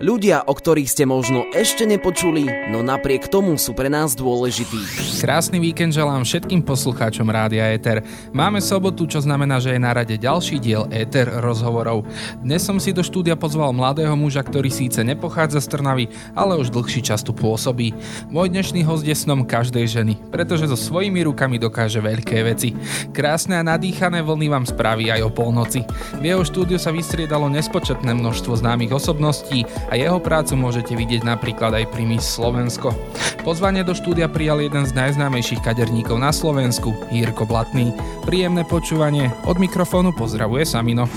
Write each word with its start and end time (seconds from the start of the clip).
Ľudia, 0.00 0.48
o 0.48 0.56
ktorých 0.56 0.88
ste 0.88 1.04
možno 1.04 1.44
ešte 1.52 1.84
nepočuli, 1.84 2.72
no 2.72 2.80
napriek 2.80 3.28
tomu 3.28 3.60
sú 3.60 3.76
pre 3.76 3.92
nás 3.92 4.16
dôležití. 4.16 4.80
Krásny 5.20 5.60
víkend 5.60 5.92
želám 5.92 6.24
všetkým 6.24 6.64
poslucháčom 6.64 7.28
Rádia 7.28 7.68
Eter. 7.68 8.00
Máme 8.32 8.64
sobotu, 8.64 9.04
čo 9.04 9.20
znamená, 9.20 9.60
že 9.60 9.76
je 9.76 9.84
na 9.84 9.92
rade 9.92 10.16
ďalší 10.16 10.56
diel 10.56 10.88
Eter 10.88 11.28
rozhovorov. 11.44 12.08
Dnes 12.40 12.64
som 12.64 12.80
si 12.80 12.96
do 12.96 13.04
štúdia 13.04 13.36
pozval 13.36 13.76
mladého 13.76 14.16
muža, 14.16 14.40
ktorý 14.40 14.72
síce 14.72 15.04
nepochádza 15.04 15.60
z 15.60 15.68
Trnavy, 15.68 16.08
ale 16.32 16.56
už 16.56 16.72
dlhší 16.72 17.04
čas 17.04 17.20
tu 17.20 17.36
pôsobí. 17.36 17.92
Môj 18.32 18.48
dnešný 18.56 18.80
host 18.88 19.04
je 19.04 19.12
snom 19.12 19.44
každej 19.44 19.84
ženy, 19.84 20.16
pretože 20.32 20.64
so 20.64 20.80
svojimi 20.80 21.28
rukami 21.28 21.60
dokáže 21.60 22.00
veľké 22.00 22.40
veci. 22.48 22.72
Krásne 23.12 23.60
a 23.60 23.68
nadýchané 23.68 24.24
vlny 24.24 24.48
vám 24.48 24.64
spraví 24.64 25.12
aj 25.12 25.28
o 25.28 25.30
polnoci. 25.30 25.84
V 26.16 26.24
jeho 26.24 26.40
štúdiu 26.40 26.80
sa 26.80 26.88
vystriedalo 26.88 27.52
nespočetné 27.52 28.16
množstvo 28.16 28.56
známych 28.56 28.96
osobností 28.96 29.68
a 29.90 29.98
jeho 29.98 30.22
prácu 30.22 30.54
môžete 30.54 30.94
vidieť 30.94 31.26
napríklad 31.26 31.74
aj 31.74 31.90
pri 31.90 32.06
Miss 32.06 32.38
Slovensko. 32.38 32.94
Pozvanie 33.42 33.82
do 33.82 33.92
štúdia 33.92 34.30
prijal 34.30 34.62
jeden 34.62 34.86
z 34.86 34.94
najznámejších 34.94 35.66
kaderníkov 35.66 36.22
na 36.22 36.30
Slovensku, 36.30 36.94
Jirko 37.10 37.44
Blatný. 37.44 37.90
Príjemné 38.22 38.62
počúvanie, 38.62 39.34
od 39.44 39.58
mikrofónu 39.58 40.14
pozdravuje 40.14 40.62
Samino. 40.62 41.10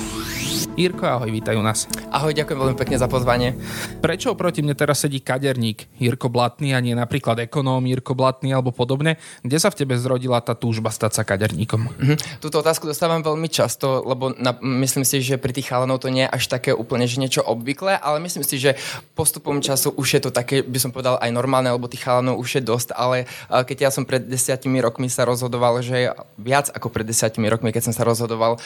Jirko, 0.74 1.06
ahoj, 1.06 1.30
vítajú 1.30 1.62
nás. 1.62 1.86
Ahoj, 2.10 2.34
ďakujem 2.34 2.58
veľmi 2.58 2.74
pekne 2.74 2.98
za 2.98 3.06
pozvanie. 3.06 3.54
Prečo 4.02 4.34
proti 4.34 4.66
mne 4.66 4.74
teraz 4.74 5.06
sedí 5.06 5.22
kaderník 5.22 5.86
Jirko 6.02 6.34
Blatný 6.34 6.74
a 6.74 6.82
nie 6.82 6.98
napríklad 6.98 7.46
ekonóm 7.46 7.86
Jirko 7.86 8.18
Blatný 8.18 8.58
alebo 8.58 8.74
podobne? 8.74 9.22
Kde 9.46 9.62
sa 9.62 9.70
v 9.70 9.86
tebe 9.86 9.94
zrodila 10.02 10.42
tá 10.42 10.58
túžba 10.58 10.90
stať 10.90 11.22
sa 11.22 11.22
kaderníkom? 11.22 11.94
Mm-hmm. 11.94 12.42
Túto 12.42 12.58
otázku 12.58 12.90
dostávam 12.90 13.22
veľmi 13.22 13.46
často, 13.54 14.02
lebo 14.02 14.34
na, 14.34 14.58
myslím 14.82 15.06
si, 15.06 15.22
že 15.22 15.38
pri 15.38 15.54
tých 15.54 15.70
chalanov 15.70 16.02
to 16.02 16.10
nie 16.10 16.26
je 16.26 16.34
až 16.34 16.50
také 16.50 16.74
úplne, 16.74 17.06
že 17.06 17.22
niečo 17.22 17.46
obvyklé, 17.46 17.94
ale 18.02 18.18
myslím 18.26 18.42
si, 18.42 18.58
že 18.58 18.74
postupom 19.14 19.62
času 19.62 19.94
už 19.94 20.18
je 20.18 20.22
to 20.26 20.34
také, 20.34 20.66
by 20.66 20.82
som 20.82 20.90
povedal, 20.90 21.22
aj 21.22 21.30
normálne, 21.30 21.70
lebo 21.70 21.86
tých 21.86 22.02
chalanov 22.02 22.42
už 22.42 22.58
je 22.58 22.64
dosť, 22.66 22.98
ale 22.98 23.30
keď 23.46 23.78
ja 23.78 23.90
som 23.94 24.10
pred 24.10 24.26
desiatimi 24.26 24.82
rokmi 24.82 25.06
sa 25.06 25.22
rozhodoval, 25.22 25.86
že 25.86 26.18
viac 26.42 26.74
ako 26.74 26.90
pred 26.90 27.06
desiatimi 27.06 27.46
rokmi, 27.46 27.70
keď 27.70 27.86
som 27.86 27.94
sa 27.94 28.02
rozhodoval, 28.02 28.58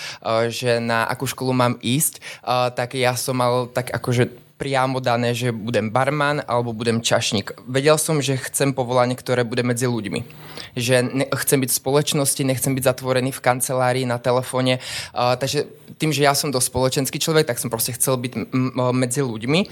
že 0.48 0.80
na 0.80 1.04
akú 1.04 1.28
školu 1.28 1.52
mám 1.52 1.76
ísť, 1.84 1.97
ísť, 1.98 2.22
uh, 2.46 2.70
tak 2.70 2.94
ja 2.94 3.18
som 3.18 3.38
mal 3.42 3.66
tak 3.74 3.90
akože 3.90 4.47
priamo 4.58 4.98
dané, 4.98 5.38
že 5.38 5.54
budem 5.54 5.94
barman 5.94 6.42
alebo 6.50 6.74
budem 6.74 7.00
čašník. 7.00 7.54
Vedel 7.70 7.96
som, 8.02 8.18
že 8.20 8.42
chcem 8.42 8.74
povolanie, 8.74 9.14
ktoré 9.14 9.46
bude 9.46 9.62
medzi 9.62 9.86
ľuďmi. 9.86 10.26
Že 10.74 10.96
ne, 11.14 11.26
chcem 11.30 11.62
byť 11.62 11.70
v 11.70 11.80
spoločnosti, 11.80 12.42
nechcem 12.42 12.74
byť 12.74 12.84
zatvorený 12.84 13.30
v 13.30 13.44
kancelárii, 13.46 14.10
na 14.10 14.18
telefóne. 14.18 14.82
Uh, 15.14 15.38
takže 15.38 15.70
tým, 16.02 16.10
že 16.10 16.26
ja 16.26 16.34
som 16.34 16.50
dosť 16.50 16.68
spoločenský 16.74 17.18
človek, 17.22 17.46
tak 17.46 17.62
som 17.62 17.70
proste 17.70 17.94
chcel 17.94 18.18
byť 18.18 18.34
m- 18.34 18.74
m- 18.74 18.98
medzi 18.98 19.22
ľuďmi. 19.22 19.70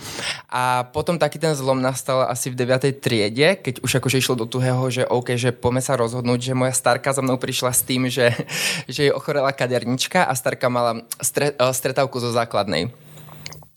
A 0.53 0.85
potom 0.93 1.17
taký 1.17 1.41
ten 1.41 1.57
zlom 1.57 1.81
nastal 1.81 2.29
asi 2.29 2.53
v 2.53 2.57
9. 2.61 3.01
triede, 3.01 3.57
keď 3.57 3.81
už 3.81 3.97
akože 3.97 4.21
išlo 4.21 4.37
do 4.37 4.45
tuhého, 4.45 4.85
že 4.93 5.09
OK, 5.09 5.33
že 5.33 5.49
poďme 5.49 5.81
sa 5.81 5.97
rozhodnúť, 5.97 6.53
že 6.53 6.53
moja 6.53 6.77
starka 6.77 7.09
za 7.09 7.25
mnou 7.25 7.41
prišla 7.41 7.73
s 7.73 7.81
tým, 7.81 8.05
že, 8.05 8.37
že 8.93 9.09
jej 9.09 9.13
ochorela 9.13 9.49
kadernička 9.49 10.29
a 10.29 10.33
starka 10.37 10.69
mala 10.69 11.01
stre, 11.17 11.57
uh, 11.57 11.73
stretávku 11.73 12.21
zo 12.21 12.29
základnej 12.29 13.04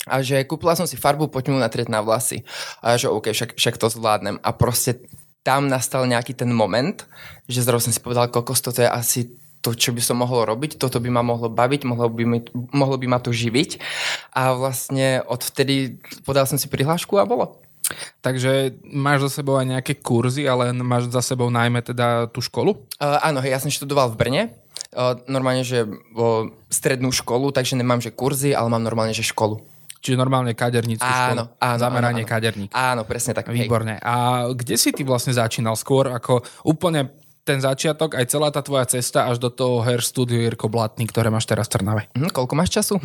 a 0.08 0.24
že 0.24 0.42
kúpila 0.48 0.74
som 0.74 0.88
si 0.88 0.96
farbu, 0.96 1.28
poďme 1.28 1.56
mu 1.56 1.60
natrieť 1.60 1.92
na 1.92 2.02
vlasy. 2.02 2.42
A 2.82 2.96
že 2.96 3.12
OK, 3.12 3.30
však, 3.30 3.54
však 3.54 3.76
to 3.76 3.92
zvládnem. 3.92 4.40
A 4.42 4.50
proste 4.56 5.04
tam 5.46 5.70
nastal 5.70 6.04
nejaký 6.04 6.36
ten 6.36 6.50
moment, 6.52 7.06
že 7.48 7.64
zrazu 7.64 7.88
som 7.88 7.94
si 7.94 8.00
povedal, 8.02 8.28
kokos, 8.28 8.60
toto 8.60 8.84
je 8.84 8.90
asi 8.90 9.32
to, 9.58 9.74
čo 9.74 9.90
by 9.90 10.02
som 10.02 10.22
mohol 10.22 10.46
robiť, 10.46 10.78
toto 10.78 11.02
by 11.02 11.10
ma 11.10 11.22
mohlo 11.24 11.50
baviť, 11.50 11.82
mohlo 11.88 12.06
by, 12.08 12.24
mi, 12.24 12.38
mohlo 12.70 12.96
by 13.00 13.06
ma 13.10 13.18
to 13.18 13.34
živiť. 13.34 13.82
A 14.36 14.54
vlastne 14.54 15.24
odvtedy 15.26 15.98
podal 16.22 16.46
som 16.46 16.60
si 16.60 16.70
prihlášku 16.70 17.18
a 17.18 17.26
bolo. 17.26 17.58
Takže 18.20 18.76
máš 18.84 19.28
za 19.28 19.40
sebou 19.40 19.56
aj 19.56 19.66
nejaké 19.66 19.96
kurzy, 19.96 20.44
ale 20.44 20.76
máš 20.76 21.08
za 21.08 21.24
sebou 21.24 21.48
najmä 21.48 21.80
teda 21.80 22.28
tú 22.28 22.44
školu? 22.44 22.76
Uh, 23.00 23.16
áno, 23.24 23.40
hej, 23.40 23.56
ja 23.56 23.62
som 23.62 23.72
študoval 23.72 24.12
v 24.12 24.18
Brne, 24.20 24.42
uh, 24.92 25.16
normálne, 25.24 25.64
že 25.64 25.88
uh, 25.88 26.52
strednú 26.68 27.08
školu, 27.08 27.48
takže 27.48 27.80
nemám, 27.80 28.04
že 28.04 28.12
kurzy, 28.12 28.52
ale 28.52 28.68
mám 28.68 28.84
normálne, 28.84 29.16
že 29.16 29.24
školu. 29.24 29.64
Čiže 29.98 30.16
normálne 30.16 30.54
kadernícku 30.54 31.02
áno, 31.04 31.16
školu. 31.18 31.44
Áno, 31.58 31.76
Zameranie 31.78 32.24
áno, 32.24 32.30
kaderník. 32.30 32.70
Áno, 32.70 33.02
presne 33.02 33.32
tak. 33.34 33.50
Výborne. 33.50 33.98
Hej. 33.98 34.06
A 34.06 34.14
kde 34.54 34.74
si 34.78 34.90
ty 34.94 35.02
vlastne 35.02 35.34
začínal 35.34 35.74
skôr 35.74 36.10
ako 36.14 36.42
úplne 36.62 37.10
ten 37.48 37.64
začiatok, 37.64 38.12
aj 38.12 38.28
celá 38.28 38.52
tá 38.52 38.60
tvoja 38.60 38.84
cesta 38.84 39.24
až 39.24 39.40
do 39.40 39.48
toho 39.48 39.80
hair 39.80 40.04
studio 40.04 40.36
Jirko 40.36 40.68
Blatný, 40.68 41.08
ktoré 41.08 41.32
máš 41.32 41.48
teraz 41.48 41.64
v 41.72 41.80
Trnave. 41.80 42.02
Hm, 42.12 42.28
koľko 42.28 42.52
máš 42.52 42.76
času? 42.76 43.00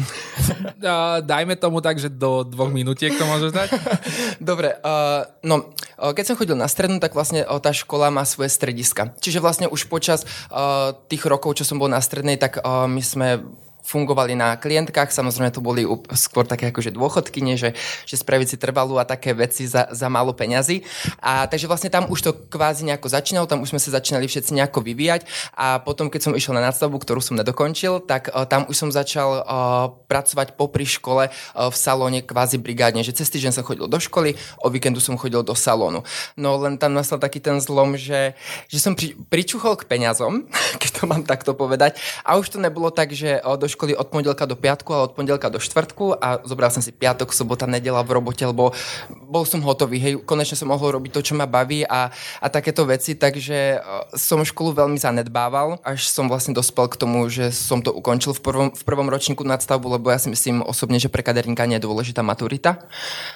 Dajme 1.31 1.55
tomu 1.55 1.79
tak, 1.79 1.95
že 1.95 2.11
do 2.11 2.43
dvoch 2.43 2.67
minútiek 2.67 3.15
to 3.15 3.23
môžeš 3.23 3.55
dať. 3.55 3.69
Dobre, 4.51 4.75
uh, 4.83 5.31
no, 5.47 5.71
keď 5.95 6.23
som 6.27 6.35
chodil 6.35 6.59
na 6.59 6.67
strednú, 6.67 6.99
tak 6.99 7.15
vlastne 7.15 7.47
tá 7.63 7.71
škola 7.71 8.11
má 8.11 8.27
svoje 8.27 8.51
strediska. 8.51 9.15
Čiže 9.23 9.39
vlastne 9.39 9.71
už 9.71 9.87
počas 9.87 10.27
uh, 10.51 10.91
tých 11.07 11.23
rokov, 11.23 11.55
čo 11.55 11.63
som 11.63 11.79
bol 11.79 11.87
na 11.87 12.03
strednej, 12.03 12.35
tak 12.35 12.59
uh, 12.59 12.83
my 12.83 12.99
sme 12.99 13.47
fungovali 13.83 14.33
na 14.33 14.55
klientkách, 14.55 15.11
samozrejme 15.11 15.51
to 15.51 15.59
boli 15.59 15.83
skôr 16.15 16.47
také 16.47 16.71
akože 16.71 16.95
dôchodky, 16.95 17.43
nie, 17.43 17.59
že, 17.59 17.75
že 18.07 18.15
spraviť 18.15 18.55
si 18.55 18.57
trvalú 18.57 18.95
a 18.95 19.03
také 19.03 19.35
veci 19.35 19.67
za, 19.67 19.91
za 19.91 20.07
málo 20.07 20.31
peňazí. 20.31 20.87
A 21.19 21.45
takže 21.51 21.67
vlastne 21.67 21.91
tam 21.91 22.07
už 22.07 22.19
to 22.23 22.31
kvázi 22.47 22.87
nejako 22.87 23.11
začínalo, 23.11 23.45
tam 23.45 23.59
už 23.59 23.75
sme 23.75 23.83
sa 23.83 23.99
začínali 23.99 24.25
všetci 24.25 24.55
nejako 24.55 24.79
vyvíjať 24.79 25.27
a 25.53 25.83
potom, 25.83 26.07
keď 26.07 26.31
som 26.31 26.33
išiel 26.33 26.55
na 26.55 26.63
nadstavbu, 26.63 26.95
ktorú 27.03 27.19
som 27.19 27.35
nedokončil, 27.35 27.99
tak 28.07 28.31
uh, 28.31 28.47
tam 28.47 28.63
už 28.71 28.75
som 28.79 28.89
začal 28.89 29.43
uh, 29.43 29.91
pracovať 30.07 30.55
popri 30.55 30.87
škole 30.87 31.27
uh, 31.27 31.67
v 31.67 31.75
salóne 31.75 32.23
kvázi 32.23 32.55
brigádne, 32.63 33.03
že 33.03 33.11
cez 33.11 33.27
týždeň 33.27 33.51
som 33.59 33.67
chodil 33.67 33.91
do 33.91 33.99
školy, 33.99 34.39
o 34.63 34.71
víkendu 34.71 35.03
som 35.03 35.19
chodil 35.19 35.43
do 35.43 35.53
salónu. 35.53 36.07
No 36.39 36.55
len 36.55 36.79
tam 36.79 36.95
nastal 36.95 37.19
taký 37.19 37.43
ten 37.43 37.59
zlom, 37.59 37.99
že, 37.99 38.33
že 38.71 38.79
som 38.79 38.95
pri, 38.95 39.19
pričuchol 39.27 39.75
k 39.75 39.91
peňazom, 39.91 40.47
keď 40.81 40.89
to 40.95 41.03
mám 41.03 41.27
takto 41.27 41.51
povedať, 41.51 41.99
a 42.23 42.39
už 42.39 42.55
to 42.55 42.57
nebolo 42.63 42.87
tak, 42.87 43.11
že 43.11 43.43
uh, 43.43 43.59
do 43.59 43.67
školy 43.73 43.97
od 43.97 44.07
pondelka 44.13 44.45
do 44.45 44.53
piatku, 44.53 44.89
ale 44.93 45.09
od 45.09 45.13
pondelka 45.17 45.49
do 45.49 45.57
štvrtku 45.57 46.21
a 46.21 46.45
zobral 46.45 46.69
som 46.69 46.85
si 46.85 46.93
piatok, 46.93 47.33
sobota, 47.33 47.65
nedela 47.65 48.05
v 48.05 48.21
robote, 48.21 48.45
lebo 48.45 48.71
bol 49.09 49.43
som 49.43 49.59
hotový, 49.65 49.97
hej, 49.97 50.13
konečne 50.21 50.53
som 50.53 50.69
mohol 50.69 50.93
robiť 50.95 51.11
to, 51.11 51.21
čo 51.25 51.33
ma 51.33 51.49
baví 51.49 51.81
a, 51.83 52.13
a 52.13 52.47
takéto 52.47 52.85
veci, 52.85 53.17
takže 53.17 53.57
e, 53.75 53.77
som 54.13 54.45
školu 54.45 54.77
veľmi 54.77 55.01
zanedbával, 55.01 55.81
až 55.81 56.05
som 56.05 56.29
vlastne 56.29 56.53
dospel 56.53 56.85
k 56.87 56.99
tomu, 57.01 57.25
že 57.27 57.49
som 57.49 57.81
to 57.81 57.89
ukončil 57.89 58.37
v 58.37 58.41
prvom, 58.45 58.69
v 58.69 58.83
prvom 58.85 59.09
ročníku 59.09 59.41
nadstavbu, 59.41 59.97
lebo 59.97 60.13
ja 60.13 60.21
si 60.21 60.29
myslím 60.29 60.61
osobne, 60.61 61.01
že 61.01 61.09
pre 61.09 61.25
kaderníka 61.25 61.65
nie 61.65 61.81
je 61.81 61.85
dôležitá 61.89 62.21
maturita, 62.21 62.85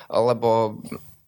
lebo 0.08 0.78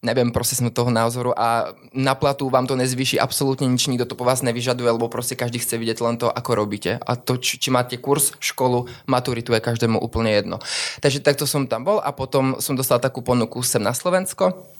neviem, 0.00 0.32
proste 0.32 0.56
sme 0.56 0.72
toho 0.72 0.88
názoru 0.88 1.36
a 1.36 1.76
na 1.92 2.16
platu 2.16 2.48
vám 2.48 2.64
to 2.64 2.72
nezvýši 2.72 3.20
absolútne 3.20 3.68
nič, 3.68 3.84
nikto 3.84 4.08
to 4.08 4.16
po 4.16 4.24
vás 4.24 4.40
nevyžaduje, 4.40 4.88
lebo 4.96 5.12
proste 5.12 5.36
každý 5.36 5.60
chce 5.60 5.76
vidieť 5.76 6.00
len 6.00 6.16
to, 6.16 6.32
ako 6.32 6.56
robíte. 6.56 6.96
A 6.96 7.20
to, 7.20 7.36
či, 7.36 7.60
či 7.60 7.68
máte 7.68 8.00
kurz, 8.00 8.32
školu, 8.40 8.88
maturitu 9.04 9.52
je 9.52 9.60
každému 9.60 10.00
úplne 10.00 10.32
jedno. 10.32 10.56
Takže 11.04 11.20
takto 11.20 11.44
som 11.44 11.68
tam 11.68 11.84
bol 11.84 12.00
a 12.00 12.16
potom 12.16 12.56
som 12.64 12.72
dostal 12.72 12.96
takú 12.96 13.20
ponuku 13.20 13.60
sem 13.60 13.84
na 13.84 13.92
Slovensko 13.92 14.79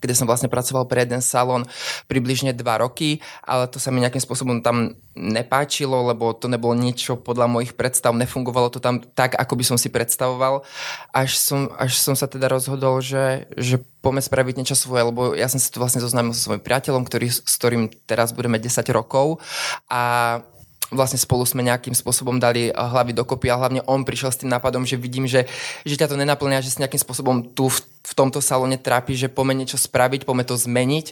kde 0.00 0.16
som 0.16 0.26
vlastne 0.26 0.48
pracoval 0.48 0.88
pre 0.88 1.04
jeden 1.04 1.20
salón 1.20 1.68
približne 2.08 2.56
dva 2.56 2.80
roky, 2.80 3.20
ale 3.44 3.68
to 3.68 3.76
sa 3.76 3.92
mi 3.92 4.00
nejakým 4.00 4.20
spôsobom 4.20 4.64
tam 4.64 4.96
nepáčilo, 5.14 6.08
lebo 6.08 6.32
to 6.32 6.48
nebolo 6.48 6.72
niečo 6.72 7.20
podľa 7.20 7.46
mojich 7.50 7.76
predstav, 7.76 8.16
nefungovalo 8.16 8.72
to 8.72 8.80
tam 8.80 9.04
tak, 9.04 9.36
ako 9.36 9.54
by 9.58 9.64
som 9.66 9.76
si 9.76 9.92
predstavoval, 9.92 10.64
až 11.12 11.36
som, 11.36 11.68
až 11.76 11.98
som 12.00 12.16
sa 12.16 12.24
teda 12.30 12.48
rozhodol, 12.48 13.04
že, 13.04 13.50
že 13.58 13.82
poďme 14.00 14.24
spraviť 14.24 14.54
niečo 14.56 14.76
svoje, 14.78 15.04
lebo 15.04 15.36
ja 15.36 15.50
som 15.50 15.60
si 15.60 15.68
to 15.68 15.82
vlastne 15.82 16.00
zoznámil 16.00 16.32
so 16.32 16.48
svojím 16.48 16.64
priateľom, 16.64 17.04
ktorý, 17.04 17.28
s 17.28 17.56
ktorým 17.60 17.92
teraz 18.08 18.32
budeme 18.32 18.56
10 18.56 18.80
rokov. 18.94 19.44
A 19.92 20.40
vlastne 20.90 21.18
spolu 21.18 21.46
sme 21.46 21.66
nejakým 21.66 21.94
spôsobom 21.94 22.38
dali 22.38 22.70
eh, 22.70 22.74
hlavy 22.74 23.14
dokopy 23.14 23.50
a 23.50 23.58
hlavne 23.58 23.80
on 23.86 24.02
prišiel 24.06 24.30
s 24.30 24.40
tým 24.42 24.50
nápadom, 24.50 24.86
že 24.86 24.98
vidím, 24.98 25.26
že, 25.26 25.46
že 25.86 25.98
ťa 25.98 26.10
to 26.10 26.20
nenaplňa, 26.20 26.62
že 26.62 26.70
si 26.74 26.82
nejakým 26.82 27.00
spôsobom 27.00 27.54
tu 27.54 27.70
v, 27.70 27.78
v 27.82 28.12
tomto 28.14 28.42
salóne 28.42 28.76
trápi, 28.78 29.14
že 29.14 29.32
poďme 29.32 29.64
niečo 29.64 29.78
spraviť, 29.78 30.26
poďme 30.26 30.44
to 30.46 30.54
zmeniť 30.58 31.06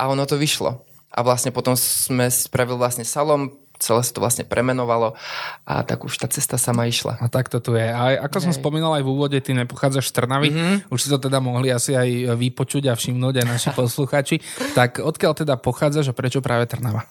a 0.00 0.10
ono 0.10 0.24
to 0.24 0.40
vyšlo. 0.40 0.82
A 1.14 1.22
vlastne 1.22 1.54
potom 1.54 1.78
sme 1.78 2.26
spravili 2.26 2.74
vlastne 2.74 3.06
salón, 3.06 3.54
celé 3.78 4.00
sa 4.06 4.12
to 4.14 4.22
vlastne 4.22 4.44
premenovalo 4.46 5.18
a 5.66 5.82
tak 5.82 6.06
už 6.06 6.14
tá 6.16 6.30
cesta 6.30 6.56
sama 6.56 6.86
išla. 6.86 7.18
A 7.18 7.26
tak 7.26 7.50
to 7.50 7.58
tu 7.58 7.74
je. 7.74 7.84
A 7.84 8.24
ako 8.24 8.38
Hej. 8.38 8.44
som 8.48 8.52
spomínal 8.54 8.94
aj 8.96 9.04
v 9.04 9.10
úvode, 9.10 9.38
ty 9.42 9.52
nepochádzaš 9.52 10.10
z 10.10 10.12
Trnavy, 10.14 10.48
mm-hmm. 10.50 10.76
už 10.88 10.98
si 10.98 11.08
to 11.10 11.18
teda 11.18 11.42
mohli 11.42 11.74
asi 11.74 11.92
aj 11.96 12.38
vypočuť 12.38 12.90
a 12.90 12.94
všimnúť 12.94 13.34
aj 13.42 13.46
naši 13.46 13.70
posluchači. 13.78 14.36
tak 14.72 15.02
odkiaľ 15.02 15.32
teda 15.34 15.54
pochádzaš 15.58 16.10
a 16.10 16.14
prečo 16.16 16.38
práve 16.40 16.70
Trnava? 16.70 17.04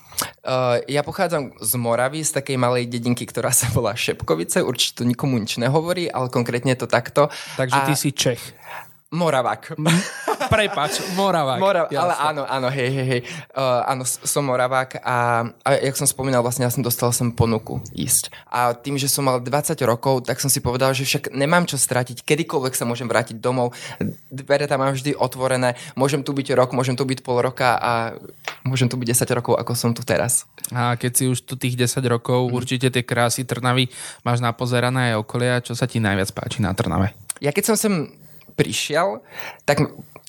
Uh, 0.43 0.79
ja 0.87 1.03
pochádzam 1.03 1.57
z 1.59 1.71
Moravy, 1.75 2.23
z 2.23 2.35
takej 2.39 2.57
malej 2.59 2.87
dedinky, 2.87 3.27
ktorá 3.27 3.51
sa 3.51 3.67
volá 3.71 3.95
Šepkovice. 3.97 4.63
Určite 4.63 5.01
to 5.01 5.03
nikomu 5.03 5.39
nič 5.39 5.59
nehovorí, 5.59 6.07
ale 6.07 6.31
konkrétne 6.31 6.75
je 6.75 6.85
to 6.85 6.87
takto. 6.87 7.27
Takže 7.59 7.79
a... 7.79 7.85
ty 7.87 7.93
si 7.97 8.15
Čech. 8.15 8.41
Moravák. 9.13 9.77
Prepač, 10.53 11.05
Moravák. 11.13 11.61
Mora, 11.61 11.85
ale 11.85 12.13
áno, 12.17 12.43
áno, 12.49 12.67
hej, 12.73 12.89
hej, 12.89 13.05
hej. 13.05 13.21
Uh, 13.53 13.85
áno, 13.85 14.03
som 14.05 14.41
Moravák 14.41 14.97
a, 15.05 15.47
a 15.61 15.69
jak 15.77 15.95
som 15.95 16.09
spomínal, 16.09 16.41
vlastne 16.41 16.65
ja 16.65 16.73
som 16.73 16.81
dostal 16.81 17.13
som 17.13 17.29
ponuku 17.29 17.77
ísť. 17.93 18.33
A 18.49 18.73
tým, 18.73 18.97
že 18.97 19.05
som 19.05 19.29
mal 19.29 19.37
20 19.37 19.77
rokov, 19.85 20.25
tak 20.25 20.41
som 20.41 20.49
si 20.49 20.59
povedal, 20.59 20.97
že 20.97 21.05
však 21.05 21.29
nemám 21.29 21.69
čo 21.69 21.77
stratiť, 21.77 22.25
kedykoľvek 22.25 22.73
sa 22.73 22.89
môžem 22.89 23.05
vrátiť 23.05 23.37
domov. 23.37 23.77
Dvere 24.33 24.65
tam 24.65 24.81
mám 24.81 24.97
vždy 24.97 25.13
otvorené, 25.13 25.77
môžem 25.93 26.25
tu 26.25 26.33
byť 26.33 26.57
rok, 26.57 26.73
môžem 26.73 26.97
tu 26.97 27.05
byť 27.05 27.21
pol 27.21 27.37
roka 27.37 27.77
a 27.77 28.17
môžem 28.65 28.89
tu 28.89 28.97
byť 28.97 29.13
10 29.13 29.37
rokov, 29.37 29.61
ako 29.61 29.77
som 29.77 29.93
tu 29.93 30.01
teraz. 30.01 30.49
A 30.73 30.97
keď 30.97 31.11
si 31.13 31.23
už 31.29 31.45
tu 31.45 31.53
tých 31.53 31.77
10 31.77 32.01
rokov, 32.09 32.49
mm. 32.49 32.53
určite 32.53 32.87
tie 32.89 33.05
krásy 33.05 33.45
Trnavy 33.45 33.93
máš 34.25 34.41
napozerané 34.41 35.13
aj 35.13 35.21
okolia. 35.21 35.61
Čo 35.61 35.77
sa 35.77 35.85
ti 35.85 36.01
najviac 36.01 36.33
páči 36.33 36.65
na 36.65 36.73
Trnave? 36.73 37.13
Ja 37.43 37.51
keď 37.51 37.73
som 37.73 37.77
sem 37.77 38.22
prišiel, 38.53 39.25
tak 39.65 39.83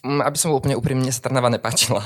aby 0.04 0.36
som 0.36 0.52
bol 0.52 0.60
úplne 0.60 0.76
úprimne, 0.76 1.08
sa 1.08 1.24
Trnava 1.24 1.48
nepáčila. 1.48 2.04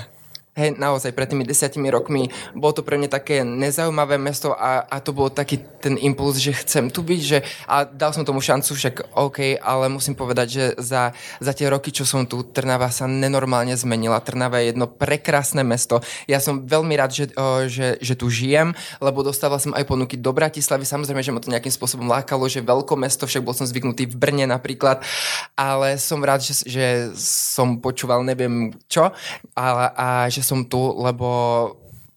Hej, 0.59 0.75
naozaj, 0.75 1.15
pred 1.15 1.31
tými 1.31 1.47
desiatimi 1.47 1.87
rokmi 1.87 2.35
bolo 2.51 2.75
to 2.75 2.83
pre 2.83 2.99
mňa 2.99 3.15
také 3.15 3.47
nezaujímavé 3.47 4.19
mesto 4.19 4.59
a, 4.59 4.83
a 4.83 4.99
to 4.99 5.15
bol 5.15 5.31
taký 5.31 5.63
ten 5.79 5.95
impuls, 6.03 6.43
že 6.43 6.51
chcem 6.51 6.91
tu 6.91 7.07
byť, 7.07 7.21
že 7.23 7.47
a 7.71 7.87
dal 7.87 8.11
som 8.11 8.27
tomu 8.27 8.43
šancu, 8.43 8.75
však 8.75 9.15
OK, 9.15 9.63
ale 9.63 9.87
musím 9.87 10.19
povedať, 10.19 10.47
že 10.51 10.65
za, 10.83 11.15
za 11.39 11.53
tie 11.55 11.71
roky, 11.71 11.95
čo 11.95 12.03
som 12.03 12.27
tu, 12.27 12.43
Trnava 12.43 12.91
sa 12.91 13.07
nenormálne 13.07 13.71
zmenila. 13.79 14.19
Trnava 14.19 14.59
je 14.59 14.75
jedno 14.75 14.91
prekrásne 14.91 15.63
mesto. 15.63 16.03
Ja 16.27 16.43
som 16.43 16.67
veľmi 16.67 16.91
rád, 16.99 17.15
že, 17.15 17.25
o, 17.39 17.71
že, 17.71 17.95
že 18.03 18.19
tu 18.19 18.27
žijem, 18.27 18.75
lebo 18.99 19.23
dostával 19.23 19.63
som 19.63 19.71
aj 19.79 19.87
ponuky 19.87 20.19
do 20.19 20.35
Bratislavy. 20.35 20.83
Samozrejme, 20.83 21.23
že 21.23 21.31
ma 21.31 21.39
to 21.39 21.55
nejakým 21.55 21.71
spôsobom 21.71 22.11
lákalo, 22.11 22.51
že 22.51 22.67
veľké 22.67 22.99
mesto, 22.99 23.31
však 23.31 23.47
bol 23.47 23.55
som 23.55 23.63
zvyknutý 23.63 24.11
v 24.11 24.19
Brne 24.19 24.51
napríklad, 24.51 25.07
ale 25.55 26.03
som 26.03 26.19
rád, 26.19 26.43
že, 26.43 26.67
že 26.67 26.85
som 27.15 27.79
počúval 27.79 28.27
neviem 28.27 28.75
čo 28.91 29.15
ale, 29.55 29.85
a 29.95 30.07
že 30.33 30.41
som 30.49 30.65
tu, 30.65 30.81
lebo 30.97 31.29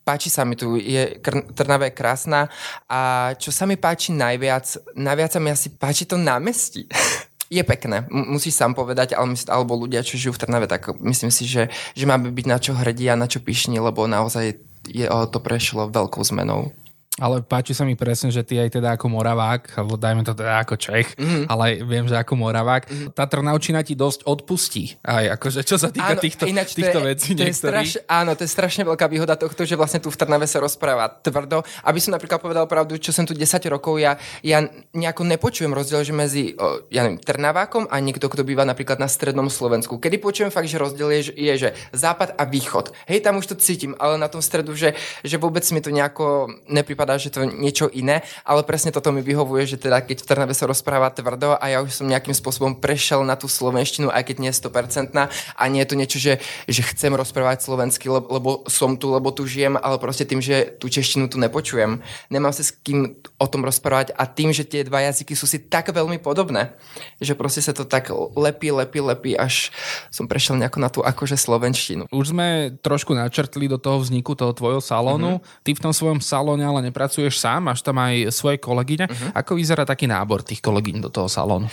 páči 0.07 0.31
sa 0.31 0.47
mi 0.47 0.55
tu, 0.55 0.79
je 0.79 1.19
Trnava 1.53 1.91
je 1.91 1.93
krásna 1.93 2.47
a 2.87 3.31
čo 3.37 3.51
sa 3.51 3.67
mi 3.67 3.75
páči 3.75 4.15
najviac, 4.15 4.95
najviac 4.95 5.29
sa 5.35 5.39
mi 5.43 5.51
asi 5.51 5.67
páči 5.75 6.07
to 6.07 6.15
námestí. 6.15 6.87
je 7.51 7.63
pekné, 7.67 8.07
musíš 8.07 8.55
sám 8.55 8.71
povedať, 8.71 9.11
ale 9.11 9.35
mysl, 9.35 9.51
alebo 9.51 9.75
ľudia, 9.75 10.07
čo 10.07 10.15
žijú 10.15 10.31
v 10.31 10.41
Trnave, 10.47 10.71
tak 10.71 10.95
myslím 11.03 11.35
si, 11.35 11.43
že, 11.43 11.67
že 11.91 12.07
máme 12.07 12.31
byť 12.31 12.45
na 12.47 12.57
čo 12.63 12.71
hrdí 12.71 13.11
a 13.11 13.19
na 13.19 13.27
čo 13.27 13.43
pyšní, 13.43 13.75
lebo 13.83 14.07
naozaj 14.07 14.55
je, 14.87 15.05
to 15.05 15.39
prešlo 15.43 15.91
veľkou 15.91 16.23
zmenou. 16.23 16.71
Ale 17.19 17.43
páči 17.43 17.75
sa 17.75 17.83
mi 17.83 17.99
presne, 17.99 18.31
že 18.31 18.39
ty 18.39 18.55
aj 18.55 18.79
teda 18.79 18.95
ako 18.95 19.11
Moravák, 19.11 19.75
alebo 19.75 19.99
dajme 19.99 20.23
to 20.23 20.31
teda 20.31 20.63
ako 20.63 20.79
Čech, 20.79 21.11
mm-hmm. 21.19 21.43
ale 21.51 21.83
viem, 21.83 22.07
že 22.07 22.15
ako 22.15 22.39
Moravák, 22.39 22.87
mm-hmm. 22.87 23.11
tá 23.11 23.27
Trnaučina 23.27 23.83
ti 23.83 23.99
dosť 23.99 24.23
odpustí. 24.23 24.95
Aj 25.03 25.27
akože 25.35 25.67
čo 25.67 25.75
sa 25.75 25.91
týka 25.91 26.15
áno, 26.15 26.23
týchto, 26.23 26.47
ináč 26.47 26.71
týchto 26.71 27.03
to 27.03 27.03
je, 27.03 27.09
vecí. 27.11 27.29
To 27.35 27.43
je 27.43 27.51
straš, 27.51 27.99
áno, 28.07 28.31
to 28.39 28.47
je 28.47 28.51
strašne 28.55 28.87
veľká 28.87 29.11
výhoda 29.11 29.35
tohto, 29.35 29.67
že 29.67 29.75
vlastne 29.75 29.99
tu 29.99 30.07
v 30.07 30.15
Trnave 30.15 30.47
sa 30.47 30.63
rozpráva 30.63 31.11
tvrdo. 31.19 31.67
Aby 31.83 31.99
som 31.99 32.15
napríklad 32.15 32.39
povedal 32.39 32.63
pravdu, 32.63 32.95
čo 32.95 33.11
som 33.11 33.27
tu 33.27 33.35
10 33.35 33.59
rokov, 33.67 33.99
ja, 33.99 34.15
ja 34.39 34.63
nejako 34.95 35.27
nepočujem 35.27 35.75
rozdiel 35.75 36.07
že 36.07 36.15
medzi 36.15 36.55
ja 36.89 37.03
neviem, 37.03 37.19
Trnavákom 37.19 37.91
a 37.91 37.99
niekto, 37.99 38.31
kto 38.31 38.47
býva 38.47 38.63
napríklad 38.63 39.03
na 39.03 39.11
strednom 39.11 39.51
Slovensku. 39.51 39.99
Kedy 39.99 40.15
počujem 40.23 40.49
fakt, 40.49 40.71
že 40.71 40.79
rozdiel 40.79 41.11
je, 41.19 41.21
je, 41.35 41.53
že 41.67 41.69
západ 41.91 42.39
a 42.39 42.47
východ. 42.47 42.95
Hej, 43.05 43.19
tam 43.19 43.35
už 43.37 43.51
to 43.51 43.55
cítim, 43.59 43.99
ale 43.99 44.15
na 44.15 44.31
tom 44.31 44.39
stredu, 44.39 44.73
že, 44.79 44.95
že 45.27 45.35
vôbec 45.35 45.67
mi 45.75 45.83
to 45.83 45.91
nejako 45.91 46.49
nepripadá 46.71 47.00
prípada, 47.01 47.17
že 47.17 47.33
to 47.33 47.49
niečo 47.49 47.89
iné, 47.89 48.21
ale 48.45 48.61
presne 48.61 48.93
toto 48.93 49.09
mi 49.09 49.25
vyhovuje, 49.25 49.73
že 49.73 49.81
teda 49.81 50.05
keď 50.05 50.21
v 50.21 50.27
Trnave 50.29 50.53
sa 50.53 50.69
rozpráva 50.69 51.09
tvrdo 51.09 51.57
a 51.57 51.65
ja 51.65 51.81
už 51.81 51.97
som 51.97 52.05
nejakým 52.05 52.37
spôsobom 52.37 52.77
prešiel 52.77 53.25
na 53.25 53.33
tú 53.33 53.49
slovenštinu, 53.49 54.13
aj 54.13 54.21
keď 54.29 54.35
nie 54.37 54.53
je 54.53 54.61
100% 54.61 55.17
a 55.17 55.63
nie 55.65 55.81
je 55.81 55.89
to 55.89 55.95
niečo, 55.97 56.17
že, 56.21 56.37
že 56.69 56.81
chcem 56.93 57.09
rozprávať 57.17 57.65
slovensky, 57.65 58.05
lebo, 58.05 58.29
lebo 58.29 58.49
som 58.69 58.93
tu, 59.01 59.09
lebo 59.09 59.33
tu 59.33 59.49
žijem, 59.49 59.81
ale 59.81 59.97
proste 59.97 60.29
tým, 60.29 60.45
že 60.45 60.77
tú 60.77 60.93
češtinu 60.93 61.25
tu 61.25 61.41
nepočujem. 61.41 62.05
Nemám 62.29 62.53
sa 62.53 62.61
s 62.61 62.69
kým 62.69 63.17
o 63.41 63.47
tom 63.49 63.65
rozprávať 63.65 64.13
a 64.13 64.29
tým, 64.29 64.53
že 64.53 64.61
tie 64.61 64.85
dva 64.85 65.01
jazyky 65.09 65.33
sú 65.33 65.49
si 65.49 65.57
tak 65.57 65.89
veľmi 65.89 66.21
podobné, 66.21 66.77
že 67.17 67.33
proste 67.33 67.65
sa 67.65 67.73
to 67.73 67.81
tak 67.81 68.13
lepí, 68.37 68.69
lepí, 68.69 69.01
lepí, 69.01 69.33
až 69.33 69.73
som 70.13 70.29
prešiel 70.29 70.61
nejako 70.61 70.77
na 70.77 70.93
tú 70.93 71.01
akože 71.01 71.33
slovenštinu. 71.33 72.13
Už 72.13 72.29
sme 72.29 72.77
trošku 72.85 73.17
načrtli 73.17 73.65
do 73.65 73.81
toho 73.81 73.97
vzniku 73.97 74.37
toho 74.37 74.53
tvojho 74.53 74.85
salónu. 74.85 75.41
Mm-hmm. 75.41 75.65
Ty 75.65 75.71
v 75.73 75.81
tom 75.81 75.93
svojom 75.95 76.19
salóne 76.19 76.67
ale 76.67 76.90
nepracuješ 76.91 77.39
sám, 77.39 77.71
máš 77.71 77.79
tam 77.81 77.97
aj 77.97 78.29
svoje 78.35 78.59
kolegyne. 78.59 79.07
Uh-huh. 79.07 79.31
Ako 79.31 79.55
vyzerá 79.55 79.87
taký 79.87 80.05
nábor 80.11 80.43
tých 80.43 80.59
kolegyň 80.59 81.01
do 81.01 81.09
toho 81.09 81.31
salónu? 81.31 81.71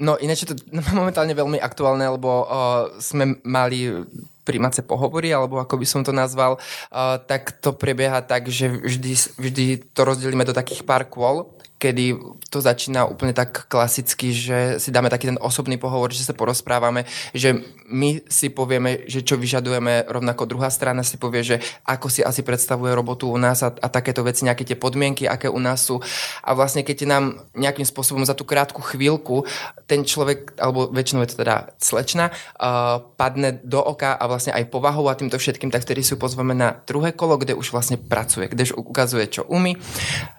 No 0.00 0.16
ináč 0.16 0.44
je 0.44 0.52
to 0.52 0.60
momentálne 1.00 1.32
veľmi 1.32 1.56
aktuálne, 1.56 2.04
lebo 2.04 2.44
uh, 2.44 2.92
sme 3.00 3.40
mali 3.42 4.04
príjmace 4.44 4.82
pohovory, 4.82 5.30
alebo 5.30 5.60
ako 5.60 5.76
by 5.76 5.86
som 5.86 6.00
to 6.04 6.10
nazval, 6.10 6.56
uh, 6.56 7.20
tak 7.20 7.60
to 7.60 7.76
prebieha 7.76 8.24
tak, 8.24 8.48
že 8.48 8.72
vždy, 8.72 9.12
vždy 9.36 9.64
to 9.92 10.00
rozdelíme 10.02 10.42
do 10.42 10.56
takých 10.56 10.82
pár 10.82 11.06
kôl 11.06 11.48
kedy 11.80 12.20
to 12.52 12.60
začína 12.60 13.08
úplne 13.08 13.32
tak 13.32 13.64
klasicky, 13.72 14.36
že 14.36 14.76
si 14.76 14.92
dáme 14.92 15.08
taký 15.08 15.32
ten 15.32 15.40
osobný 15.40 15.80
pohovor, 15.80 16.12
že 16.12 16.28
sa 16.28 16.36
porozprávame, 16.36 17.08
že 17.32 17.56
my 17.88 18.20
si 18.28 18.52
povieme, 18.52 19.08
že 19.08 19.24
čo 19.24 19.40
vyžadujeme, 19.40 20.04
rovnako 20.04 20.44
druhá 20.44 20.68
strana 20.68 21.00
si 21.00 21.16
povie, 21.16 21.40
že 21.40 21.56
ako 21.88 22.12
si 22.12 22.20
asi 22.20 22.44
predstavuje 22.44 22.92
robotu 22.92 23.32
u 23.32 23.40
nás 23.40 23.64
a, 23.64 23.72
a 23.72 23.88
takéto 23.88 24.20
veci, 24.20 24.44
nejaké 24.44 24.68
tie 24.68 24.76
podmienky, 24.76 25.24
aké 25.24 25.48
u 25.48 25.56
nás 25.56 25.88
sú. 25.88 26.04
A 26.44 26.52
vlastne 26.52 26.84
keď 26.84 27.08
nám 27.08 27.24
nejakým 27.56 27.88
spôsobom 27.88 28.28
za 28.28 28.36
tú 28.36 28.44
krátku 28.44 28.84
chvíľku 28.84 29.48
ten 29.88 30.04
človek, 30.04 30.60
alebo 30.60 30.92
väčšinou 30.92 31.24
je 31.24 31.30
to 31.32 31.40
teda 31.40 31.72
slečna, 31.80 32.28
uh, 32.60 33.00
padne 33.16 33.56
do 33.64 33.80
oka 33.80 34.12
a 34.14 34.28
vlastne 34.28 34.52
aj 34.52 34.68
povahou 34.68 35.08
a 35.08 35.16
týmto 35.16 35.40
všetkým, 35.40 35.72
tak 35.72 35.88
vtedy 35.88 36.04
si 36.04 36.12
pozveme 36.20 36.52
na 36.52 36.76
druhé 36.84 37.16
kolo, 37.16 37.40
kde 37.40 37.56
už 37.56 37.72
vlastne 37.72 37.96
pracuje, 37.96 38.52
kde 38.52 38.68
už 38.68 38.76
ukazuje, 38.76 39.24
čo 39.32 39.48
umí, 39.48 39.80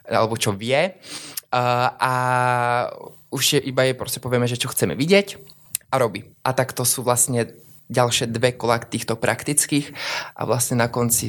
alebo 0.06 0.38
čo 0.38 0.54
vie 0.54 0.94
a 1.52 2.14
už 3.32 3.44
je, 3.54 3.60
iba 3.60 3.84
jej 3.84 3.96
proste 3.96 4.24
povieme, 4.24 4.48
že 4.48 4.60
čo 4.60 4.72
chceme 4.72 4.96
vidieť 4.96 5.36
a 5.92 5.96
robí. 6.00 6.24
A 6.48 6.56
tak 6.56 6.72
to 6.72 6.88
sú 6.88 7.04
vlastne 7.04 7.52
ďalšie 7.92 8.32
dve 8.32 8.56
kola 8.56 8.80
týchto 8.80 9.20
praktických 9.20 9.92
a 10.40 10.48
vlastne 10.48 10.80
na 10.80 10.88
konci 10.88 11.28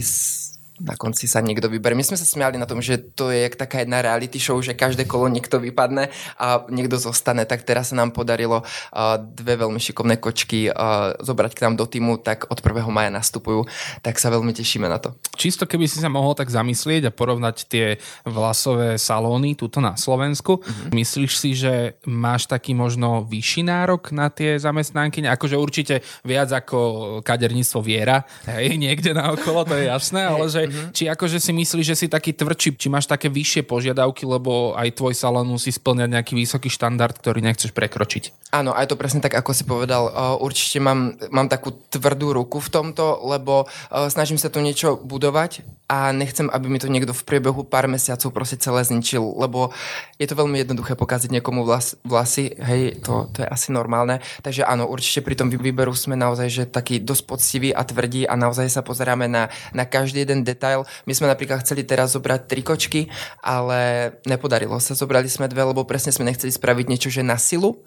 na 0.83 0.99
konci 0.99 1.31
sa 1.31 1.39
niekto 1.39 1.71
vyberie. 1.71 1.95
My 1.95 2.03
sme 2.03 2.19
sa 2.19 2.27
smiali 2.27 2.59
na 2.59 2.67
tom, 2.67 2.83
že 2.83 2.99
to 2.99 3.31
je 3.31 3.47
taká 3.55 3.87
jedna 3.87 4.03
reality 4.03 4.43
show, 4.43 4.59
že 4.59 4.75
každé 4.75 5.07
kolo 5.07 5.31
niekto 5.31 5.63
vypadne 5.63 6.11
a 6.37 6.67
niekto 6.67 6.99
zostane. 6.99 7.47
Tak 7.47 7.63
teraz 7.63 7.95
sa 7.95 7.99
nám 7.99 8.11
podarilo 8.11 8.67
uh, 8.67 9.17
dve 9.23 9.63
veľmi 9.63 9.79
šikovné 9.79 10.19
kočky 10.19 10.69
uh, 10.69 11.15
zobrať 11.23 11.53
k 11.55 11.63
nám 11.71 11.75
do 11.79 11.87
týmu, 11.87 12.19
tak 12.19 12.51
od 12.51 12.59
1. 12.59 12.83
maja 12.91 13.15
nastupujú. 13.15 13.65
Tak 14.03 14.19
sa 14.19 14.35
veľmi 14.35 14.51
tešíme 14.51 14.91
na 14.91 14.99
to. 14.99 15.15
Čisto 15.39 15.71
keby 15.71 15.87
si 15.87 16.03
sa 16.03 16.11
mohol 16.11 16.35
tak 16.35 16.51
zamyslieť 16.51 17.09
a 17.09 17.15
porovnať 17.15 17.57
tie 17.71 17.87
vlasové 18.27 18.99
salóny 18.99 19.55
tuto 19.55 19.79
na 19.79 19.95
Slovensku, 19.95 20.59
mm-hmm. 20.59 20.91
myslíš 20.91 21.33
si, 21.39 21.51
že 21.55 21.95
máš 22.09 22.51
taký 22.51 22.75
možno 22.75 23.23
vyšší 23.31 23.63
nárok 23.63 24.11
na 24.11 24.29
tie 24.29 24.59
zamestnanky? 24.59 25.23
Akože 25.23 25.55
určite 25.55 25.95
viac 26.27 26.51
ako 26.51 26.79
kaderníctvo 27.23 27.79
viera, 27.85 28.27
hej, 28.51 28.75
niekde 28.75 29.15
na 29.15 29.31
okolo, 29.31 29.63
to 29.63 29.79
je 29.79 29.87
jasné, 29.87 30.27
ale 30.27 30.51
že 30.51 30.72
Mm-hmm. 30.73 30.97
Či 30.97 31.13
akože 31.13 31.37
si 31.37 31.53
myslíš, 31.53 31.87
že 31.93 31.97
si 32.01 32.07
taký 32.09 32.33
tvrdší, 32.33 32.81
či 32.81 32.89
máš 32.89 33.05
také 33.05 33.29
vyššie 33.29 33.69
požiadavky, 33.69 34.25
lebo 34.25 34.73
aj 34.73 34.97
tvoj 34.97 35.13
salón 35.13 35.53
musí 35.53 35.69
splňať 35.69 36.09
nejaký 36.09 36.33
vysoký 36.33 36.73
štandard, 36.73 37.13
ktorý 37.13 37.45
nechceš 37.45 37.77
prekročiť. 37.77 38.53
Áno, 38.57 38.73
aj 38.73 38.89
to 38.89 38.97
presne 38.97 39.21
tak, 39.21 39.37
ako 39.37 39.53
si 39.53 39.69
povedal. 39.69 40.09
Určite 40.41 40.81
mám, 40.81 41.21
mám 41.29 41.53
takú 41.53 41.77
tvrdú 41.93 42.33
ruku 42.33 42.61
v 42.61 42.73
tomto, 42.73 43.21
lebo 43.29 43.69
snažím 44.09 44.41
sa 44.41 44.49
tu 44.49 44.65
niečo 44.65 44.97
budovať 44.97 45.61
a 45.93 46.09
nechcem, 46.09 46.49
aby 46.49 46.73
mi 46.73 46.81
to 46.81 46.89
niekto 46.89 47.13
v 47.13 47.27
priebehu 47.29 47.69
pár 47.69 47.85
mesiacov 47.85 48.33
proste 48.33 48.57
celé 48.57 48.81
zničil, 48.81 49.21
lebo 49.21 49.77
je 50.17 50.25
to 50.25 50.39
veľmi 50.39 50.65
jednoduché 50.65 50.97
pokaziť 50.97 51.29
niekomu 51.37 51.69
vlas, 51.69 52.01
vlasy, 52.01 52.57
hej, 52.57 52.97
to, 53.05 53.29
to 53.37 53.45
je 53.45 53.49
asi 53.49 53.77
normálne. 53.77 54.25
Takže 54.41 54.65
áno, 54.65 54.89
určite 54.89 55.21
pri 55.21 55.37
tom 55.37 55.53
výberu 55.53 55.93
sme 55.93 56.17
naozaj 56.17 56.49
že 56.49 56.65
taký 56.65 56.97
dosť 56.97 57.23
poctivý 57.29 57.69
a 57.77 57.85
tvrdí 57.85 58.25
a 58.25 58.37
naozaj 58.41 58.73
sa 58.73 58.81
pozeráme 58.81 59.29
na, 59.29 59.53
na 59.77 59.85
každý 59.85 60.25
jeden 60.25 60.45
detail. 60.49 60.62
My 61.07 61.13
sme 61.13 61.27
napríklad 61.27 61.67
chceli 61.67 61.83
teraz 61.83 62.15
zobrať 62.15 62.41
tri 62.47 62.63
kočky, 62.63 63.01
ale 63.43 64.13
nepodarilo 64.25 64.79
sa. 64.79 64.95
Zobrali 64.95 65.27
sme 65.27 65.51
dve, 65.51 65.67
lebo 65.67 65.83
presne 65.83 66.15
sme 66.15 66.29
nechceli 66.29 66.55
spraviť 66.55 66.87
niečo, 66.87 67.09
že 67.11 67.27
na 67.27 67.37
silu, 67.37 67.83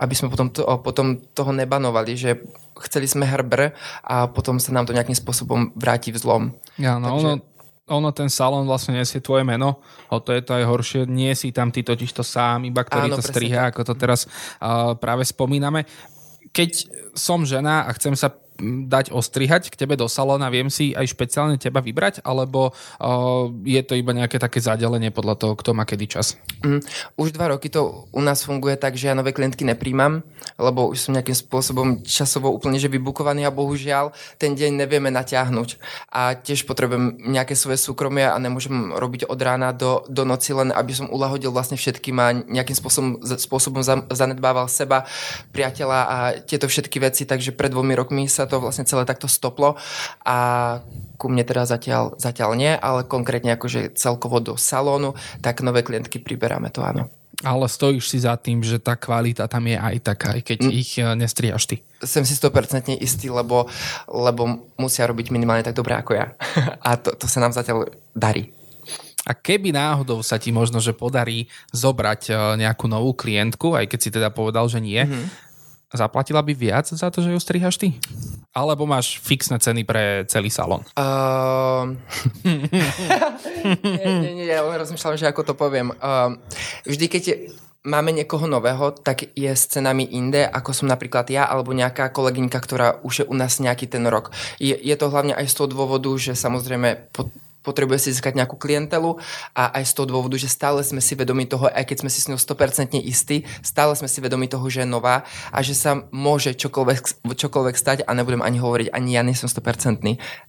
aby 0.00 0.14
sme 0.16 0.32
potom, 0.32 0.48
to, 0.48 0.64
potom 0.80 1.20
toho 1.36 1.52
nebanovali, 1.52 2.16
že 2.16 2.40
chceli 2.80 3.06
sme 3.06 3.28
hrbr 3.28 3.76
a 4.02 4.26
potom 4.26 4.56
sa 4.58 4.72
nám 4.72 4.88
to 4.88 4.96
nejakým 4.96 5.16
spôsobom 5.16 5.70
vráti 5.76 6.10
v 6.10 6.18
zlom. 6.18 6.42
Ja, 6.80 6.98
no, 6.98 7.14
Takže... 7.14 7.26
ono, 7.26 7.34
ono, 7.84 8.08
ten 8.16 8.32
salón 8.32 8.64
vlastne 8.64 8.96
nesie 8.96 9.20
tvoje 9.20 9.44
meno, 9.44 9.84
o 10.08 10.18
to 10.18 10.32
je 10.32 10.40
to 10.40 10.56
aj 10.56 10.64
horšie, 10.64 11.00
nie 11.04 11.30
si 11.36 11.52
tam 11.52 11.68
ty 11.68 11.84
totiž 11.84 12.10
to 12.16 12.24
sám, 12.24 12.64
iba 12.64 12.80
ktorý 12.80 13.12
Áno, 13.12 13.20
to 13.20 13.24
striha, 13.24 13.68
ako 13.68 13.84
to 13.84 13.94
teraz 13.94 14.24
uh, 14.64 14.96
práve 14.96 15.28
spomíname. 15.28 15.84
Keď 16.54 16.70
som 17.12 17.44
žena 17.44 17.84
a 17.84 17.90
chcem 17.92 18.14
sa 18.16 18.32
dať 18.62 19.10
ostrihať 19.10 19.70
k 19.70 19.78
tebe 19.78 19.98
do 19.98 20.06
salóna, 20.06 20.52
viem 20.52 20.70
si 20.70 20.94
aj 20.94 21.10
špeciálne 21.10 21.58
teba 21.58 21.82
vybrať, 21.82 22.22
alebo 22.22 22.70
uh, 22.70 23.50
je 23.66 23.82
to 23.82 23.98
iba 23.98 24.14
nejaké 24.14 24.38
také 24.38 24.62
zadelenie 24.62 25.10
podľa 25.10 25.34
toho, 25.38 25.52
kto 25.58 25.70
má 25.74 25.82
kedy 25.82 26.06
čas? 26.06 26.38
Mm, 26.62 26.80
už 27.18 27.34
dva 27.34 27.54
roky 27.54 27.66
to 27.68 28.06
u 28.14 28.22
nás 28.22 28.46
funguje 28.46 28.78
tak, 28.78 28.94
že 28.94 29.10
ja 29.10 29.18
nové 29.18 29.34
klientky 29.34 29.66
nepríjmam. 29.66 30.22
lebo 30.58 30.90
už 30.90 31.08
som 31.08 31.14
nejakým 31.14 31.34
spôsobom 31.34 31.88
časovo 32.06 32.50
úplne 32.52 32.78
že 32.78 32.86
vybukovaný 32.86 33.46
a 33.46 33.54
bohužiaľ 33.54 34.14
ten 34.38 34.54
deň 34.54 34.86
nevieme 34.86 35.10
natiahnuť. 35.10 35.68
A 36.14 36.38
tiež 36.38 36.66
potrebujem 36.68 37.18
nejaké 37.18 37.58
svoje 37.58 37.80
súkromie 37.80 38.22
a 38.26 38.36
nemôžem 38.38 38.94
robiť 38.94 39.26
od 39.26 39.38
rána 39.40 39.74
do, 39.74 40.06
do 40.06 40.22
noci 40.22 40.54
len, 40.54 40.70
aby 40.70 40.92
som 40.94 41.10
ulahodil 41.10 41.50
vlastne 41.50 41.74
všetkým 41.74 42.16
a 42.22 42.26
nejakým 42.34 42.76
spôsobom, 42.76 43.10
spôsobom 43.24 43.82
zanedbával 44.10 44.70
seba, 44.70 45.06
priateľa 45.50 46.00
a 46.06 46.16
tieto 46.44 46.70
všetky 46.70 47.02
veci, 47.02 47.26
takže 47.26 47.54
pred 47.54 47.70
dvomi 47.74 47.98
rokmi 47.98 48.30
sa 48.30 48.46
to 48.46 48.53
vlastne 48.62 48.86
celé 48.86 49.06
takto 49.06 49.30
stoplo 49.30 49.78
a 50.22 50.36
ku 51.16 51.30
mne 51.30 51.46
teda 51.46 51.64
zatiaľ, 51.64 52.18
zatiaľ 52.18 52.50
nie, 52.58 52.72
ale 52.74 53.06
konkrétne 53.06 53.54
akože 53.54 53.94
celkovo 53.94 54.42
do 54.42 54.58
salónu, 54.58 55.14
tak 55.40 55.62
nové 55.62 55.86
klientky 55.86 56.18
priberáme 56.18 56.68
to 56.74 56.82
áno. 56.82 57.08
Ale 57.42 57.66
stojíš 57.66 58.14
si 58.14 58.18
za 58.22 58.38
tým, 58.38 58.62
že 58.62 58.78
tá 58.78 58.94
kvalita 58.94 59.50
tam 59.50 59.66
je 59.66 59.74
aj 59.74 59.96
taká, 60.06 60.38
aj 60.38 60.42
keď 60.46 60.58
mm. 60.64 60.72
ich 60.72 60.90
eh, 60.96 61.04
nestriaš 61.18 61.66
ty. 61.66 61.76
Som 62.00 62.22
si 62.22 62.36
100% 62.38 62.94
istý, 63.02 63.32
lebo, 63.32 63.66
lebo 64.06 64.70
musia 64.78 65.08
robiť 65.08 65.34
minimálne 65.34 65.66
tak 65.66 65.74
dobre 65.74 65.98
ako 65.98 66.14
ja. 66.14 66.30
A 66.86 66.94
to, 66.94 67.12
to 67.18 67.26
sa 67.26 67.42
nám 67.42 67.50
zatiaľ 67.50 67.90
darí. 68.14 68.54
A 69.24 69.32
keby 69.32 69.72
náhodou 69.72 70.20
sa 70.20 70.36
ti 70.36 70.52
možno, 70.52 70.84
že 70.84 70.92
podarí 70.92 71.50
zobrať 71.74 72.22
eh, 72.30 72.36
nejakú 72.64 72.86
novú 72.86 73.12
klientku, 73.16 73.74
aj 73.74 73.90
keď 73.90 73.98
si 73.98 74.10
teda 74.14 74.30
povedal, 74.30 74.70
že 74.70 74.78
nie, 74.78 75.02
mm-hmm 75.02 75.44
zaplatila 75.94 76.42
by 76.42 76.52
viac 76.52 76.86
za 76.90 77.08
to, 77.08 77.22
že 77.22 77.30
ju 77.30 77.38
strihaš 77.38 77.78
ty? 77.78 77.94
Alebo 78.54 78.86
máš 78.86 79.18
fixné 79.22 79.58
ceny 79.58 79.86
pre 79.86 80.26
celý 80.26 80.50
salon? 80.50 80.82
Uh... 80.98 81.94
nie, 83.82 84.10
nie, 84.20 84.32
nie, 84.42 84.46
ja 84.46 84.62
len 84.62 84.78
rozmýšľam, 84.78 85.18
že 85.18 85.30
ako 85.30 85.42
to 85.42 85.54
poviem. 85.54 85.94
Uh, 85.98 86.38
vždy, 86.86 87.06
keď 87.10 87.22
je, 87.22 87.36
máme 87.84 88.16
niekoho 88.16 88.48
nového, 88.48 88.96
tak 88.96 89.28
je 89.36 89.52
s 89.52 89.68
cenami 89.68 90.08
inde, 90.08 90.42
ako 90.48 90.72
som 90.72 90.86
napríklad 90.88 91.28
ja 91.28 91.44
alebo 91.44 91.76
nejaká 91.76 92.08
kolegyňka, 92.10 92.58
ktorá 92.58 92.88
už 93.04 93.14
je 93.22 93.28
u 93.28 93.34
nás 93.36 93.60
nejaký 93.60 93.86
ten 93.86 94.08
rok. 94.08 94.32
Je, 94.56 94.72
je 94.72 94.96
to 94.96 95.12
hlavne 95.12 95.36
aj 95.36 95.46
z 95.46 95.54
toho 95.54 95.68
dôvodu, 95.68 96.10
že 96.16 96.32
samozrejme 96.32 97.12
potrebuje 97.64 97.98
si 97.98 98.08
získať 98.12 98.36
nejakú 98.36 98.60
klientelu 98.60 99.16
a 99.56 99.72
aj 99.80 99.88
z 99.88 99.92
toho 99.96 100.06
dôvodu, 100.06 100.36
že 100.36 100.52
stále 100.52 100.84
sme 100.84 101.00
si 101.00 101.16
vedomi 101.16 101.48
toho, 101.48 101.72
aj 101.72 101.88
keď 101.88 101.96
sme 102.04 102.10
si 102.12 102.20
s 102.20 102.28
ňou 102.28 102.36
100% 102.36 103.00
istí, 103.00 103.48
stále 103.64 103.96
sme 103.96 104.06
si 104.06 104.20
vedomi 104.20 104.46
toho, 104.46 104.68
že 104.68 104.84
je 104.84 104.88
nová 104.88 105.24
a 105.48 105.58
že 105.64 105.72
sa 105.72 106.04
môže 106.12 106.52
čokoľvek, 106.54 107.24
čokoľvek 107.24 107.74
stať 107.74 107.98
a 108.04 108.12
nebudem 108.12 108.44
ani 108.44 108.60
hovoriť, 108.60 108.92
ani 108.92 109.16
ja 109.16 109.24
nie 109.24 109.32
som 109.32 109.48
100% 109.48 110.04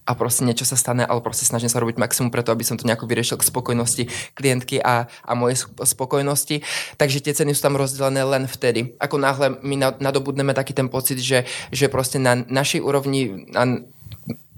a 0.06 0.10
proste 0.12 0.44
niečo 0.44 0.68
sa 0.68 0.76
stane, 0.76 1.08
ale 1.08 1.24
proste 1.24 1.48
snažím 1.48 1.72
sa 1.72 1.80
robiť 1.80 1.96
maximum 1.96 2.28
preto, 2.28 2.52
aby 2.52 2.62
som 2.62 2.76
to 2.76 2.84
nejako 2.84 3.08
vyriešil 3.08 3.40
k 3.40 3.48
spokojnosti 3.48 4.04
klientky 4.36 4.76
a, 4.84 5.08
a 5.24 5.32
mojej 5.32 5.64
spokojnosti. 5.80 6.60
Takže 7.00 7.24
tie 7.24 7.32
ceny 7.32 7.56
sú 7.56 7.64
tam 7.64 7.80
rozdelené 7.80 8.22
len 8.26 8.44
vtedy. 8.44 8.98
Ako 9.00 9.16
náhle 9.16 9.56
my 9.64 9.96
nadobudneme 10.02 10.52
taký 10.52 10.76
ten 10.76 10.92
pocit, 10.92 11.16
že, 11.22 11.48
že 11.72 11.88
proste 11.88 12.20
na 12.20 12.36
našej 12.36 12.84
úrovni, 12.84 13.48
na, 13.48 13.80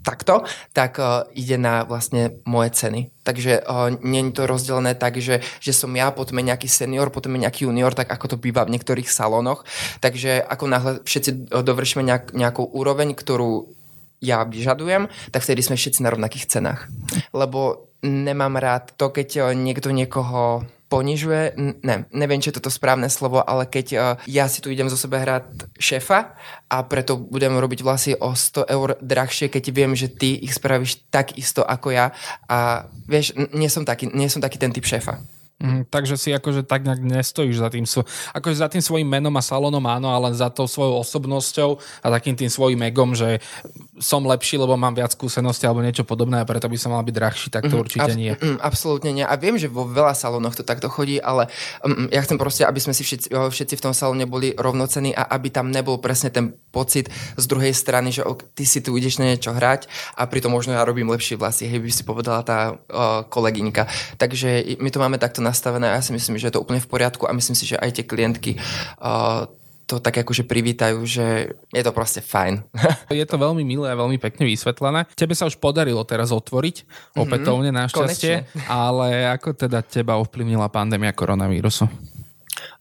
takto, 0.02 0.46
tak 0.72 0.98
uh, 0.98 1.26
ide 1.34 1.56
na 1.60 1.84
vlastne 1.84 2.40
moje 2.48 2.74
ceny. 2.74 3.10
Takže 3.22 3.62
uh, 3.62 3.92
nie 4.00 4.24
je 4.28 4.34
to 4.34 4.48
rozdelené 4.48 4.96
tak, 4.96 5.20
že, 5.20 5.44
že 5.60 5.72
som 5.76 5.92
ja, 5.92 6.10
potom 6.10 6.38
je 6.40 6.48
nejaký 6.48 6.68
senior, 6.70 7.12
potom 7.12 7.36
je 7.36 7.44
nejaký 7.44 7.68
junior, 7.68 7.92
tak 7.92 8.08
ako 8.08 8.34
to 8.34 8.36
býva 8.40 8.64
v 8.64 8.78
niektorých 8.78 9.10
salónoch. 9.10 9.66
Takže 10.00 10.40
ako 10.40 10.64
náhle 10.66 10.92
všetci 11.04 11.50
dovršíme 11.50 12.02
nejak, 12.06 12.24
nejakú 12.32 12.64
úroveň, 12.64 13.12
ktorú 13.12 13.74
ja 14.18 14.42
vyžadujem, 14.42 15.06
tak 15.30 15.46
vtedy 15.46 15.62
sme 15.62 15.78
všetci 15.78 16.02
na 16.02 16.10
rovnakých 16.10 16.50
cenách. 16.50 16.90
Lebo 17.30 17.90
nemám 18.02 18.58
rád 18.58 18.98
to, 18.98 19.14
keď 19.14 19.54
niekto 19.54 19.94
niekoho 19.94 20.66
ponižuje, 20.88 21.54
ne, 21.84 22.08
neviem, 22.10 22.40
či 22.40 22.50
je 22.50 22.58
toto 22.58 22.72
správne 22.72 23.12
slovo, 23.12 23.44
ale 23.44 23.68
keď 23.68 23.86
uh, 23.92 24.00
ja 24.24 24.48
si 24.48 24.64
tu 24.64 24.72
idem 24.72 24.88
zo 24.88 24.96
sebe 24.96 25.20
hrať 25.20 25.68
šéfa 25.76 26.34
a 26.68 26.76
preto 26.88 27.20
budem 27.20 27.54
robiť 27.54 27.80
vlasy 27.84 28.12
o 28.16 28.32
100 28.32 28.66
eur 28.66 28.88
drahšie, 28.98 29.52
keď 29.52 29.64
viem, 29.70 29.92
že 29.92 30.08
ty 30.08 30.34
ich 30.40 30.56
spravíš 30.56 31.08
tak 31.12 31.36
isto 31.36 31.60
ako 31.60 31.92
ja 31.92 32.16
a 32.48 32.88
vieš, 33.04 33.36
nie 33.52 33.68
som 33.68 33.84
taký, 33.84 34.08
nie 34.10 34.32
som 34.32 34.40
taký 34.40 34.56
ten 34.56 34.72
typ 34.72 34.88
šéfa. 34.88 35.37
Mm, 35.58 35.90
takže 35.90 36.14
si 36.14 36.30
akože 36.30 36.62
tak 36.62 36.86
nejak 36.86 37.02
nestojíš 37.02 37.58
za 37.58 37.66
tým, 37.66 37.82
akože 38.30 38.56
za 38.62 38.70
tým 38.70 38.78
svojim 38.78 39.10
menom 39.10 39.34
a 39.34 39.42
salónom 39.42 39.82
áno, 39.90 40.06
ale 40.06 40.30
za 40.30 40.54
tou 40.54 40.70
svojou 40.70 41.02
osobnosťou 41.02 41.82
a 41.98 42.06
takým 42.14 42.38
tým 42.38 42.46
svojim 42.46 42.78
egom, 42.86 43.18
že 43.18 43.42
som 43.98 44.22
lepší, 44.22 44.54
lebo 44.54 44.78
mám 44.78 44.94
viac 44.94 45.10
skúsenosti 45.10 45.66
alebo 45.66 45.82
niečo 45.82 46.06
podobné 46.06 46.38
a 46.38 46.46
preto 46.46 46.70
by 46.70 46.78
som 46.78 46.94
mal 46.94 47.02
byť 47.02 47.10
drahší, 47.10 47.48
tak 47.50 47.66
to 47.66 47.74
mm, 47.74 47.82
určite 47.82 48.06
ab- 48.06 48.14
nie. 48.14 48.32
Mm, 48.38 48.62
absolútne 48.62 49.10
nie. 49.10 49.26
A 49.26 49.34
viem, 49.34 49.58
že 49.58 49.66
vo 49.66 49.82
veľa 49.82 50.14
salónoch 50.14 50.54
to 50.54 50.62
takto 50.62 50.86
chodí, 50.86 51.18
ale 51.18 51.50
um, 51.82 52.06
ja 52.06 52.22
chcem 52.22 52.38
proste, 52.38 52.62
aby 52.62 52.78
sme 52.78 52.94
si 52.94 53.02
všetci, 53.02 53.34
všetci 53.34 53.74
v 53.74 53.82
tom 53.82 53.90
salóne 53.90 54.30
boli 54.30 54.54
rovnocení 54.54 55.10
a 55.10 55.26
aby 55.34 55.50
tam 55.50 55.74
nebol 55.74 55.98
presne 55.98 56.30
ten 56.30 56.54
pocit 56.70 57.10
z 57.34 57.44
druhej 57.50 57.74
strany, 57.74 58.14
že 58.14 58.22
ok, 58.22 58.54
ty 58.54 58.62
si 58.62 58.78
tu 58.78 58.94
ideš 58.94 59.18
na 59.18 59.34
niečo 59.34 59.50
hrať 59.50 59.90
a 60.14 60.22
pritom 60.30 60.54
možno 60.54 60.78
ja 60.78 60.86
robím 60.86 61.10
lepšie 61.10 61.34
vlasy, 61.34 61.66
hej, 61.66 61.82
by 61.82 61.90
si 61.90 62.06
povedala 62.06 62.46
tá 62.46 62.78
uh, 62.78 63.26
kolegyňka. 63.26 64.14
Takže 64.22 64.78
my 64.78 64.88
to 64.94 65.02
máme 65.02 65.18
takto 65.18 65.42
nastavené 65.48 65.88
a 65.88 65.96
ja 65.96 66.02
si 66.04 66.12
myslím, 66.12 66.36
že 66.36 66.52
je 66.52 66.54
to 66.54 66.62
úplne 66.62 66.84
v 66.84 66.90
poriadku 66.92 67.24
a 67.24 67.32
myslím 67.32 67.56
si, 67.56 67.64
že 67.64 67.80
aj 67.80 67.90
tie 67.96 68.04
klientky 68.04 68.60
uh, 69.00 69.48
to 69.88 70.04
tak 70.04 70.20
akože 70.20 70.44
privítajú, 70.44 71.00
že 71.08 71.56
je 71.72 71.82
to 71.82 71.96
proste 71.96 72.20
fajn. 72.20 72.60
je 73.08 73.24
to 73.24 73.40
veľmi 73.40 73.64
milé 73.64 73.88
a 73.88 73.96
veľmi 73.96 74.20
pekne 74.20 74.44
vysvetlené. 74.44 75.08
Tebe 75.16 75.32
sa 75.32 75.48
už 75.48 75.56
podarilo 75.56 76.04
teraz 76.04 76.28
otvoriť 76.28 76.76
mm-hmm. 76.84 77.22
opätovne 77.24 77.72
našťastie, 77.72 78.44
ale 78.68 79.24
ako 79.32 79.56
teda 79.56 79.80
teba 79.80 80.20
ovplyvnila 80.20 80.68
pandémia 80.68 81.16
koronavírusu? 81.16 81.88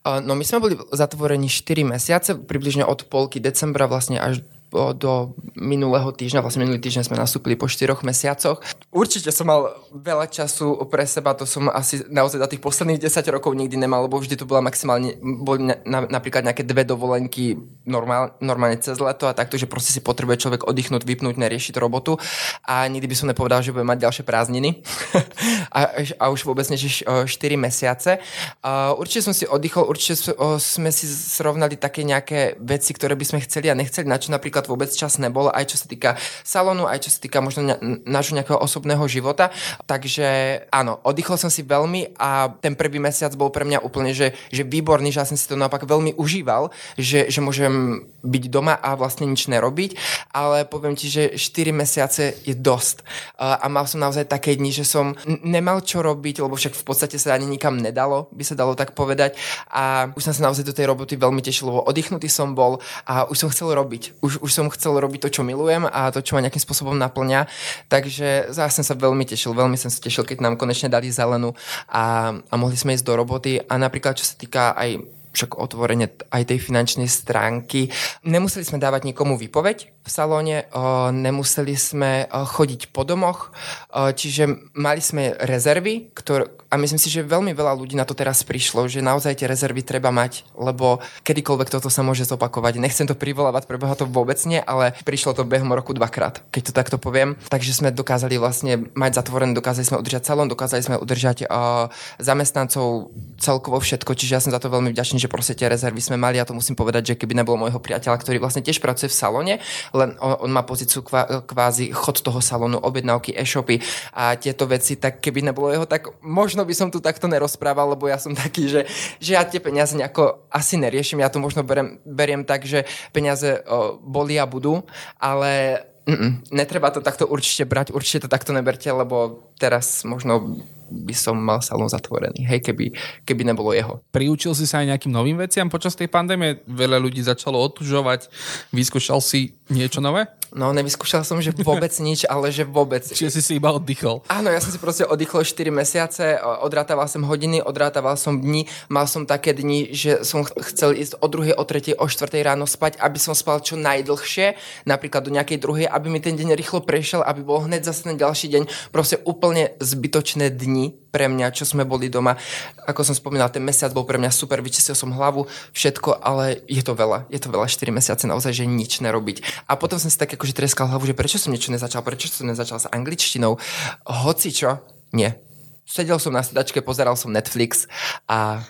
No 0.04 0.32
my 0.36 0.44
sme 0.44 0.58
boli 0.60 0.74
zatvorení 0.92 1.48
4 1.48 1.96
mesiace, 1.96 2.30
približne 2.36 2.84
od 2.84 3.08
polky 3.08 3.40
decembra 3.40 3.88
vlastne 3.88 4.20
až 4.20 4.44
do 4.70 5.32
minulého 5.56 6.12
týždňa, 6.12 6.44
vlastne 6.44 6.62
minulý 6.62 6.78
týždeň 6.78 7.08
sme 7.08 7.16
nastúpili 7.16 7.56
po 7.56 7.66
4 7.66 7.98
mesiacoch. 8.04 8.60
Určite 8.92 9.32
som 9.32 9.48
mal 9.48 9.72
veľa 9.90 10.28
času 10.28 10.76
pre 10.92 11.08
seba, 11.08 11.32
to 11.32 11.48
som 11.48 11.72
asi 11.72 12.04
naozaj 12.08 12.38
za 12.40 12.48
tých 12.48 12.62
posledných 12.62 13.00
10 13.00 13.34
rokov 13.34 13.56
nikdy 13.56 13.80
nemal, 13.80 14.04
lebo 14.04 14.20
vždy 14.20 14.36
to 14.36 14.48
bola 14.48 14.60
maximálne, 14.64 15.16
boli 15.20 15.68
na, 15.68 15.76
na, 15.88 15.98
napríklad 16.08 16.44
nejaké 16.44 16.64
dve 16.64 16.84
dovolenky 16.84 17.56
normál, 17.88 18.36
normálne 18.44 18.76
cez 18.80 19.00
leto 19.00 19.24
a 19.26 19.36
takto, 19.36 19.56
že 19.56 19.68
proste 19.70 19.92
si 19.92 20.04
potrebuje 20.04 20.44
človek 20.44 20.68
oddychnúť, 20.68 21.02
vypnúť, 21.02 21.40
neriešiť 21.40 21.74
robotu 21.80 22.20
a 22.64 22.84
nikdy 22.86 23.08
by 23.08 23.16
som 23.16 23.30
nepovedal, 23.32 23.64
že 23.64 23.72
budem 23.72 23.88
mať 23.88 24.04
ďalšie 24.04 24.24
prázdniny 24.28 24.84
a, 25.76 25.80
a 26.20 26.24
už 26.28 26.44
vôbec 26.44 26.68
než 26.68 27.02
4 27.04 27.26
mesiace. 27.56 28.20
Uh, 28.60 28.92
určite 29.00 29.24
som 29.24 29.34
si 29.34 29.48
oddychol, 29.48 29.88
určite 29.88 30.34
sme 30.58 30.90
si 30.92 31.08
srovnali 31.08 31.80
také 31.80 32.04
nejaké 32.04 32.58
veci, 32.60 32.92
ktoré 32.92 33.14
by 33.14 33.24
sme 33.24 33.44
chceli 33.44 33.70
a 33.70 33.78
nechceli, 33.78 34.06
na 34.08 34.18
čo 34.18 34.34
napríklad 34.34 34.57
napríklad 34.58 34.74
vôbec 34.74 34.90
čas 34.90 35.22
nebol, 35.22 35.54
aj 35.54 35.70
čo 35.70 35.76
sa 35.78 35.86
týka 35.86 36.10
salónu, 36.42 36.90
aj 36.90 37.06
čo 37.06 37.10
sa 37.14 37.22
týka 37.22 37.38
možno 37.38 37.78
nášho 38.02 38.34
nejakého 38.34 38.58
osobného 38.58 39.06
života. 39.06 39.54
Takže 39.86 40.26
áno, 40.74 40.98
oddychol 41.06 41.38
som 41.38 41.50
si 41.50 41.62
veľmi 41.62 42.18
a 42.18 42.50
ten 42.58 42.74
prvý 42.74 42.98
mesiac 42.98 43.30
bol 43.38 43.54
pre 43.54 43.62
mňa 43.62 43.86
úplne, 43.86 44.10
že, 44.10 44.34
že 44.50 44.66
výborný, 44.66 45.14
že 45.14 45.22
ja 45.22 45.28
som 45.30 45.38
si 45.38 45.46
to 45.46 45.54
naopak 45.54 45.86
veľmi 45.86 46.18
užíval, 46.18 46.74
že, 46.98 47.30
že 47.30 47.38
môžem 47.38 48.02
byť 48.26 48.44
doma 48.50 48.74
a 48.74 48.98
vlastne 48.98 49.30
nič 49.30 49.46
nerobiť, 49.46 49.94
ale 50.34 50.66
poviem 50.66 50.98
ti, 50.98 51.06
že 51.06 51.38
4 51.38 51.70
mesiace 51.70 52.34
je 52.42 52.58
dosť. 52.58 53.06
A 53.38 53.66
mal 53.70 53.86
som 53.86 54.02
naozaj 54.02 54.26
také 54.26 54.58
dni, 54.58 54.74
že 54.74 54.82
som 54.82 55.14
nemal 55.46 55.86
čo 55.86 56.02
robiť, 56.02 56.42
lebo 56.42 56.58
však 56.58 56.74
v 56.74 56.84
podstate 56.84 57.14
sa 57.14 57.38
ani 57.38 57.46
nikam 57.46 57.78
nedalo, 57.78 58.26
by 58.34 58.42
sa 58.42 58.58
dalo 58.58 58.74
tak 58.74 58.98
povedať. 58.98 59.38
A 59.70 60.10
už 60.18 60.26
som 60.26 60.34
sa 60.34 60.50
naozaj 60.50 60.66
do 60.66 60.74
tej 60.74 60.90
roboty 60.90 61.14
veľmi 61.14 61.38
tešil, 61.38 61.70
lebo 61.70 61.86
oddychnutý 61.86 62.26
som 62.26 62.58
bol 62.58 62.82
a 63.06 63.30
už 63.30 63.36
som 63.38 63.48
chcel 63.54 63.70
robiť. 63.70 64.18
Už, 64.18 64.42
už 64.42 64.47
som 64.50 64.72
chcel 64.72 64.96
robiť 64.96 65.28
to, 65.28 65.40
čo 65.40 65.42
milujem 65.46 65.84
a 65.88 66.08
to, 66.12 66.24
čo 66.24 66.36
ma 66.36 66.44
nejakým 66.44 66.62
spôsobom 66.62 66.96
naplňa. 66.96 67.48
Takže 67.92 68.52
zase 68.52 68.80
som 68.80 68.84
sa 68.84 68.94
veľmi 68.96 69.24
tešil, 69.28 69.52
veľmi 69.52 69.76
som 69.76 69.92
sa 69.92 70.00
tešil, 70.00 70.24
keď 70.24 70.44
nám 70.44 70.54
konečne 70.60 70.88
dali 70.88 71.12
zelenú 71.12 71.52
a, 71.88 72.36
a 72.36 72.54
mohli 72.54 72.76
sme 72.76 72.94
ísť 72.96 73.06
do 73.06 73.14
roboty. 73.14 73.60
A 73.64 73.74
napríklad, 73.76 74.16
čo 74.16 74.24
sa 74.24 74.34
týka 74.34 74.72
aj 74.74 75.17
však 75.38 75.54
otvorenie 75.54 76.10
aj 76.34 76.50
tej 76.50 76.58
finančnej 76.58 77.06
stránky. 77.06 77.94
Nemuseli 78.26 78.66
sme 78.66 78.82
dávať 78.82 79.06
nikomu 79.06 79.38
výpoveď 79.38 79.94
v 80.02 80.10
salóne, 80.10 80.66
o, 80.74 81.14
nemuseli 81.14 81.78
sme 81.78 82.26
o, 82.26 82.42
chodiť 82.42 82.90
po 82.90 83.06
domoch, 83.06 83.54
o, 83.94 84.10
čiže 84.10 84.74
mali 84.74 84.98
sme 84.98 85.38
rezervy, 85.38 86.10
ktoré, 86.10 86.50
a 86.72 86.74
myslím 86.80 86.98
si, 86.98 87.12
že 87.12 87.22
veľmi 87.22 87.54
veľa 87.54 87.76
ľudí 87.78 87.94
na 87.94 88.08
to 88.08 88.18
teraz 88.18 88.42
prišlo, 88.42 88.90
že 88.90 89.04
naozaj 89.04 89.38
tie 89.38 89.46
rezervy 89.46 89.84
treba 89.84 90.10
mať, 90.10 90.48
lebo 90.58 90.98
kedykoľvek 91.22 91.68
toto 91.70 91.92
sa 91.92 92.02
môže 92.02 92.24
zopakovať. 92.26 92.80
Nechcem 92.80 93.06
to 93.06 93.14
privolávať, 93.14 93.68
prebeha 93.68 93.94
to 93.94 94.08
vôbec 94.08 94.40
nie, 94.48 94.58
ale 94.64 94.96
prišlo 95.04 95.36
to 95.36 95.46
behom 95.46 95.70
roku 95.70 95.92
dvakrát, 95.92 96.40
keď 96.50 96.62
to 96.68 96.72
takto 96.72 96.96
poviem. 96.96 97.36
Takže 97.52 97.76
sme 97.76 97.94
dokázali 97.94 98.40
vlastne 98.40 98.88
mať 98.96 99.22
zatvorené, 99.22 99.52
dokázali 99.52 99.86
sme 99.86 100.00
udržať 100.00 100.24
salón, 100.24 100.48
dokázali 100.48 100.82
sme 100.82 100.96
udržať 100.96 101.44
uh, 101.46 101.92
zamestnancov, 102.16 103.12
celkovo 103.36 103.76
všetko, 103.78 104.16
čiže 104.16 104.34
ja 104.34 104.40
som 104.40 104.52
za 104.52 104.60
to 104.60 104.72
veľmi 104.72 104.90
vďačný, 104.90 105.20
že 105.20 105.27
proste 105.28 105.54
tie 105.54 105.68
rezervy 105.68 106.00
sme 106.00 106.16
mali 106.16 106.40
a 106.40 106.48
to 106.48 106.56
musím 106.56 106.74
povedať, 106.74 107.14
že 107.14 107.18
keby 107.20 107.36
nebolo 107.36 107.68
môjho 107.68 107.78
priateľa, 107.78 108.16
ktorý 108.18 108.40
vlastne 108.40 108.64
tiež 108.64 108.80
pracuje 108.80 109.12
v 109.12 109.18
salóne, 109.20 109.54
len 109.92 110.16
on, 110.18 110.48
on 110.48 110.50
má 110.50 110.64
pozíciu 110.64 111.04
kvá, 111.04 111.44
kvázi 111.44 111.92
chod 111.92 112.24
toho 112.24 112.40
salónu, 112.40 112.80
objednávky, 112.80 113.36
e-shopy 113.36 113.84
a 114.16 114.34
tieto 114.40 114.64
veci, 114.64 114.96
tak 114.96 115.20
keby 115.20 115.44
nebolo 115.44 115.70
jeho, 115.70 115.86
tak 115.86 116.08
možno 116.24 116.64
by 116.64 116.74
som 116.74 116.88
tu 116.88 116.98
takto 116.98 117.28
nerozprával, 117.28 117.92
lebo 117.92 118.08
ja 118.08 118.16
som 118.16 118.32
taký, 118.32 118.66
že, 118.66 118.80
že 119.20 119.36
ja 119.36 119.44
tie 119.44 119.60
peniaze 119.60 119.94
nejako 119.94 120.48
asi 120.48 120.80
neriešim, 120.80 121.20
ja 121.20 121.28
to 121.28 121.38
možno 121.38 121.60
berem, 121.62 122.00
beriem 122.02 122.42
tak, 122.48 122.64
že 122.64 122.88
peniaze 123.12 123.60
o, 123.68 124.00
boli 124.00 124.40
a 124.40 124.48
budú, 124.48 124.80
ale 125.20 125.84
Mm-mm, 126.08 126.40
netreba 126.56 126.88
to 126.88 127.04
takto 127.04 127.28
určite 127.28 127.68
brať, 127.68 127.92
určite 127.92 128.24
to 128.24 128.32
takto 128.32 128.56
neberte, 128.56 128.88
lebo 128.88 129.44
teraz 129.60 130.08
možno 130.08 130.56
by 130.88 131.14
som 131.14 131.36
mal 131.36 131.60
salón 131.60 131.88
zatvorený, 131.88 132.44
hej, 132.48 132.60
keby, 132.64 132.92
keby 133.28 133.42
nebolo 133.44 133.76
jeho. 133.76 134.00
Priučil 134.08 134.56
si 134.56 134.64
sa 134.64 134.80
aj 134.80 134.96
nejakým 134.96 135.12
novým 135.12 135.36
veciam 135.36 135.68
počas 135.68 135.94
tej 135.94 136.08
pandémie? 136.08 136.64
Veľa 136.64 136.98
ľudí 136.98 137.20
začalo 137.20 137.60
otužovať. 137.60 138.32
Vyskúšal 138.72 139.20
si 139.20 139.56
niečo 139.68 140.00
nové? 140.00 140.24
No, 140.52 140.72
nevyskúšal 140.72 141.24
som, 141.24 141.40
že 141.44 141.52
vôbec 141.52 141.92
nič, 142.06 142.24
ale 142.24 142.48
že 142.48 142.64
vôbec. 142.64 143.04
Čiže 143.04 143.30
si 143.34 143.40
si 143.44 143.52
iba 143.60 143.72
oddychol. 143.72 144.24
Áno, 144.32 144.48
ja 144.48 144.60
som 144.62 144.72
si 144.72 144.80
proste 144.80 145.04
oddychol 145.04 145.44
4 145.44 145.68
mesiace, 145.68 146.40
odrátával 146.40 147.04
som 147.10 147.24
hodiny, 147.24 147.60
odrátával 147.60 148.16
som 148.16 148.40
dni, 148.40 148.64
mal 148.88 149.04
som 149.04 149.28
také 149.28 149.52
dni, 149.52 149.92
že 149.92 150.24
som 150.24 150.44
chcel 150.44 150.96
ísť 150.96 151.20
o 151.20 151.26
druhej, 151.28 151.54
o 151.56 151.64
tretej, 151.64 151.96
o 152.00 152.08
štvrtej 152.08 152.42
ráno 152.44 152.64
spať, 152.64 152.96
aby 153.00 153.18
som 153.20 153.36
spal 153.36 153.60
čo 153.60 153.76
najdlhšie, 153.76 154.56
napríklad 154.88 155.28
do 155.28 155.34
nejakej 155.34 155.58
druhej, 155.60 155.86
aby 155.88 156.06
mi 156.08 156.20
ten 156.24 156.36
deň 156.36 156.56
rýchlo 156.56 156.80
prešiel, 156.80 157.20
aby 157.20 157.44
bol 157.44 157.64
hneď 157.68 157.84
zase 157.84 158.08
ten 158.08 158.16
ďalší 158.16 158.48
deň. 158.48 158.62
Proste 158.94 159.20
úplne 159.28 159.76
zbytočné 159.82 160.48
dni 160.54 161.07
pre 161.18 161.26
mňa, 161.26 161.50
čo 161.50 161.66
sme 161.66 161.82
boli 161.82 162.06
doma. 162.06 162.38
Ako 162.86 163.02
som 163.02 163.10
spomínal, 163.10 163.50
ten 163.50 163.66
mesiac 163.66 163.90
bol 163.90 164.06
pre 164.06 164.22
mňa 164.22 164.30
super, 164.30 164.62
vyčistil 164.62 164.94
som 164.94 165.10
hlavu, 165.10 165.50
všetko, 165.74 166.22
ale 166.22 166.62
je 166.70 166.78
to 166.78 166.94
veľa. 166.94 167.26
Je 167.26 167.42
to 167.42 167.50
veľa 167.50 167.66
4 167.66 167.90
mesiace 167.90 168.30
naozaj, 168.30 168.54
že 168.54 168.70
nič 168.70 169.02
nerobiť. 169.02 169.66
A 169.66 169.74
potom 169.74 169.98
som 169.98 170.06
si 170.06 170.14
tak 170.14 170.30
akože 170.30 170.54
treskal 170.54 170.86
hlavu, 170.86 171.10
že 171.10 171.18
prečo 171.18 171.42
som 171.42 171.50
niečo 171.50 171.74
nezačal, 171.74 172.06
prečo 172.06 172.30
som 172.30 172.46
nezačal 172.46 172.78
s 172.78 172.86
angličtinou. 172.86 173.58
Hoci 174.06 174.54
čo, 174.54 174.78
nie. 175.10 175.34
Sedel 175.82 176.22
som 176.22 176.30
na 176.30 176.46
sedačke, 176.46 176.78
pozeral 176.86 177.18
som 177.18 177.34
Netflix 177.34 177.90
a 178.30 178.62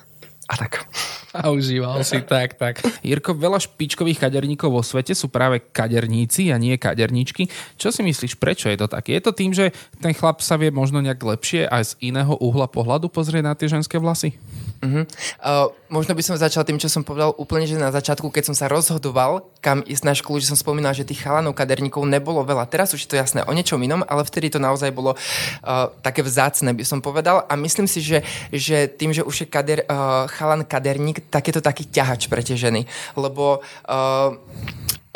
a 0.48 0.54
tak. 0.56 0.88
A 1.36 1.52
užíval 1.52 2.00
si, 2.08 2.24
tak, 2.24 2.56
tak. 2.56 2.80
Jirko, 3.04 3.36
veľa 3.36 3.60
špičkových 3.60 4.16
kaderníkov 4.16 4.72
vo 4.72 4.80
svete 4.80 5.12
sú 5.12 5.28
práve 5.28 5.60
kaderníci 5.60 6.48
a 6.48 6.56
nie 6.56 6.80
kaderníčky. 6.80 7.52
Čo 7.76 7.92
si 7.92 8.00
myslíš, 8.00 8.40
prečo 8.40 8.72
je 8.72 8.80
to 8.80 8.88
tak? 8.88 9.12
Je 9.12 9.20
to 9.20 9.36
tým, 9.36 9.52
že 9.52 9.76
ten 10.00 10.16
chlap 10.16 10.40
sa 10.40 10.56
vie 10.56 10.72
možno 10.72 11.04
nejak 11.04 11.20
lepšie 11.20 11.68
aj 11.68 11.92
z 11.92 11.92
iného 12.00 12.32
uhla 12.40 12.64
pohľadu 12.64 13.12
pozrieť 13.12 13.44
na 13.44 13.52
tie 13.52 13.68
ženské 13.68 14.00
vlasy? 14.00 14.40
Uh-huh. 14.78 15.02
Uh, 15.42 15.74
možno 15.90 16.14
by 16.14 16.22
som 16.22 16.38
začal 16.38 16.62
tým, 16.62 16.78
čo 16.78 16.86
som 16.86 17.02
povedal 17.02 17.34
úplne, 17.34 17.66
že 17.66 17.74
na 17.74 17.90
začiatku, 17.90 18.30
keď 18.30 18.52
som 18.52 18.56
sa 18.56 18.70
rozhodoval, 18.70 19.42
kam 19.58 19.82
ísť 19.82 20.04
na 20.06 20.14
školu, 20.14 20.38
že 20.38 20.54
som 20.54 20.58
spomínal, 20.58 20.94
že 20.94 21.02
tých 21.02 21.26
chalanov 21.26 21.58
kaderníkov 21.58 22.06
nebolo 22.06 22.46
veľa. 22.46 22.70
Teraz 22.70 22.94
už 22.94 23.02
je 23.02 23.10
to 23.10 23.18
jasné 23.18 23.42
o 23.42 23.50
niečom 23.50 23.82
inom, 23.82 24.06
ale 24.06 24.22
vtedy 24.22 24.54
to 24.54 24.62
naozaj 24.62 24.94
bolo 24.94 25.18
uh, 25.18 25.90
také 25.98 26.22
vzácne, 26.22 26.70
by 26.70 26.84
som 26.86 27.02
povedal. 27.02 27.42
A 27.50 27.58
myslím 27.58 27.90
si, 27.90 27.98
že, 27.98 28.22
že 28.54 28.86
tým, 28.86 29.10
že 29.10 29.26
už 29.26 29.42
je 29.42 29.46
kader, 29.50 29.82
uh, 29.90 30.30
chalan 30.30 30.62
kaderník, 30.62 31.26
tak 31.26 31.50
je 31.50 31.58
to 31.58 31.62
taký 31.64 31.82
ťahač 31.82 32.30
pre 32.30 32.46
tie 32.46 32.54
ženy. 32.54 32.86
Lebo 33.18 33.58
uh, 33.90 34.30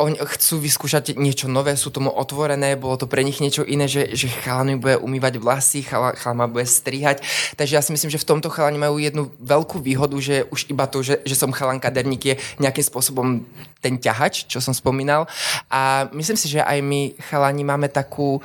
oni 0.03 0.19
chcú 0.19 0.59
vyskúšať 0.59 1.15
niečo 1.15 1.47
nové, 1.47 1.79
sú 1.79 1.89
tomu 1.89 2.11
otvorené, 2.11 2.75
bolo 2.75 2.99
to 2.99 3.07
pre 3.07 3.23
nich 3.23 3.39
niečo 3.39 3.63
iné, 3.63 3.87
že, 3.87 4.11
že 4.11 4.27
chalan 4.43 4.75
bude 4.77 4.99
umývať 4.99 5.39
vlasy, 5.39 5.81
chalan, 5.87 6.13
chalan 6.19 6.43
ma 6.43 6.47
bude 6.51 6.67
strihať. 6.67 7.23
Takže 7.55 7.73
ja 7.79 7.81
si 7.81 7.95
myslím, 7.95 8.11
že 8.11 8.19
v 8.19 8.27
tomto 8.27 8.51
chalani 8.51 8.77
majú 8.77 8.99
jednu 8.99 9.31
veľkú 9.39 9.79
výhodu, 9.79 10.15
že 10.19 10.43
už 10.51 10.67
iba 10.67 10.85
to, 10.91 10.99
že, 10.99 11.23
že 11.23 11.39
som 11.39 11.55
chalan 11.55 11.79
kaderník 11.79 12.23
je 12.23 12.35
nejakým 12.59 12.83
spôsobom 12.83 13.47
ten 13.79 13.95
ťahač, 13.95 14.45
čo 14.51 14.59
som 14.59 14.75
spomínal. 14.75 15.25
A 15.71 16.11
myslím 16.11 16.35
si, 16.35 16.51
že 16.51 16.59
aj 16.59 16.83
my 16.83 17.15
chalani 17.31 17.63
máme 17.63 17.87
takú 17.87 18.43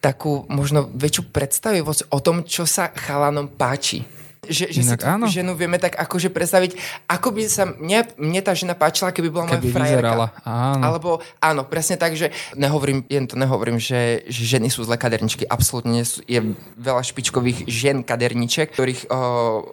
takú 0.00 0.48
možno 0.48 0.88
väčšiu 0.96 1.28
predstavivosť 1.28 2.08
o 2.08 2.18
tom, 2.24 2.40
čo 2.48 2.64
sa 2.64 2.88
chalanom 2.88 3.52
páči 3.52 4.19
že, 4.50 4.68
že 4.74 4.82
Inak, 4.82 5.00
si 5.00 5.06
áno. 5.06 5.26
ženu 5.30 5.54
vieme 5.54 5.78
tak 5.78 5.94
akože 5.94 6.34
predstaviť, 6.34 6.74
ako 7.06 7.28
by 7.30 7.42
sa 7.46 7.70
mne, 7.70 8.10
mne 8.18 8.40
tá 8.42 8.52
žena 8.52 8.74
páčila, 8.74 9.14
keby 9.14 9.30
bola 9.30 9.46
keby 9.46 9.70
moja 9.70 9.76
frajerka. 9.78 10.34
Áno. 10.42 10.82
Alebo 10.82 11.10
áno, 11.38 11.62
presne 11.64 11.94
tak, 11.94 12.18
že 12.18 12.34
nehovorím, 12.58 13.06
jen 13.06 13.30
to 13.30 13.38
nehovorím, 13.38 13.78
že, 13.78 14.26
že 14.26 14.58
ženy 14.58 14.68
sú 14.68 14.82
zlé 14.82 14.98
kaderničky. 14.98 15.46
Absolútne 15.46 16.02
je 16.04 16.40
veľa 16.76 17.02
špičkových 17.06 17.70
žien 17.70 18.02
kaderniček, 18.02 18.74
ktorých 18.74 19.06
o, 19.06 19.14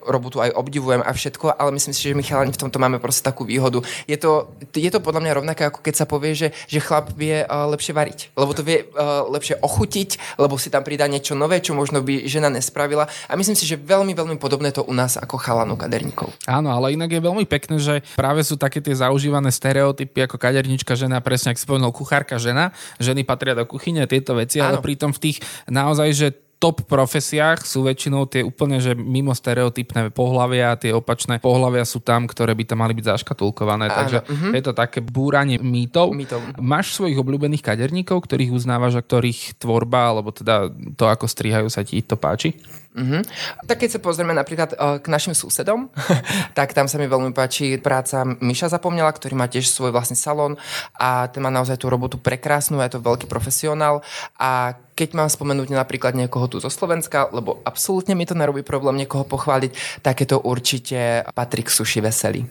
robotu 0.05 0.39
aj 0.39 0.53
obdivujem 0.53 1.01
a 1.01 1.11
všetko, 1.11 1.57
ale 1.57 1.73
myslím 1.73 1.93
si, 1.97 2.13
že 2.13 2.17
my 2.17 2.23
chalani 2.23 2.53
v 2.53 2.61
tomto 2.61 2.77
máme 2.77 3.01
proste 3.01 3.25
takú 3.25 3.43
výhodu. 3.43 3.81
Je 4.05 4.15
to, 4.15 4.53
je 4.77 4.91
to 4.93 5.01
podľa 5.01 5.25
mňa 5.25 5.37
rovnaké, 5.41 5.65
ako 5.65 5.81
keď 5.81 5.95
sa 5.97 6.05
povie, 6.05 6.37
že, 6.37 6.53
že 6.69 6.77
chlap 6.77 7.11
vie 7.17 7.41
uh, 7.41 7.65
lepšie 7.73 7.97
variť. 7.97 8.19
Lebo 8.37 8.53
to 8.53 8.61
vie 8.61 8.85
uh, 8.85 9.25
lepšie 9.33 9.57
ochutiť, 9.57 10.37
lebo 10.37 10.59
si 10.61 10.69
tam 10.69 10.85
pridá 10.85 11.09
niečo 11.09 11.33
nové, 11.33 11.63
čo 11.63 11.73
možno 11.73 12.03
by 12.05 12.29
žena 12.29 12.51
nespravila. 12.53 13.09
A 13.27 13.33
myslím 13.39 13.57
si, 13.57 13.65
že 13.65 13.79
veľmi, 13.79 14.13
veľmi 14.13 14.37
podobné 14.37 14.66
podobné 14.67 14.75
to 14.75 14.83
u 14.83 14.93
nás 14.93 15.15
ako 15.15 15.39
chalanu 15.39 15.79
kaderníkov. 15.79 16.33
Áno, 16.47 16.69
ale 16.71 16.93
inak 16.93 17.11
je 17.11 17.21
veľmi 17.23 17.45
pekné, 17.47 17.79
že 17.79 18.03
práve 18.19 18.43
sú 18.43 18.59
také 18.59 18.83
tie 18.83 18.95
zaužívané 18.95 19.51
stereotypy 19.51 20.27
ako 20.27 20.35
kadernička 20.35 20.95
žena, 20.99 21.23
presne 21.23 21.55
ak 21.55 21.61
spomenul 21.61 21.95
kuchárka 21.95 22.35
žena, 22.35 22.75
ženy 22.99 23.23
patria 23.23 23.55
do 23.55 23.63
kuchyne, 23.63 24.03
tieto 24.07 24.35
veci, 24.35 24.59
Áno. 24.59 24.75
ale 24.75 24.77
pritom 24.83 25.15
v 25.15 25.31
tých 25.31 25.37
naozaj, 25.71 26.09
že 26.13 26.27
top 26.57 26.89
profesiách 26.89 27.61
sú 27.61 27.85
väčšinou 27.85 28.25
tie 28.25 28.41
úplne, 28.41 28.81
že 28.81 28.97
mimo 28.97 29.29
stereotypné 29.29 30.09
pohlavia 30.09 30.73
a 30.73 30.79
tie 30.79 30.89
opačné 30.89 31.37
pohlavia 31.37 31.85
sú 31.85 32.01
tam, 32.01 32.25
ktoré 32.25 32.57
by 32.57 32.63
tam 32.65 32.81
mali 32.81 32.97
byť 32.97 33.05
zaškatulkované. 33.13 33.93
Áno, 33.93 33.93
Takže 33.93 34.17
uh-huh. 34.25 34.51
je 34.57 34.63
to 34.65 34.73
také 34.73 35.05
búranie 35.05 35.61
mýtov. 35.61 36.17
mýtov. 36.17 36.41
Máš 36.57 36.97
svojich 36.97 37.17
obľúbených 37.21 37.61
kaderníkov, 37.61 38.25
ktorých 38.25 38.49
uznávaš 38.49 38.97
a 38.97 39.05
ktorých 39.05 39.61
tvorba, 39.61 40.09
alebo 40.09 40.33
teda 40.33 40.73
to, 40.97 41.05
ako 41.05 41.29
strihajú 41.29 41.69
sa 41.69 41.85
ti 41.85 42.01
to 42.01 42.17
páči? 42.17 42.57
Uh-huh. 42.97 43.21
Tak 43.69 43.85
keď 43.85 43.89
sa 43.93 43.99
pozrieme 44.01 44.33
napríklad 44.33 44.73
uh, 44.73 44.97
k 44.97 45.05
našim 45.05 45.37
susedom, 45.37 45.93
tak 46.57 46.73
tam 46.73 46.89
sa 46.89 46.97
mi 46.97 47.05
veľmi 47.05 47.29
páči 47.29 47.77
práca 47.77 48.25
Miša 48.25 48.73
Zapomnela, 48.73 49.13
ktorý 49.13 49.37
má 49.37 49.45
tiež 49.45 49.69
svoj 49.69 49.93
vlastný 49.93 50.17
salón 50.17 50.57
a 50.97 51.29
ten 51.29 51.45
má 51.45 51.53
naozaj 51.53 51.77
tú 51.77 51.93
robotu 51.93 52.17
prekrásnu, 52.17 52.81
je 52.81 52.97
to 52.97 53.05
veľký 53.05 53.29
profesionál 53.29 54.01
a 54.41 54.73
keď 54.97 55.13
mám 55.13 55.29
spomenúť 55.29 55.69
napríklad 55.77 56.17
niekoho 56.17 56.49
tu 56.49 56.57
zo 56.57 56.73
Slovenska, 56.73 57.29
lebo 57.29 57.61
absolútne 57.61 58.17
mi 58.17 58.25
to 58.25 58.33
nerobí 58.33 58.65
problém 58.65 58.97
niekoho 58.97 59.29
pochváliť, 59.29 60.01
tak 60.01 60.25
je 60.25 60.27
to 60.33 60.41
určite 60.41 61.21
Patrik 61.37 61.69
Suši 61.69 62.01
Veselý. 62.01 62.49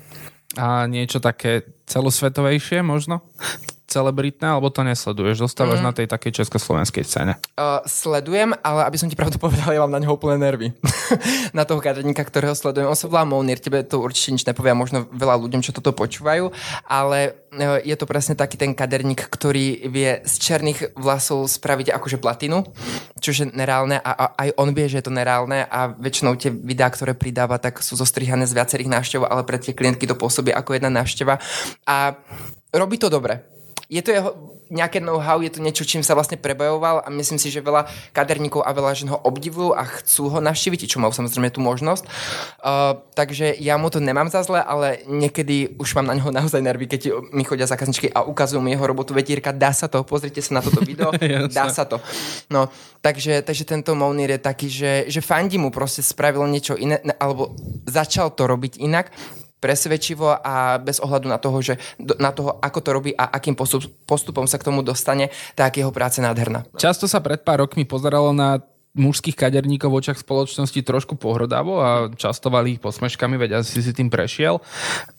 A 0.54 0.86
niečo 0.86 1.18
také 1.18 1.66
celosvetovejšie 1.90 2.86
možno? 2.86 3.26
Celebritné, 3.96 4.44
alebo 4.44 4.68
to 4.68 4.84
nesleduješ? 4.84 5.48
Zostávaš 5.48 5.80
mm. 5.80 5.86
na 5.88 5.92
tej 5.96 6.06
takej 6.12 6.44
československej 6.44 7.04
scéne? 7.08 7.32
Uh, 7.56 7.80
sledujem, 7.88 8.52
ale 8.60 8.84
aby 8.84 9.00
som 9.00 9.08
ti 9.08 9.16
pravdu 9.16 9.40
povedal, 9.44 9.72
ja 9.72 9.80
mám 9.80 9.96
na 9.96 10.04
neho 10.04 10.12
úplné 10.12 10.36
nervy. 10.36 10.76
na 11.58 11.64
toho 11.64 11.80
kaderníka, 11.80 12.20
ktorého 12.20 12.52
sledujem. 12.52 12.84
On 12.84 12.98
sa 12.98 13.08
volá 13.08 13.24
Mounir, 13.24 13.56
tebe 13.56 13.80
to 13.88 14.04
určite 14.04 14.36
nič 14.36 14.44
nepovie, 14.44 14.76
možno 14.76 15.08
veľa 15.08 15.40
ľuďom, 15.40 15.64
čo 15.64 15.72
toto 15.72 15.96
počúvajú, 15.96 16.52
ale 16.84 17.48
uh, 17.56 17.80
je 17.80 17.96
to 17.96 18.04
presne 18.04 18.36
taký 18.36 18.60
ten 18.60 18.76
kaderník, 18.76 19.24
ktorý 19.32 19.88
vie 19.88 20.20
z 20.28 20.34
černých 20.36 20.92
vlasov 21.00 21.48
spraviť 21.48 21.96
akože 21.96 22.20
platinu, 22.20 22.68
čo 23.16 23.32
je 23.32 23.48
nereálne 23.48 23.96
a, 23.96 24.10
a 24.12 24.24
aj 24.44 24.48
on 24.60 24.76
vie, 24.76 24.92
že 24.92 25.00
je 25.00 25.06
to 25.08 25.14
nereálne 25.14 25.64
a 25.64 25.88
väčšinou 25.96 26.36
tie 26.36 26.52
videá, 26.52 26.92
ktoré 26.92 27.16
pridáva, 27.16 27.56
tak 27.56 27.80
sú 27.80 27.96
zostrihané 27.96 28.44
z 28.44 28.56
viacerých 28.56 28.92
návštev, 28.92 29.24
ale 29.24 29.42
pre 29.48 29.56
tie 29.56 29.72
klientky 29.72 30.04
to 30.04 30.18
pôsobí 30.18 30.52
ako 30.52 30.76
jedna 30.76 30.92
návšteva 30.92 31.40
a 31.88 32.18
robí 32.76 33.00
to 33.00 33.08
dobre 33.08 33.55
je 33.86 34.02
to 34.02 34.10
jeho 34.10 34.30
nejaké 34.66 34.98
know-how, 34.98 35.38
je 35.38 35.50
to 35.54 35.62
niečo, 35.62 35.86
čím 35.86 36.02
sa 36.02 36.18
vlastne 36.18 36.34
prebajoval 36.34 37.06
a 37.06 37.08
myslím 37.14 37.38
si, 37.38 37.54
že 37.54 37.62
veľa 37.62 37.86
kaderníkov 38.10 38.66
a 38.66 38.74
veľa 38.74 38.98
žen 38.98 39.14
ho 39.14 39.18
obdivujú 39.22 39.78
a 39.78 39.86
chcú 39.86 40.26
ho 40.26 40.38
navštíviť, 40.42 40.90
čo 40.90 40.98
majú 40.98 41.14
samozrejme 41.14 41.54
tú 41.54 41.62
možnosť. 41.62 42.02
Uh, 42.58 42.98
takže 43.14 43.54
ja 43.62 43.78
mu 43.78 43.86
to 43.94 44.02
nemám 44.02 44.26
za 44.26 44.42
zle, 44.42 44.58
ale 44.58 45.06
niekedy 45.06 45.78
už 45.78 45.94
mám 46.02 46.10
na 46.10 46.18
neho 46.18 46.34
naozaj 46.34 46.58
nervy, 46.58 46.90
keď 46.90 47.30
mi 47.30 47.46
chodia 47.46 47.70
zákazničky 47.70 48.10
a 48.10 48.26
ukazujú 48.26 48.58
mi 48.58 48.74
jeho 48.74 48.82
robotu 48.90 49.14
vetírka, 49.14 49.54
dá 49.54 49.70
sa 49.70 49.86
to, 49.86 50.02
pozrite 50.02 50.42
sa 50.42 50.58
na 50.58 50.62
toto 50.66 50.82
video, 50.82 51.14
dá 51.54 51.70
sa 51.70 51.86
to. 51.86 52.02
No, 52.50 52.66
takže, 52.98 53.46
takže 53.46 53.62
tento 53.62 53.94
Mounir 53.94 54.34
je 54.34 54.40
taký, 54.42 54.66
že, 54.66 55.06
že 55.06 55.22
fandí 55.22 55.62
mu 55.62 55.70
proste 55.70 56.02
spravil 56.02 56.42
niečo 56.50 56.74
iné, 56.74 56.98
alebo 57.22 57.54
začal 57.86 58.34
to 58.34 58.50
robiť 58.50 58.82
inak 58.82 59.14
presvedčivo 59.58 60.36
a 60.36 60.76
bez 60.76 61.00
ohľadu 61.00 61.26
na 61.26 61.38
toho, 61.40 61.58
že, 61.64 61.74
na 62.20 62.30
toho, 62.30 62.60
ako 62.60 62.78
to 62.84 62.90
robí 62.92 63.10
a 63.16 63.32
akým 63.32 63.56
postup, 63.56 63.88
postupom 64.04 64.44
sa 64.44 64.60
k 64.60 64.66
tomu 64.68 64.84
dostane, 64.84 65.32
tak 65.56 65.80
jeho 65.80 65.90
práca 65.90 66.20
nádherná. 66.20 66.68
Často 66.76 67.08
sa 67.08 67.24
pred 67.24 67.40
pár 67.40 67.64
rokmi 67.64 67.88
pozeralo 67.88 68.30
na 68.36 68.60
mužských 68.96 69.36
kaderníkov 69.36 69.92
v 69.92 69.98
očiach 70.00 70.18
spoločnosti 70.24 70.80
trošku 70.80 71.20
pohrdavo 71.20 71.72
a 71.78 71.90
častovali 72.16 72.76
ich 72.76 72.80
posmeškami, 72.80 73.36
veď 73.36 73.60
asi 73.60 73.84
si 73.84 73.92
tým 73.92 74.08
prešiel. 74.08 74.58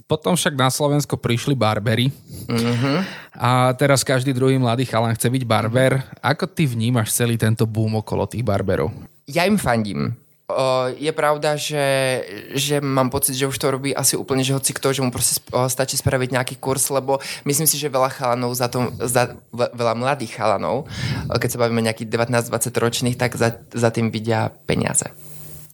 Potom 0.10 0.34
však 0.34 0.58
na 0.58 0.73
Slovensko 0.73 1.15
prišli 1.21 1.54
barbery 1.54 2.10
mm-hmm. 2.50 2.97
a 3.38 3.69
teraz 3.78 4.02
každý 4.02 4.34
druhý 4.34 4.58
mladý 4.58 4.89
chalan 4.89 5.13
chce 5.13 5.30
byť 5.30 5.43
barber. 5.45 6.02
Ako 6.26 6.50
ty 6.50 6.65
vnímaš 6.65 7.13
celý 7.13 7.38
tento 7.38 7.69
boom 7.69 8.02
okolo 8.02 8.26
tých 8.26 8.41
barberov? 8.41 8.89
Ja 9.30 9.45
im 9.45 9.62
fandím 9.62 10.17
Uh, 10.47 10.95
je 10.95 11.12
pravda, 11.12 11.60
že, 11.60 12.23
že 12.55 12.79
mám 12.79 13.12
pocit, 13.12 13.36
že 13.36 13.51
už 13.51 13.60
to 13.60 13.67
robí 13.67 13.91
asi 13.91 14.15
úplne, 14.15 14.47
že 14.47 14.55
hoci 14.55 14.71
kto, 14.71 14.95
že 14.95 15.03
mu 15.03 15.12
proste 15.12 15.43
uh, 15.51 15.67
stačí 15.67 15.99
spraviť 15.99 16.39
nejaký 16.39 16.55
kurz, 16.55 16.88
lebo 16.88 17.19
myslím 17.43 17.67
si, 17.67 17.75
že 17.75 17.91
veľa 17.91 18.07
chalanov 18.15 18.55
za 18.55 18.71
to, 18.71 18.88
za, 18.95 19.36
veľa 19.51 19.99
mladých 19.99 20.39
chalanov, 20.39 20.88
uh, 20.88 21.36
keď 21.36 21.51
sa 21.51 21.60
bavíme 21.60 21.83
nejakých 21.83 22.07
19-20 22.47 22.79
ročných, 22.79 23.19
tak 23.19 23.36
za, 23.36 23.60
za 23.75 23.91
tým 23.91 24.07
vidia 24.07 24.47
peniaze. 24.63 25.12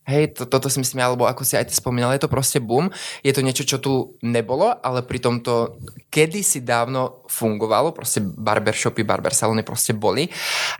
Hej, 0.09 0.41
to, 0.41 0.49
toto 0.49 0.73
si 0.73 0.81
myslím, 0.81 1.05
alebo 1.05 1.29
ako 1.29 1.45
si 1.45 1.53
aj 1.53 1.69
ty 1.69 1.77
spomínal, 1.77 2.09
je 2.17 2.25
to 2.25 2.33
proste 2.33 2.57
boom. 2.57 2.89
Je 3.21 3.29
to 3.29 3.45
niečo, 3.45 3.69
čo 3.69 3.77
tu 3.77 4.17
nebolo, 4.25 4.73
ale 4.81 5.05
pri 5.05 5.21
tomto 5.21 5.79
kedysi 6.09 6.65
dávno 6.65 7.23
fungovalo, 7.29 7.93
proste 7.95 8.25
barbershopy, 8.25 9.05
barbersalóny 9.05 9.61
proste 9.61 9.93
boli. 9.95 10.27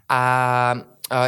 A 0.10 0.82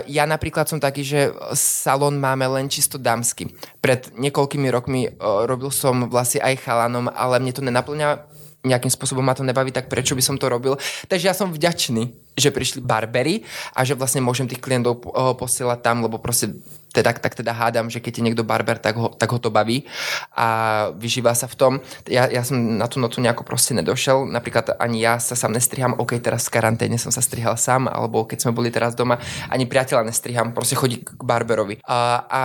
ja 0.09 0.23
napríklad 0.25 0.65
som 0.65 0.81
taký, 0.81 1.05
že 1.05 1.19
salón 1.53 2.17
máme 2.17 2.47
len 2.49 2.65
čisto 2.71 2.97
dámsky. 2.97 3.53
Pred 3.79 4.17
niekoľkými 4.17 4.67
rokmi 4.73 5.13
robil 5.21 5.69
som 5.69 6.09
vlasy 6.09 6.41
aj 6.41 6.65
chalanom, 6.65 7.05
ale 7.13 7.37
mne 7.37 7.53
to 7.53 7.61
nenaplňa 7.61 8.33
nejakým 8.65 8.89
spôsobom 8.89 9.21
ma 9.21 9.37
to 9.37 9.45
nebaví, 9.45 9.69
tak 9.69 9.85
prečo 9.85 10.17
by 10.17 10.25
som 10.25 10.41
to 10.41 10.49
robil. 10.49 10.73
Takže 11.05 11.29
ja 11.29 11.37
som 11.37 11.53
vďačný, 11.53 12.33
že 12.33 12.49
prišli 12.49 12.81
barbery 12.81 13.45
a 13.77 13.85
že 13.85 13.93
vlastne 13.93 14.25
môžem 14.25 14.49
tých 14.49 14.57
klientov 14.57 15.05
posielať 15.37 15.85
tam, 15.85 16.01
lebo 16.01 16.17
proste 16.17 16.57
teda, 16.95 17.11
tak 17.19 17.35
teda 17.35 17.51
hádam, 17.51 17.91
že 17.91 17.99
keď 17.99 18.13
je 18.19 18.25
niekto 18.31 18.43
barber, 18.47 18.79
tak 18.79 18.95
ho, 18.95 19.11
tak 19.11 19.27
ho 19.27 19.39
to 19.39 19.51
baví 19.51 19.83
a 20.31 20.47
vyžíva 20.95 21.35
sa 21.35 21.51
v 21.51 21.55
tom. 21.59 21.73
Ja, 22.07 22.31
ja 22.31 22.47
som 22.47 22.79
na 22.79 22.87
tú 22.87 23.03
notu 23.03 23.19
nejako 23.19 23.43
proste 23.43 23.75
nedošel. 23.75 24.31
Napríklad 24.31 24.79
ani 24.79 25.03
ja 25.03 25.19
sa 25.19 25.35
sám 25.35 25.51
nestriham, 25.51 25.99
OK, 25.99 26.15
teraz 26.23 26.47
v 26.47 26.55
karanténe 26.55 26.95
som 26.95 27.11
sa 27.11 27.19
strihal 27.19 27.59
sám, 27.59 27.91
alebo 27.91 28.23
keď 28.23 28.47
sme 28.47 28.55
boli 28.55 28.71
teraz 28.71 28.95
doma, 28.95 29.19
ani 29.51 29.67
priateľa 29.67 30.07
nestriham, 30.07 30.55
proste 30.55 30.79
chodí 30.79 31.03
k 31.03 31.19
barberovi. 31.19 31.83
A, 31.83 32.23
a 32.23 32.41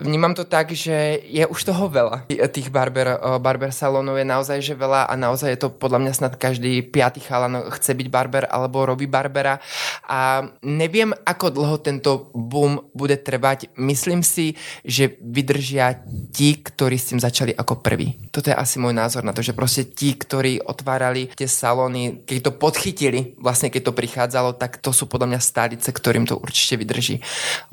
vnímam 0.00 0.32
to 0.32 0.48
tak, 0.48 0.72
že 0.72 1.20
je 1.28 1.44
už 1.44 1.60
toho 1.68 1.92
veľa. 1.92 2.24
Tých 2.32 2.72
barber, 2.72 3.20
barber 3.42 3.74
salónov 3.74 4.16
je 4.16 4.24
naozaj 4.24 4.58
že 4.62 4.78
veľa 4.78 5.10
a 5.10 5.14
naozaj 5.18 5.58
je 5.58 5.60
to 5.60 5.68
podľa 5.68 5.98
mňa 6.06 6.12
snad 6.14 6.32
každý 6.38 6.80
piatý 6.86 7.18
chalan 7.18 7.66
chce 7.74 7.98
byť 7.98 8.08
barber 8.08 8.44
alebo 8.46 8.86
robí 8.86 9.10
barbera 9.10 9.58
a 10.06 10.46
neviem, 10.62 11.10
ako 11.26 11.50
dlho 11.50 11.76
tento 11.82 12.30
boom 12.32 12.78
bude 12.94 13.18
trvať 13.18 13.74
myslím 13.82 14.22
si, 14.22 14.54
že 14.86 15.18
vydržia 15.18 16.00
tí, 16.30 16.56
ktorí 16.56 16.96
s 16.96 17.10
tým 17.10 17.20
začali 17.20 17.52
ako 17.52 17.82
prví. 17.82 18.30
Toto 18.30 18.48
je 18.48 18.56
asi 18.56 18.78
môj 18.78 18.94
názor 18.94 19.26
na 19.26 19.34
to, 19.34 19.42
že 19.42 19.52
proste 19.52 19.82
tí, 19.90 20.14
ktorí 20.14 20.62
otvárali 20.62 21.34
tie 21.34 21.50
salóny, 21.50 22.22
keď 22.22 22.48
to 22.48 22.52
podchytili, 22.54 23.34
vlastne 23.42 23.68
keď 23.68 23.90
to 23.90 23.98
prichádzalo, 23.98 24.54
tak 24.54 24.78
to 24.78 24.94
sú 24.94 25.10
podľa 25.10 25.34
mňa 25.34 25.40
stálice, 25.42 25.88
ktorým 25.90 26.24
to 26.24 26.38
určite 26.38 26.78
vydrží. 26.78 27.18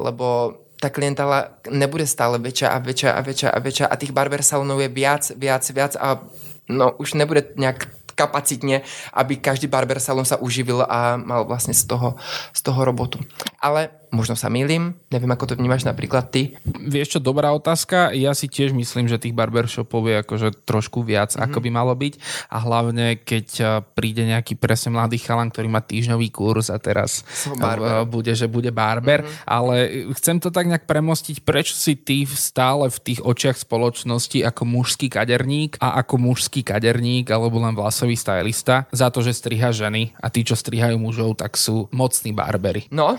Lebo 0.01 0.57
tá 0.79 0.87
klientela 0.87 1.59
nebude 1.67 2.07
stále 2.07 2.39
väčšia 2.39 2.71
a 2.71 2.79
väčšia 2.79 3.11
a 3.11 3.19
väčšia 3.19 3.49
a 3.51 3.59
väčšia 3.59 3.85
a 3.91 3.99
tých 3.99 4.15
barber 4.15 4.39
salónov 4.39 4.79
je 4.79 4.89
viac, 4.89 5.27
viac, 5.35 5.63
viac 5.75 5.93
a 5.99 6.23
no 6.71 6.95
už 6.95 7.19
nebude 7.19 7.51
nejak 7.59 7.99
kapacitne, 8.19 8.83
aby 9.15 9.39
každý 9.39 9.71
barber 9.71 10.03
salon 10.03 10.27
sa 10.27 10.35
uživil 10.43 10.83
a 10.83 11.15
mal 11.15 11.47
vlastne 11.47 11.71
z 11.71 11.87
toho, 11.87 12.19
z 12.51 12.59
toho 12.59 12.83
robotu. 12.83 13.23
Ale 13.63 13.95
možno 14.09 14.33
sa 14.33 14.49
milím, 14.49 14.97
neviem, 15.13 15.29
ako 15.29 15.53
to 15.53 15.57
vnímaš 15.57 15.85
napríklad 15.85 16.29
ty. 16.33 16.57
Vieš 16.65 17.17
čo, 17.17 17.19
dobrá 17.21 17.53
otázka. 17.53 18.11
Ja 18.13 18.33
si 18.33 18.49
tiež 18.49 18.73
myslím, 18.73 19.05
že 19.05 19.21
tých 19.21 19.37
barbershopov 19.37 20.09
je 20.09 20.15
akože 20.21 20.47
trošku 20.65 21.05
viac, 21.05 21.33
mm-hmm. 21.33 21.45
ako 21.45 21.57
by 21.61 21.69
malo 21.69 21.93
byť. 21.93 22.13
A 22.49 22.57
hlavne, 22.61 23.21
keď 23.21 23.47
eh, 23.59 23.67
príde 23.93 24.25
nejaký 24.25 24.57
presne 24.57 24.97
mladý 24.97 25.21
chalan, 25.21 25.53
ktorý 25.53 25.67
má 25.69 25.81
týždňový 25.81 26.27
kurz 26.33 26.73
a 26.73 26.77
teraz 26.81 27.23
eh, 27.45 28.05
bude, 28.05 28.33
že 28.33 28.49
bude 28.49 28.73
barber. 28.73 29.25
Mm-hmm. 29.25 29.45
Ale 29.45 29.75
chcem 30.17 30.37
to 30.41 30.49
tak 30.49 30.65
nejak 30.65 30.89
premostiť, 30.89 31.45
prečo 31.45 31.77
si 31.77 31.97
ty 31.97 32.25
stále 32.25 32.89
v 32.89 32.99
tých 32.99 33.19
očiach 33.21 33.57
spoločnosti 33.57 34.41
ako 34.45 34.63
mužský 34.65 35.07
kaderník 35.11 35.77
a 35.79 36.01
ako 36.01 36.17
mužský 36.17 36.65
kaderník 36.65 37.29
alebo 37.29 37.61
len 37.61 37.77
vlasový 37.77 38.17
stylista 38.17 38.89
za 38.89 39.13
to, 39.13 39.21
že 39.21 39.37
striha 39.37 39.69
ženy 39.69 40.17
a 40.17 40.27
tí, 40.33 40.41
čo 40.41 40.57
strihajú 40.57 40.97
mužov, 40.97 41.39
tak 41.39 41.55
sú 41.55 41.87
mocní 41.93 42.33
barbery. 42.33 42.89
No, 42.89 43.15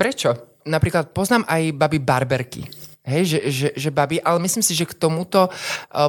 prečo? 0.00 0.32
Napríklad 0.64 1.12
poznám 1.12 1.44
aj 1.44 1.76
baby 1.76 2.00
barberky. 2.00 2.64
Hej, 3.04 3.22
že, 3.28 3.38
že, 3.52 3.68
že 3.76 3.90
baby, 3.92 4.20
ale 4.24 4.40
myslím 4.40 4.64
si, 4.64 4.72
že 4.72 4.88
k 4.88 4.96
tomuto 4.96 5.48
uh, 5.48 6.08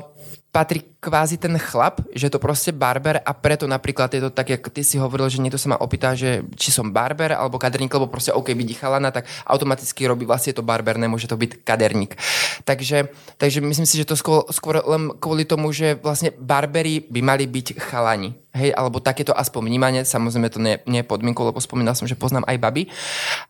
patrí 0.52 0.84
kvázi 1.00 1.40
ten 1.40 1.56
chlap, 1.56 2.04
že 2.12 2.28
to 2.28 2.36
proste 2.36 2.76
barber 2.76 3.24
a 3.24 3.32
preto 3.32 3.64
napríklad 3.64 4.12
je 4.12 4.22
to 4.28 4.30
tak, 4.36 4.52
ako 4.52 4.68
ty 4.68 4.84
si 4.84 5.00
hovoril, 5.00 5.32
že 5.32 5.40
niekto 5.40 5.56
sa 5.56 5.72
ma 5.72 5.80
opýta, 5.80 6.12
že 6.12 6.44
či 6.60 6.76
som 6.76 6.92
barber 6.92 7.32
alebo 7.32 7.56
kaderník, 7.56 7.96
lebo 7.96 8.12
proste 8.12 8.36
OK, 8.36 8.52
vidí 8.52 8.76
chalana, 8.76 9.16
tak 9.16 9.32
automaticky 9.48 10.04
robí 10.04 10.28
vlastne 10.28 10.52
to 10.52 10.60
barber, 10.60 11.00
nemôže 11.00 11.32
to 11.32 11.40
byť 11.40 11.64
kaderník. 11.64 12.20
Takže, 12.68 13.08
takže 13.40 13.64
myslím 13.64 13.88
si, 13.88 13.96
že 13.96 14.06
to 14.06 14.20
skôr, 14.20 14.44
skôr 14.52 14.84
len 14.84 15.16
kvôli 15.16 15.48
tomu, 15.48 15.72
že 15.72 15.96
vlastne 16.04 16.36
barberi 16.36 17.08
by 17.08 17.24
mali 17.24 17.48
byť 17.48 17.80
chalani. 17.80 18.36
Hej, 18.52 18.76
alebo 18.76 19.00
takéto 19.00 19.32
aspoň 19.32 19.72
vnímanie, 19.72 20.02
samozrejme 20.04 20.52
to 20.52 20.60
nie, 20.60 20.76
nie 20.84 21.00
je 21.00 21.08
podmienkou, 21.08 21.48
lebo 21.48 21.64
spomínal 21.64 21.96
som, 21.96 22.04
že 22.04 22.20
poznám 22.20 22.44
aj 22.52 22.60
baby, 22.60 22.84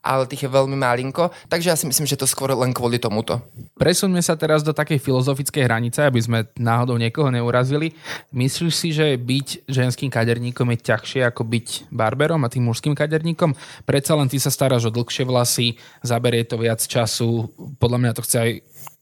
ale 0.06 0.30
tých 0.30 0.46
je 0.46 0.54
veľmi 0.54 0.78
malinko, 0.78 1.34
takže 1.50 1.74
ja 1.74 1.78
si 1.78 1.90
myslím, 1.90 2.06
že 2.06 2.22
to 2.22 2.30
skôr 2.30 2.54
len 2.54 2.70
kvôli 2.70 3.02
tomuto. 3.02 3.42
Presuňme 3.82 4.22
sa 4.22 4.38
teraz 4.38 4.62
do 4.62 4.78
takej 4.78 5.02
filozofickej 5.02 5.66
hranice, 5.66 6.06
aby 6.06 6.22
sme 6.22 6.40
náhodou 6.54 7.02
niekoho 7.02 7.34
neurazili. 7.34 7.98
Myslíš 8.30 8.74
si, 8.78 8.94
že 8.94 9.18
byť 9.18 9.66
ženským 9.66 10.14
kaderníkom 10.14 10.70
je 10.78 10.86
ťažšie 10.86 11.26
ako 11.34 11.50
byť 11.50 11.90
barberom 11.90 12.46
a 12.46 12.52
tým 12.54 12.70
mužským 12.70 12.94
kaderníkom? 12.94 13.58
Predsa 13.90 14.14
len 14.14 14.30
ty 14.30 14.38
sa 14.38 14.54
staráš 14.54 14.86
o 14.86 14.94
dlhšie 14.94 15.26
vlasy, 15.26 15.82
zaberie 16.06 16.46
to 16.46 16.62
viac 16.62 16.78
času, 16.78 17.50
podľa 17.82 17.98
mňa 18.06 18.12
to 18.14 18.22
chce 18.22 18.38
aj 18.38 18.52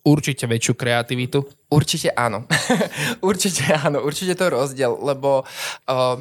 určite 0.03 0.45
väčšiu 0.47 0.73
kreativitu? 0.75 1.45
Určite 1.69 2.13
áno. 2.13 2.45
určite 3.29 3.69
áno, 3.73 4.03
určite 4.03 4.35
to 4.35 4.45
rozdiel, 4.49 4.95
lebo 4.99 5.43
uh, 5.45 6.17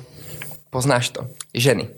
poznáš 0.69 1.15
to, 1.15 1.29
ženy. 1.55 1.89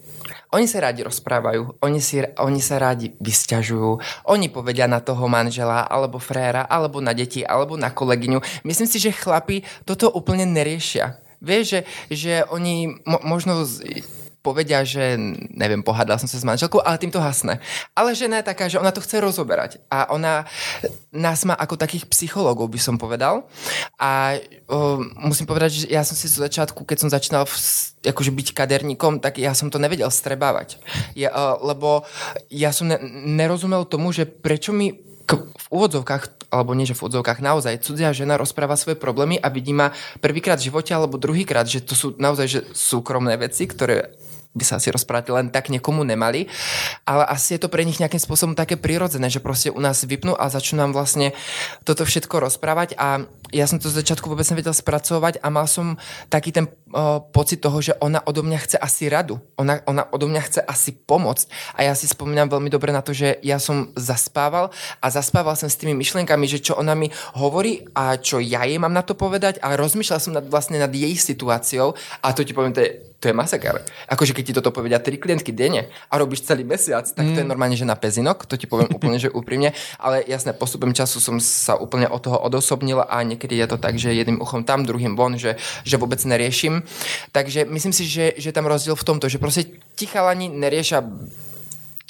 Oni 0.50 0.66
sa 0.66 0.82
rádi 0.82 1.06
rozprávajú, 1.06 1.78
oni, 1.78 2.02
si, 2.02 2.18
oni 2.26 2.58
sa 2.58 2.82
rádi 2.82 3.14
vysťažujú, 3.22 4.02
oni 4.26 4.50
povedia 4.50 4.90
na 4.90 4.98
toho 4.98 5.30
manžela, 5.30 5.86
alebo 5.86 6.18
fréra, 6.18 6.66
alebo 6.66 6.98
na 6.98 7.14
deti, 7.14 7.46
alebo 7.46 7.78
na 7.78 7.94
kolegyňu. 7.94 8.66
Myslím 8.66 8.90
si, 8.90 8.98
že 8.98 9.14
chlapi 9.14 9.62
toto 9.86 10.10
úplne 10.10 10.50
neriešia. 10.50 11.22
Vieš, 11.38 11.64
že, 11.70 11.80
že 12.10 12.34
oni 12.50 12.98
mo- 13.06 13.22
možno 13.22 13.62
z, 13.62 14.02
povedia, 14.40 14.80
že 14.84 15.20
neviem, 15.52 15.84
pohádal 15.84 16.16
som 16.16 16.28
sa 16.28 16.40
s 16.40 16.48
manželkou, 16.48 16.80
ale 16.80 16.96
týmto 16.96 17.20
hasne. 17.20 17.60
Ale 17.92 18.16
žena 18.16 18.40
je 18.40 18.48
taká, 18.48 18.72
že 18.72 18.80
ona 18.80 18.92
to 18.92 19.04
chce 19.04 19.20
rozoberať 19.20 19.84
a 19.92 20.08
ona 20.12 20.48
nás 21.12 21.44
má 21.44 21.52
ako 21.52 21.76
takých 21.76 22.08
psychológov, 22.08 22.72
by 22.72 22.80
som 22.80 22.96
povedal. 22.96 23.44
A 24.00 24.40
o, 24.66 25.04
musím 25.20 25.44
povedať, 25.44 25.84
že 25.84 25.86
ja 25.92 26.00
som 26.02 26.16
si 26.16 26.26
z 26.26 26.40
začiatku, 26.40 26.88
keď 26.88 26.96
som 27.04 27.12
začínal 27.12 27.44
v, 27.44 27.54
akože 28.08 28.32
byť 28.32 28.48
kaderníkom, 28.56 29.20
tak 29.20 29.36
ja 29.36 29.52
som 29.52 29.68
to 29.68 29.76
nevedel 29.76 30.08
strebávať. 30.08 30.80
Ja, 31.12 31.30
o, 31.32 31.60
lebo 31.68 32.08
ja 32.48 32.72
som 32.72 32.88
ne, 32.88 32.96
nerozumel 33.28 33.84
tomu, 33.84 34.10
že 34.10 34.24
prečo 34.24 34.72
mi 34.72 35.10
v 35.36 35.66
úvodzovkách, 35.70 36.50
alebo 36.50 36.74
nie 36.74 36.88
že 36.88 36.98
v 36.98 37.06
úvodzovkách, 37.06 37.38
naozaj 37.38 37.86
cudzia 37.86 38.10
žena 38.10 38.34
rozpráva 38.34 38.74
svoje 38.74 38.98
problémy 38.98 39.38
a 39.38 39.46
vidí 39.52 39.70
ma 39.70 39.94
prvýkrát 40.18 40.58
v 40.58 40.72
živote 40.72 40.90
alebo 40.90 41.20
druhýkrát, 41.20 41.70
že 41.70 41.84
to 41.84 41.94
sú 41.94 42.18
naozaj 42.18 42.46
že 42.50 42.60
súkromné 42.74 43.38
veci, 43.38 43.70
ktoré 43.70 44.10
by 44.50 44.64
sa 44.66 44.82
asi 44.82 44.90
rozprávať 44.90 45.30
len 45.30 45.46
tak 45.54 45.70
niekomu 45.70 46.02
nemali, 46.02 46.50
ale 47.06 47.22
asi 47.30 47.54
je 47.54 47.62
to 47.62 47.70
pre 47.70 47.86
nich 47.86 48.02
nejakým 48.02 48.18
spôsobom 48.18 48.58
také 48.58 48.74
prirodzené, 48.74 49.30
že 49.30 49.38
proste 49.38 49.70
u 49.70 49.78
nás 49.78 50.02
vypnú 50.02 50.34
a 50.34 50.50
začnú 50.50 50.82
nám 50.82 50.90
vlastne 50.90 51.30
toto 51.86 52.02
všetko 52.02 52.42
rozprávať. 52.50 52.98
A 52.98 53.22
ja 53.54 53.66
som 53.70 53.78
to 53.78 53.86
z 53.86 54.02
začiatku 54.02 54.26
vôbec 54.26 54.46
nevedel 54.50 54.74
spracovať 54.74 55.38
a 55.42 55.46
mal 55.54 55.70
som 55.70 55.98
taký 56.30 56.50
ten 56.50 56.66
uh, 56.66 57.22
pocit 57.30 57.62
toho, 57.62 57.78
že 57.78 57.94
ona 58.02 58.22
odo 58.26 58.42
mňa 58.42 58.58
chce 58.62 58.76
asi 58.78 59.06
radu, 59.06 59.38
ona, 59.54 59.82
ona 59.86 60.06
odo 60.10 60.26
mňa 60.26 60.42
chce 60.42 60.60
asi 60.66 60.90
pomôcť. 60.98 61.46
A 61.78 61.86
ja 61.86 61.94
si 61.94 62.10
spomínam 62.10 62.50
veľmi 62.50 62.70
dobre 62.70 62.90
na 62.90 63.06
to, 63.06 63.14
že 63.14 63.38
ja 63.46 63.62
som 63.62 63.94
zaspával 63.94 64.74
a 64.98 65.06
zaspával 65.10 65.54
som 65.54 65.70
s 65.70 65.78
tými 65.78 65.94
myšlienkami, 65.94 66.46
že 66.50 66.62
čo 66.62 66.74
ona 66.74 66.98
mi 66.98 67.10
hovorí 67.38 67.86
a 67.94 68.18
čo 68.18 68.42
ja 68.42 68.66
jej 68.66 68.78
mám 68.82 68.94
na 68.94 69.06
to 69.06 69.14
povedať 69.14 69.62
a 69.62 69.78
rozmýšľal 69.78 70.18
som 70.18 70.34
nad, 70.34 70.46
vlastne 70.46 70.78
nad 70.78 70.90
jej 70.90 71.14
situáciou. 71.14 71.94
A 72.22 72.34
to 72.34 72.42
ti 72.42 72.54
poviem, 72.54 72.74
to 72.74 72.82
je 72.82 73.09
to 73.20 73.28
je 73.28 73.36
masaker. 73.36 73.84
Akože 74.08 74.32
keď 74.32 74.44
ti 74.48 74.56
toto 74.56 74.72
povedia 74.72 74.96
tri 74.96 75.20
klientky 75.20 75.52
denne 75.52 75.92
a 76.08 76.14
robíš 76.16 76.48
celý 76.48 76.64
mesiac, 76.64 77.04
tak 77.04 77.20
mm. 77.28 77.32
to 77.36 77.38
je 77.38 77.46
mm. 77.46 77.52
normálne, 77.52 77.76
že 77.76 77.84
na 77.84 77.92
pezinok, 77.92 78.48
to 78.48 78.56
ti 78.56 78.64
poviem 78.64 78.88
úplne, 78.96 79.20
že 79.20 79.28
úprimne, 79.28 79.76
ale 80.00 80.24
jasné, 80.24 80.56
postupom 80.56 80.96
času 80.96 81.20
som 81.20 81.36
sa 81.36 81.76
úplne 81.76 82.08
od 82.08 82.24
toho 82.24 82.40
odosobnil 82.40 83.04
a 83.04 83.20
niekedy 83.20 83.60
je 83.60 83.66
to 83.68 83.76
tak, 83.76 84.00
že 84.00 84.16
jedným 84.16 84.40
uchom 84.40 84.64
tam, 84.64 84.88
druhým 84.88 85.20
von, 85.20 85.36
že, 85.36 85.60
že 85.84 86.00
vôbec 86.00 86.18
neriešim. 86.24 86.80
Takže 87.36 87.68
myslím 87.68 87.92
si, 87.92 88.08
že, 88.08 88.40
že 88.40 88.56
tam 88.56 88.64
rozdiel 88.64 88.96
v 88.96 89.06
tomto, 89.06 89.28
že 89.28 89.36
proste 89.36 89.68
ti 90.00 90.08
chalani 90.08 90.48
neriešia 90.48 91.04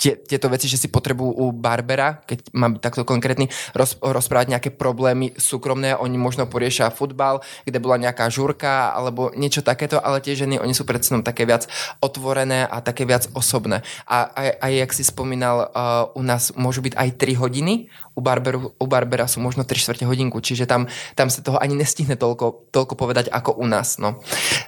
tie, 0.00 0.16
tieto 0.16 0.48
veci, 0.48 0.64
že 0.64 0.80
si 0.80 0.88
potrebujú 0.88 1.36
u 1.36 1.52
Barbera, 1.52 2.24
keď 2.24 2.48
mám 2.56 2.80
takto 2.80 3.04
konkrétny, 3.04 3.52
roz, 3.76 4.00
rozprávať 4.00 4.56
nejaké 4.56 4.70
problémy 4.72 5.36
súkromné, 5.36 5.92
oni 5.92 6.16
možno 6.16 6.48
poriešia 6.48 6.88
futbal, 6.88 7.44
kde 7.68 7.78
bola 7.84 8.00
nejaká 8.00 8.32
žurka 8.32 8.96
alebo 8.96 9.28
niečo 9.36 9.60
takéto, 9.60 10.00
ale 10.00 10.24
tie 10.24 10.32
ženy, 10.32 10.56
oni 10.56 10.72
sú 10.72 10.88
predsa 10.88 11.12
také 11.20 11.44
viac 11.44 11.68
otvorené 12.00 12.64
a 12.64 12.80
také 12.80 13.04
viac 13.04 13.28
osobné. 13.36 13.84
A 14.08 14.30
aj, 14.32 14.48
aj 14.62 14.72
jak 14.72 14.90
si 14.96 15.04
spomínal, 15.04 15.68
uh, 15.68 16.08
u 16.16 16.22
nás 16.24 16.54
môžu 16.56 16.80
byť 16.80 16.94
aj 16.96 17.08
3 17.20 17.42
hodiny, 17.42 17.92
u, 18.20 18.22
Barberu, 18.22 18.76
u 18.76 18.86
Barbera 18.86 19.24
sú 19.24 19.40
možno 19.40 19.64
3 19.64 19.80
čtvrte 19.80 20.04
hodinku, 20.04 20.44
čiže 20.44 20.68
tam, 20.68 20.84
tam 21.16 21.32
sa 21.32 21.40
toho 21.40 21.56
ani 21.56 21.72
nestihne 21.72 22.20
toľko, 22.20 22.68
toľko 22.68 22.94
povedať 23.00 23.32
ako 23.32 23.56
u 23.56 23.64
nás. 23.64 23.96
No. 23.96 24.20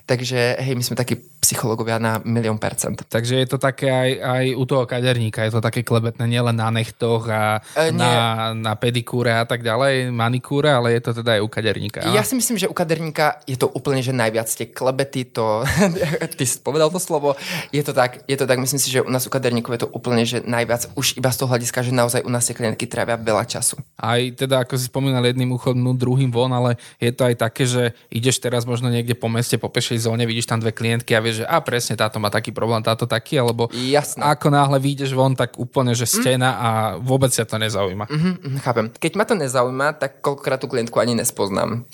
Takže 0.08 0.56
hej, 0.56 0.72
my 0.72 0.80
sme 0.80 0.96
takí 0.96 1.20
psychológovia 1.44 2.00
na 2.00 2.16
milión 2.24 2.56
percent. 2.56 3.04
Takže 3.04 3.44
je 3.44 3.48
to 3.50 3.58
také 3.60 3.92
aj, 3.92 4.10
aj 4.22 4.44
u 4.56 4.64
toho 4.64 4.88
kaderníka, 4.88 5.44
je 5.44 5.52
to 5.52 5.60
také 5.60 5.84
klebetné 5.84 6.24
nielen 6.24 6.56
na 6.56 6.72
nechtoch 6.72 7.28
a 7.28 7.60
e, 7.76 7.92
na, 7.92 8.54
na 8.56 8.72
pedikúre 8.78 9.34
a 9.34 9.44
tak 9.44 9.60
ďalej, 9.60 10.14
manikúre, 10.14 10.72
ale 10.72 10.96
je 10.96 11.02
to 11.02 11.12
teda 11.20 11.36
aj 11.36 11.40
u 11.44 11.48
kaderníka. 11.50 12.00
Ja 12.14 12.24
si 12.24 12.38
myslím, 12.38 12.56
že 12.56 12.70
u 12.70 12.74
kaderníka 12.74 13.42
je 13.44 13.58
to 13.58 13.68
úplne, 13.68 14.00
že 14.00 14.14
najviac 14.14 14.48
tie 14.48 14.70
klebety, 14.70 15.28
to, 15.28 15.66
ty 16.38 16.44
si 16.46 16.56
povedal 16.62 16.88
to 16.88 17.02
slovo, 17.02 17.34
je 17.74 17.82
to 17.82 17.90
tak, 17.90 18.22
je 18.30 18.36
to 18.38 18.46
tak, 18.46 18.62
myslím 18.62 18.80
si, 18.80 18.88
že 18.88 19.02
u 19.02 19.10
nás 19.10 19.26
u 19.26 19.30
kaderníkov 19.34 19.74
je 19.74 19.82
to 19.82 19.90
úplne, 19.90 20.22
že 20.22 20.46
najviac 20.46 20.94
už 20.94 21.18
iba 21.18 21.28
z 21.34 21.36
toho 21.42 21.50
hľadiska, 21.50 21.82
že 21.82 21.90
naozaj 21.90 22.22
u 22.22 22.30
nás 22.30 22.46
tie 22.46 22.54
klientky 22.54 22.86
trávia 22.86 23.18
veľa 23.18 23.41
času. 23.44 23.78
Aj 23.98 24.20
teda, 24.34 24.62
ako 24.62 24.74
si 24.78 24.86
spomínal, 24.88 25.24
jedným 25.26 25.54
uchom, 25.54 25.76
druhým 25.94 26.32
von, 26.32 26.50
ale 26.50 26.80
je 26.98 27.12
to 27.14 27.28
aj 27.28 27.34
také, 27.38 27.64
že 27.68 27.92
ideš 28.08 28.42
teraz 28.42 28.66
možno 28.66 28.88
niekde 28.88 29.14
po 29.14 29.30
meste, 29.30 29.58
po 29.58 29.70
pešej 29.70 30.08
zóne, 30.08 30.26
vidíš 30.26 30.50
tam 30.50 30.58
dve 30.58 30.74
klientky 30.74 31.14
a 31.14 31.22
vieš, 31.22 31.44
že 31.44 31.46
a 31.48 31.58
presne 31.60 31.94
táto 31.94 32.18
má 32.18 32.32
taký 32.32 32.50
problém, 32.50 32.82
táto 32.82 33.06
taký, 33.06 33.38
alebo 33.38 33.68
Jasné. 33.72 34.22
ako 34.22 34.50
náhle 34.50 34.78
vyjdeš 34.78 35.12
von, 35.12 35.36
tak 35.36 35.60
úplne, 35.60 35.92
že 35.92 36.08
stena 36.08 36.50
mm. 36.52 36.58
a 36.58 36.68
vôbec 36.98 37.30
sa 37.30 37.46
to 37.46 37.60
nezaujíma. 37.60 38.06
Mm-hmm, 38.08 38.58
chápem. 38.64 38.86
Keď 38.94 39.12
ma 39.14 39.24
to 39.28 39.34
nezaujíma, 39.38 39.86
tak 39.98 40.24
koľkokrát 40.24 40.58
tú 40.62 40.68
klientku 40.70 40.96
ani 40.98 41.18
nespoznám 41.18 41.84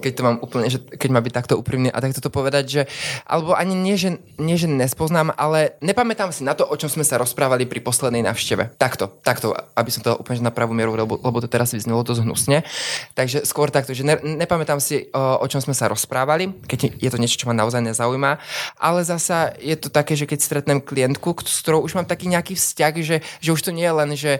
keď 0.00 0.12
to 0.16 0.22
mám 0.24 0.36
úplne, 0.40 0.66
že 0.72 0.80
keď 0.80 1.10
má 1.12 1.20
byť 1.20 1.32
takto 1.36 1.54
úprimný 1.60 1.92
a 1.92 2.00
takto 2.00 2.24
to 2.24 2.32
povedať, 2.32 2.64
že, 2.66 2.82
alebo 3.28 3.52
ani 3.52 3.76
nie, 3.76 3.94
že, 4.00 4.16
nie, 4.40 4.56
že 4.56 4.66
nespoznám, 4.66 5.36
ale 5.36 5.76
nepamätám 5.84 6.32
si 6.32 6.42
na 6.42 6.56
to, 6.56 6.64
o 6.64 6.74
čom 6.80 6.88
sme 6.88 7.04
sa 7.04 7.20
rozprávali 7.20 7.68
pri 7.68 7.84
poslednej 7.84 8.24
návšteve. 8.24 8.80
Takto, 8.80 9.12
takto, 9.20 9.52
aby 9.76 9.90
som 9.92 10.00
to 10.00 10.16
úplne 10.16 10.40
na 10.40 10.50
pravú 10.50 10.72
mieru, 10.72 10.96
lebo, 10.96 11.20
lebo 11.20 11.38
to 11.44 11.52
teraz 11.52 11.76
vyznelo 11.76 12.00
dosť 12.00 12.24
hnusne. 12.24 12.64
Takže 13.12 13.44
skôr 13.44 13.68
takto, 13.68 13.92
že 13.92 14.02
ne, 14.02 14.16
nepamätám 14.16 14.80
si, 14.80 15.12
o, 15.12 15.44
o 15.44 15.46
čom 15.46 15.60
sme 15.60 15.76
sa 15.76 15.92
rozprávali, 15.92 16.48
keď 16.64 16.96
je 16.96 17.10
to 17.12 17.20
niečo, 17.20 17.44
čo 17.44 17.48
ma 17.52 17.54
naozaj 17.54 17.84
nezaujíma, 17.84 18.40
ale 18.80 19.04
zasa 19.04 19.52
je 19.60 19.76
to 19.76 19.92
také, 19.92 20.16
že 20.16 20.24
keď 20.24 20.38
stretnem 20.40 20.80
klientku, 20.80 21.36
s 21.44 21.60
ktorou 21.60 21.84
už 21.84 22.00
mám 22.00 22.08
taký 22.08 22.32
nejaký 22.32 22.56
vzťah, 22.56 22.94
že, 23.04 23.16
že 23.20 23.50
už 23.52 23.60
to 23.60 23.70
nie 23.76 23.84
je 23.84 23.94
len, 23.94 24.10
že, 24.16 24.32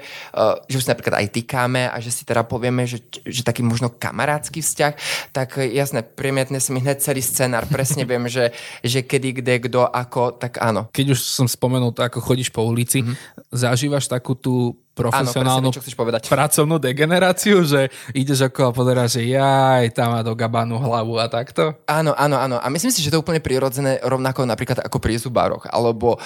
že 0.67 0.77
už 0.81 0.89
napríklad 0.89 1.21
aj 1.21 1.29
týkáme 1.37 1.93
a 1.93 1.97
že 2.01 2.09
si 2.09 2.25
teda 2.25 2.43
povieme, 2.49 2.89
že, 2.89 3.05
že 3.29 3.45
taký 3.45 3.61
možno 3.61 3.93
kamarátsky 4.41 4.65
vzťah, 4.65 4.93
tak 5.37 5.51
tak 5.51 5.67
jasné, 5.67 6.07
premietne 6.07 6.63
si 6.63 6.71
mi 6.71 6.79
hneď 6.79 7.03
celý 7.03 7.19
scenár, 7.19 7.67
presne 7.67 8.07
viem, 8.07 8.23
že, 8.31 8.55
že 8.87 9.03
kedy, 9.03 9.43
kde, 9.43 9.55
kto, 9.67 9.83
ako, 9.83 10.39
tak 10.39 10.63
áno. 10.63 10.87
Keď 10.95 11.19
už 11.19 11.19
som 11.19 11.51
spomenul 11.51 11.91
to, 11.91 12.07
ako 12.07 12.23
chodíš 12.23 12.55
po 12.55 12.63
ulici, 12.63 13.03
mm-hmm. 13.03 13.51
zažívaš 13.51 14.07
takú 14.07 14.39
tú 14.39 14.79
profesionálnu 14.95 15.71
Áno, 15.71 15.77
presne, 15.77 15.97
povedať. 15.97 16.23
pracovnú 16.35 16.77
degeneráciu, 16.83 17.63
že 17.63 17.89
ideš 18.13 18.51
okolo 18.51 18.71
a 18.71 18.77
pozeráš, 18.77 19.21
že 19.21 19.33
jaj, 19.33 19.95
tam 19.95 20.19
má 20.19 20.21
do 20.21 20.35
gabánu 20.35 20.77
hlavu 20.77 21.17
a 21.17 21.31
takto? 21.31 21.79
Áno, 21.87 22.13
áno, 22.19 22.37
áno. 22.37 22.57
A 22.59 22.67
myslím 22.69 22.91
si, 22.91 23.01
že 23.01 23.09
to 23.09 23.19
je 23.19 23.25
úplne 23.25 23.41
prirodzené 23.41 24.03
rovnako 24.03 24.45
napríklad 24.45 24.83
ako 24.83 24.99
pri 24.99 25.17
zubároch. 25.17 25.65
Alebo, 25.71 26.19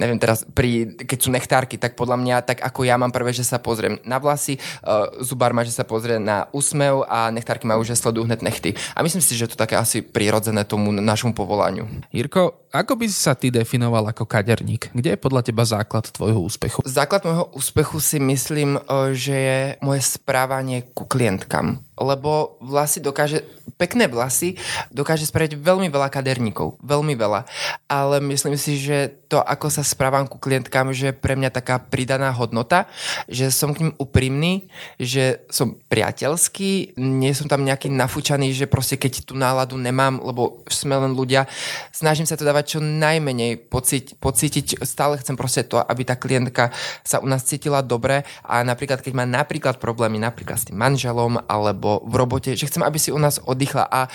neviem 0.00 0.18
teraz, 0.18 0.42
pri, 0.48 0.96
keď 0.98 1.18
sú 1.20 1.28
nechtárky, 1.30 1.76
tak 1.76 1.94
podľa 1.94 2.16
mňa, 2.18 2.36
tak 2.42 2.58
ako 2.64 2.88
ja 2.88 2.96
mám 2.96 3.12
prvé, 3.12 3.30
že 3.36 3.44
sa 3.44 3.60
pozriem 3.60 4.00
na 4.02 4.16
vlasy, 4.16 4.56
uh, 4.82 5.12
zubár 5.20 5.52
má, 5.52 5.62
že 5.62 5.76
sa 5.76 5.84
pozrie 5.84 6.16
na 6.16 6.48
úsmev 6.50 7.04
a 7.06 7.28
nechtárky 7.28 7.68
majú, 7.68 7.84
že 7.84 7.94
sledujú 7.94 8.24
hned 8.24 8.40
nechty. 8.40 8.74
A 8.96 9.04
myslím 9.04 9.22
si, 9.22 9.36
že 9.36 9.46
to 9.46 9.54
také 9.54 9.76
asi 9.76 10.00
prirodzené 10.00 10.64
tomu 10.64 10.90
našemu 10.90 11.36
povolaniu. 11.36 11.84
Jirko, 12.10 12.68
ako 12.72 13.00
by 13.00 13.06
si 13.08 13.16
sa 13.16 13.32
ty 13.32 13.48
definoval 13.48 14.12
ako 14.12 14.28
kaderník? 14.28 14.92
Kde 14.92 15.16
je 15.16 15.20
podľa 15.20 15.40
teba 15.40 15.64
základ 15.64 16.04
tvojho 16.12 16.44
úspechu? 16.44 16.84
Základ 16.84 17.24
môjho 17.24 17.44
úspechu 17.56 17.96
si 17.98 18.18
myslím, 18.22 18.78
že 19.12 19.34
je 19.34 19.60
moje 19.82 20.02
správanie 20.02 20.82
ku 20.94 21.04
klientkám 21.04 21.88
lebo 21.98 22.56
vlasy 22.62 23.02
dokáže, 23.02 23.42
pekné 23.74 24.06
vlasy 24.06 24.54
dokáže 24.94 25.26
spraviť 25.26 25.58
veľmi 25.58 25.90
veľa 25.90 26.08
kaderníkov, 26.08 26.78
veľmi 26.82 27.14
veľa. 27.18 27.44
Ale 27.90 28.22
myslím 28.22 28.54
si, 28.54 28.78
že 28.78 29.26
to, 29.28 29.42
ako 29.42 29.68
sa 29.68 29.82
správam 29.84 30.24
ku 30.24 30.38
klientkám, 30.40 30.94
že 30.94 31.12
je 31.12 31.14
pre 31.14 31.34
mňa 31.34 31.50
taká 31.52 31.82
pridaná 31.82 32.30
hodnota, 32.32 32.88
že 33.26 33.50
som 33.52 33.74
k 33.74 33.86
ním 33.86 33.92
úprimný, 33.98 34.70
že 34.96 35.44
som 35.52 35.76
priateľský, 35.90 36.96
nie 36.96 37.34
som 37.34 37.50
tam 37.50 37.66
nejaký 37.66 37.92
nafúčaný, 37.92 38.54
že 38.54 38.70
proste 38.70 38.96
keď 38.96 39.28
tú 39.28 39.34
náladu 39.36 39.76
nemám, 39.76 40.22
lebo 40.22 40.64
sme 40.70 40.96
len 40.96 41.12
ľudia, 41.12 41.44
snažím 41.92 42.24
sa 42.24 42.38
to 42.38 42.46
dávať 42.46 42.78
čo 42.78 42.80
najmenej 42.80 43.68
pocíť, 43.68 44.16
pocítiť, 44.16 44.80
stále 44.86 45.20
chcem 45.20 45.36
proste 45.36 45.66
to, 45.66 45.82
aby 45.82 46.06
tá 46.06 46.16
klientka 46.16 46.70
sa 47.04 47.20
u 47.20 47.26
nás 47.28 47.44
cítila 47.44 47.84
dobre 47.88 48.28
a 48.44 48.60
napríklad, 48.60 49.00
keď 49.00 49.12
má 49.16 49.24
napríklad 49.24 49.80
problémy 49.80 50.20
napríklad 50.20 50.60
s 50.60 50.68
tým 50.68 50.76
manželom 50.76 51.40
alebo 51.48 52.04
v 52.04 52.14
robote, 52.20 52.52
že 52.52 52.68
chcem, 52.68 52.84
aby 52.84 53.00
si 53.00 53.08
u 53.08 53.16
nás 53.16 53.40
oddychla 53.40 53.88
a 53.88 54.12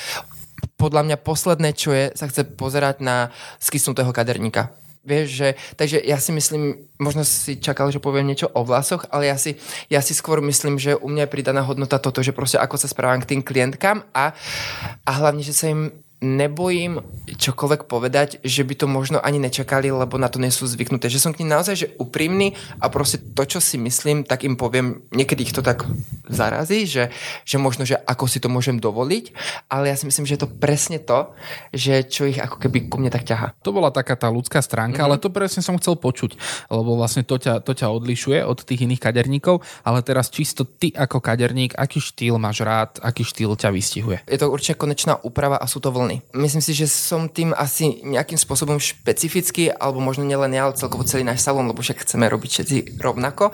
podľa 0.77 1.01
mňa 1.09 1.17
posledné, 1.19 1.69
čo 1.73 1.91
je, 1.91 2.13
sa 2.13 2.29
chce 2.29 2.45
pozerať 2.55 3.01
na 3.01 3.33
skysnutého 3.57 4.13
kaderníka. 4.13 4.71
Vieš, 5.03 5.27
že, 5.35 5.49
takže 5.75 5.99
ja 5.99 6.15
si 6.15 6.31
myslím, 6.31 6.87
možno 6.95 7.27
si 7.27 7.59
čakal, 7.59 7.91
že 7.91 7.99
poviem 7.99 8.23
niečo 8.23 8.47
o 8.47 8.63
vlasoch, 8.63 9.03
ale 9.11 9.27
ja 9.27 9.35
si, 9.35 9.59
ja 9.91 9.99
si 9.99 10.15
skôr 10.15 10.39
myslím, 10.39 10.79
že 10.79 10.95
u 10.95 11.11
mňa 11.11 11.27
je 11.27 11.33
pridaná 11.35 11.59
hodnota 11.59 11.99
toto, 11.99 12.23
že 12.23 12.31
proste 12.31 12.55
ako 12.55 12.79
sa 12.79 12.87
správam 12.87 13.19
k 13.19 13.35
tým 13.35 13.43
klientkám 13.43 14.07
a, 14.15 14.31
a 15.03 15.11
hlavne, 15.19 15.43
že 15.43 15.51
sa 15.51 15.67
im 15.67 15.91
nebojím 16.23 17.03
čokoľvek 17.27 17.91
povedať, 17.91 18.39
že 18.41 18.63
by 18.63 18.73
to 18.79 18.87
možno 18.87 19.19
ani 19.19 19.43
nečakali, 19.43 19.91
lebo 19.91 20.15
na 20.15 20.31
to 20.31 20.39
nie 20.39 20.49
sú 20.49 20.63
zvyknuté. 20.63 21.11
Že 21.11 21.19
som 21.19 21.31
k 21.35 21.43
ním 21.43 21.51
naozaj 21.51 21.75
že 21.75 21.87
úprimný 21.99 22.55
a 22.79 22.87
proste 22.87 23.19
to, 23.19 23.43
čo 23.43 23.59
si 23.59 23.75
myslím, 23.75 24.23
tak 24.23 24.47
im 24.47 24.55
poviem. 24.55 25.03
Niekedy 25.11 25.51
ich 25.51 25.55
to 25.55 25.59
tak 25.59 25.83
zarazí, 26.31 26.87
že, 26.87 27.11
že 27.43 27.59
možno, 27.59 27.83
že 27.83 27.99
ako 27.99 28.25
si 28.31 28.39
to 28.39 28.47
môžem 28.47 28.79
dovoliť, 28.79 29.35
ale 29.67 29.91
ja 29.91 29.95
si 29.99 30.07
myslím, 30.07 30.23
že 30.23 30.39
je 30.39 30.43
to 30.47 30.49
presne 30.49 30.97
to, 31.03 31.35
že 31.75 32.07
čo 32.07 32.23
ich 32.23 32.39
ako 32.39 32.63
keby 32.63 32.87
ku 32.87 33.03
mne 33.03 33.11
tak 33.11 33.27
ťaha. 33.27 33.59
To 33.67 33.75
bola 33.75 33.91
taká 33.91 34.15
tá 34.15 34.31
ľudská 34.31 34.63
stránka, 34.63 35.03
mm-hmm. 35.03 35.19
ale 35.19 35.21
to 35.21 35.27
presne 35.27 35.59
som 35.59 35.75
chcel 35.75 35.99
počuť, 35.99 36.39
lebo 36.71 36.95
vlastne 36.95 37.27
to 37.27 37.35
ťa, 37.35 37.59
to 37.59 37.75
ťa 37.75 37.91
odlišuje 37.91 38.39
od 38.47 38.63
tých 38.63 38.87
iných 38.87 39.03
kaderníkov, 39.03 39.59
ale 39.83 39.99
teraz 40.05 40.31
čisto 40.31 40.63
ty 40.63 40.95
ako 40.95 41.19
kaderník, 41.19 41.75
aký 41.75 41.99
štýl 41.99 42.39
máš 42.39 42.63
rád, 42.63 43.03
aký 43.03 43.27
štýl 43.27 43.59
ťa 43.59 43.69
vystihuje? 43.75 44.23
Je 44.29 44.39
to 44.39 44.47
určite 44.47 44.79
konečná 44.79 45.19
úprava 45.19 45.59
a 45.59 45.65
sú 45.67 45.83
to 45.83 45.91
vlny 45.91 46.12
strany. 46.13 46.41
Myslím 46.43 46.61
si, 46.61 46.73
že 46.73 46.87
som 46.89 47.29
tým 47.29 47.53
asi 47.55 48.03
nejakým 48.05 48.37
spôsobom 48.37 48.77
špecifický, 48.77 49.73
alebo 49.73 50.03
možno 50.03 50.25
nielen 50.25 50.53
ja, 50.53 50.69
ale 50.69 50.77
celkovo 50.77 51.07
celý 51.07 51.25
náš 51.25 51.41
salón, 51.41 51.69
lebo 51.69 51.81
však 51.81 52.05
chceme 52.05 52.29
robiť 52.29 52.49
všetci 52.51 52.77
rovnako. 53.01 53.49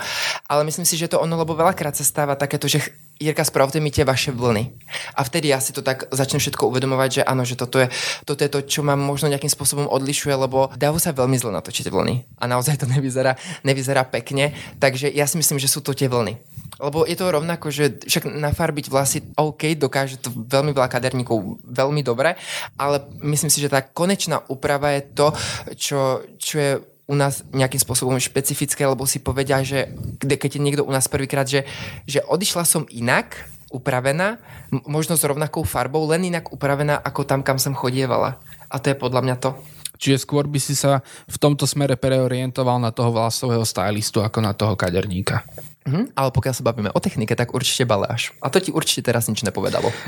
Ale 0.47 0.65
myslím 0.67 0.85
si, 0.87 0.99
že 0.99 1.07
to 1.07 1.21
ono, 1.21 1.39
lebo 1.39 1.55
veľakrát 1.55 1.95
sa 1.95 2.03
stáva 2.03 2.35
takéto, 2.35 2.67
že 2.67 2.83
Jirka, 3.19 3.43
spravte 3.43 3.83
mi 3.83 3.91
tie 3.91 4.07
vaše 4.07 4.31
vlny. 4.31 4.71
A 5.19 5.27
vtedy 5.27 5.51
ja 5.51 5.59
si 5.59 5.75
to 5.75 5.83
tak 5.83 6.07
začnem 6.07 6.39
všetko 6.39 6.71
uvedomovať, 6.71 7.09
že 7.19 7.27
áno, 7.27 7.43
že 7.43 7.59
toto 7.59 7.83
je, 7.83 7.91
toto 8.23 8.47
je 8.47 8.49
to, 8.49 8.63
čo 8.63 8.79
ma 8.79 8.95
možno 8.95 9.27
nejakým 9.27 9.51
spôsobom 9.51 9.91
odlišuje, 9.91 10.31
lebo 10.31 10.71
dajú 10.79 10.95
sa 11.03 11.11
veľmi 11.11 11.35
zle 11.35 11.51
natočiť 11.51 11.91
vlny. 11.91 12.39
A 12.39 12.47
naozaj 12.47 12.79
to 12.79 12.87
nevyzerá, 12.87 13.35
nevyzerá 13.67 14.07
pekne. 14.07 14.55
Takže 14.79 15.11
ja 15.11 15.27
si 15.27 15.35
myslím, 15.35 15.59
že 15.59 15.67
sú 15.67 15.83
to 15.83 15.91
tie 15.91 16.07
vlny. 16.07 16.39
Lebo 16.79 17.03
je 17.03 17.19
to 17.19 17.27
rovnako, 17.27 17.67
že 17.75 17.99
však 18.07 18.31
nafarbiť 18.31 18.85
vlasy 18.87 19.19
OK, 19.35 19.75
dokáže 19.75 20.23
to 20.23 20.31
veľmi 20.31 20.71
veľa 20.71 20.87
kaderníkov 20.87 21.59
veľmi 21.67 21.99
dobre, 22.07 22.39
ale 22.79 23.03
myslím 23.19 23.51
si, 23.51 23.59
že 23.59 23.67
tá 23.67 23.83
konečná 23.83 24.47
úprava 24.47 24.95
je 24.95 25.03
to, 25.11 25.27
čo, 25.75 26.23
čo 26.39 26.55
je 26.55 26.71
u 27.09 27.17
nás 27.17 27.41
nejakým 27.49 27.81
spôsobom 27.81 28.21
špecifické, 28.21 28.85
lebo 28.85 29.09
si 29.09 29.17
povedia, 29.17 29.65
že 29.65 29.89
keď 30.21 30.61
je 30.61 30.61
niekto 30.61 30.85
u 30.85 30.93
nás 30.93 31.09
prvýkrát, 31.09 31.49
že, 31.49 31.65
že 32.05 32.21
odišla 32.21 32.69
som 32.69 32.85
inak, 32.93 33.49
upravená, 33.73 34.37
možno 34.85 35.17
s 35.17 35.25
rovnakou 35.25 35.65
farbou, 35.65 36.05
len 36.09 36.29
inak 36.29 36.53
upravená 36.53 36.97
ako 37.01 37.25
tam, 37.25 37.41
kam 37.45 37.61
som 37.61 37.77
chodievala. 37.77 38.41
A 38.69 38.77
to 38.77 38.93
je 38.93 38.97
podľa 38.97 39.21
mňa 39.25 39.35
to. 39.41 39.57
Čiže 39.99 40.23
skôr 40.23 40.47
by 40.47 40.59
si 40.63 40.73
sa 40.79 41.03
v 41.27 41.37
tomto 41.37 41.67
smere 41.67 41.99
preorientoval 41.99 42.79
na 42.79 42.95
toho 42.95 43.11
vlasového 43.11 43.67
stylistu 43.67 44.23
ako 44.23 44.39
na 44.39 44.55
toho 44.55 44.73
kaderníka. 44.79 45.43
Mhm, 45.87 46.11
ale 46.11 46.29
pokiaľ 46.35 46.53
sa 46.53 46.63
bavíme 46.67 46.91
o 46.91 46.99
technike, 46.99 47.33
tak 47.33 47.55
určite 47.55 47.87
baláš. 47.87 48.35
A 48.43 48.51
to 48.51 48.59
ti 48.59 48.69
určite 48.69 49.09
teraz 49.09 49.31
nič 49.31 49.41
nepovedalo. 49.47 49.89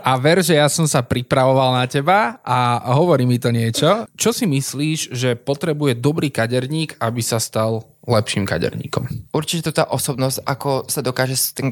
A 0.00 0.16
ver, 0.16 0.40
že 0.40 0.56
ja 0.56 0.64
som 0.72 0.88
sa 0.88 1.04
pripravoval 1.04 1.76
na 1.76 1.84
teba 1.84 2.40
a 2.40 2.80
hovorí 2.96 3.28
mi 3.28 3.36
to 3.36 3.52
niečo. 3.52 4.08
Čo 4.16 4.32
si 4.32 4.48
myslíš, 4.48 5.12
že 5.12 5.36
potrebuje 5.36 6.00
dobrý 6.00 6.32
kaderník, 6.32 6.96
aby 6.96 7.20
sa 7.20 7.36
stal 7.36 7.84
lepším 8.08 8.48
kaderníkom? 8.48 9.28
Určite 9.32 9.68
to 9.68 9.72
tá 9.76 9.84
osobnosť, 9.84 10.40
ako 10.48 10.88
sa 10.88 11.04
dokáže 11.04 11.36
ten 11.52 11.68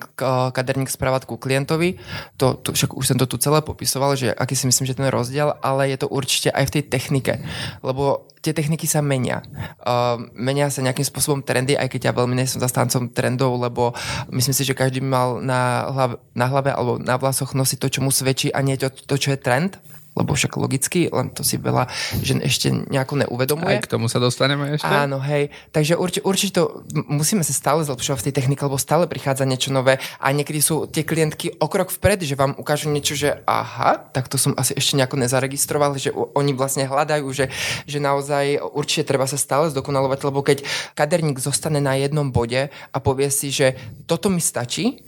kaderník 0.52 0.92
správať 0.92 1.24
ku 1.24 1.40
klientovi, 1.40 1.96
to, 2.36 2.60
to, 2.60 2.76
však 2.76 2.92
už 2.92 3.04
som 3.04 3.16
to 3.16 3.24
tu 3.24 3.40
celé 3.40 3.64
popisoval, 3.64 4.12
že 4.12 4.32
aký 4.36 4.52
si 4.52 4.68
myslím, 4.68 4.84
že 4.84 4.98
ten 4.98 5.08
rozdiel, 5.08 5.56
ale 5.64 5.88
je 5.88 6.04
to 6.04 6.12
určite 6.12 6.52
aj 6.52 6.68
v 6.68 6.74
tej 6.78 6.82
technike, 6.92 7.34
lebo 7.80 8.28
tie 8.44 8.52
techniky 8.52 8.84
sa 8.84 9.00
menia. 9.00 9.40
Uh, 9.82 10.28
menia 10.36 10.68
sa 10.68 10.84
nejakým 10.84 11.06
spôsobom 11.06 11.40
trendy, 11.40 11.74
aj 11.74 11.88
keď 11.90 12.12
ja 12.12 12.12
veľmi 12.12 12.36
nie 12.36 12.46
zastancom 12.46 13.10
trendov, 13.10 13.56
lebo 13.56 13.96
myslím 14.28 14.54
si, 14.54 14.62
že 14.68 14.76
každý 14.76 15.00
mal 15.00 15.40
na 15.40 15.88
hlave, 15.90 16.14
na 16.36 16.46
hlave 16.46 16.70
alebo 16.76 17.00
na 17.00 17.16
vlasoch 17.16 17.56
nosiť 17.56 17.78
to, 17.80 17.88
čo 17.98 18.00
mu 18.04 18.12
svedčí 18.12 18.52
a 18.52 18.60
nie 18.60 18.76
to, 18.76 18.92
to 18.92 19.16
čo 19.16 19.32
je 19.34 19.40
trend 19.40 19.80
lebo 20.16 20.34
však 20.34 20.56
logicky, 20.58 21.06
len 21.12 21.30
to 21.30 21.46
si 21.46 21.60
veľa 21.60 21.86
žen 22.24 22.42
ešte 22.42 22.72
nejako 22.72 23.22
neuvedomuje. 23.24 23.78
Aj 23.78 23.84
k 23.84 23.92
tomu 23.92 24.10
sa 24.10 24.18
dostaneme 24.18 24.74
ešte. 24.74 24.90
Áno, 24.90 25.22
hej. 25.22 25.54
Takže 25.70 25.94
urči, 25.94 26.20
určite 26.24 26.52
to, 26.58 26.82
musíme 27.06 27.46
sa 27.46 27.54
stále 27.54 27.86
zlepšovať 27.86 28.18
v 28.18 28.26
tej 28.30 28.34
technike, 28.34 28.62
lebo 28.66 28.80
stále 28.80 29.06
prichádza 29.06 29.46
niečo 29.46 29.70
nové 29.70 30.02
a 30.18 30.26
niekedy 30.34 30.58
sú 30.58 30.90
tie 30.90 31.06
klientky 31.06 31.54
o 31.62 31.66
krok 31.70 31.94
vpred, 31.94 32.26
že 32.26 32.34
vám 32.34 32.58
ukážu 32.58 32.90
niečo, 32.90 33.14
že 33.14 33.42
aha, 33.46 34.10
tak 34.10 34.26
to 34.26 34.40
som 34.40 34.58
asi 34.58 34.74
ešte 34.74 34.98
nejako 34.98 35.22
nezaregistroval, 35.22 35.94
že 35.94 36.10
oni 36.12 36.50
vlastne 36.56 36.88
hľadajú, 36.90 37.26
že, 37.30 37.46
že 37.86 37.98
naozaj 38.02 38.58
určite 38.74 39.06
treba 39.06 39.30
sa 39.30 39.38
stále 39.38 39.70
zdokonalovať, 39.70 40.18
lebo 40.26 40.42
keď 40.42 40.66
kaderník 40.98 41.38
zostane 41.38 41.78
na 41.78 41.94
jednom 41.94 42.34
bode 42.34 42.68
a 42.72 42.96
povie 42.98 43.30
si, 43.30 43.54
že 43.54 43.78
toto 44.10 44.26
mi 44.32 44.42
stačí, 44.42 44.98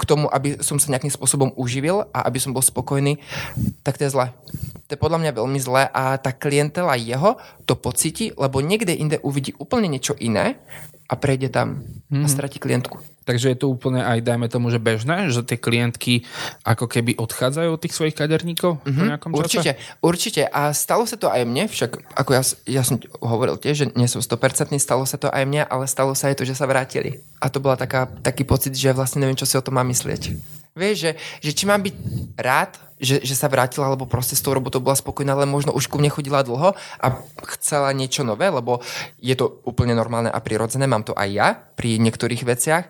k 0.00 0.08
tomu, 0.08 0.26
aby 0.32 0.56
som 0.64 0.80
sa 0.80 0.88
nejakým 0.88 1.12
spôsobom 1.12 1.52
uživil 1.60 2.08
a 2.16 2.24
aby 2.24 2.40
som 2.40 2.56
bol 2.56 2.64
spokojný, 2.64 3.20
tak 3.84 4.00
to 4.00 4.08
je 4.08 4.14
zle. 4.16 4.32
To 4.90 4.98
je 4.98 5.04
podľa 5.06 5.22
mňa 5.22 5.38
veľmi 5.38 5.60
zlé 5.62 5.86
a 5.86 6.18
tá 6.18 6.34
klientela 6.34 6.98
jeho 6.98 7.38
to 7.62 7.78
pocíti, 7.78 8.34
lebo 8.34 8.58
niekde 8.58 8.90
inde 8.90 9.22
uvidí 9.22 9.54
úplne 9.54 9.86
niečo 9.86 10.18
iné 10.18 10.58
a 11.06 11.14
prejde 11.14 11.46
tam 11.46 11.78
mm-hmm. 11.78 12.22
a 12.22 12.26
mhm. 12.26 12.30
stratí 12.34 12.58
klientku. 12.58 12.98
Takže 13.22 13.54
je 13.54 13.58
to 13.62 13.70
úplne 13.70 14.02
aj, 14.02 14.26
dajme 14.26 14.50
tomu, 14.50 14.74
že 14.74 14.82
bežné, 14.82 15.30
že 15.30 15.46
tie 15.46 15.54
klientky 15.54 16.26
ako 16.66 16.90
keby 16.90 17.14
odchádzajú 17.22 17.70
od 17.70 17.78
tých 17.78 17.94
svojich 17.94 18.18
kaderníkov 18.18 18.82
mm-hmm. 18.82 18.90
po 18.90 18.98
mhm. 18.98 19.08
nejakom 19.14 19.30
čase? 19.30 19.38
Určite, 19.38 19.72
určite. 20.02 20.42
A 20.50 20.74
stalo 20.74 21.06
sa 21.06 21.14
to 21.14 21.30
aj 21.30 21.46
mne, 21.46 21.70
však 21.70 22.18
ako 22.18 22.30
ja, 22.34 22.42
ja 22.66 22.82
som 22.82 22.98
hovoril 23.22 23.62
tiež, 23.62 23.74
že 23.78 23.86
nie 23.94 24.10
som 24.10 24.18
100%, 24.18 24.74
stalo 24.82 25.06
sa 25.06 25.22
to 25.22 25.30
aj 25.30 25.46
mne, 25.46 25.62
ale 25.70 25.86
stalo 25.86 26.18
sa 26.18 26.34
aj 26.34 26.42
to, 26.42 26.42
že 26.42 26.58
sa 26.58 26.66
vrátili. 26.66 27.22
A 27.38 27.46
to 27.46 27.62
bola 27.62 27.78
taká, 27.78 28.10
taký 28.26 28.42
pocit, 28.42 28.74
že 28.74 28.90
vlastne 28.90 29.22
neviem, 29.22 29.38
čo 29.38 29.46
si 29.46 29.54
o 29.54 29.62
tom 29.62 29.78
mám 29.78 29.86
myslieť. 29.86 30.34
Vieš, 30.76 30.96
že, 30.96 31.10
že 31.42 31.50
či 31.50 31.64
mám 31.66 31.82
byť 31.82 31.94
rád, 32.38 32.78
že, 33.00 33.24
že 33.24 33.32
sa 33.32 33.48
vrátila, 33.48 33.88
lebo 33.88 34.04
proste 34.04 34.36
s 34.36 34.44
tou 34.44 34.52
robotou 34.52 34.78
bola 34.78 34.92
spokojná, 34.92 35.32
ale 35.32 35.48
možno 35.48 35.72
už 35.72 35.88
ku 35.88 35.96
mne 35.96 36.12
chodila 36.12 36.44
dlho 36.44 36.76
a 36.76 37.06
chcela 37.56 37.88
niečo 37.96 38.22
nové, 38.22 38.52
lebo 38.52 38.84
je 39.16 39.32
to 39.32 39.64
úplne 39.64 39.96
normálne 39.96 40.28
a 40.28 40.36
prirodzené, 40.44 40.84
mám 40.84 41.02
to 41.02 41.16
aj 41.16 41.28
ja 41.32 41.48
pri 41.56 41.96
niektorých 41.96 42.44
veciach, 42.44 42.84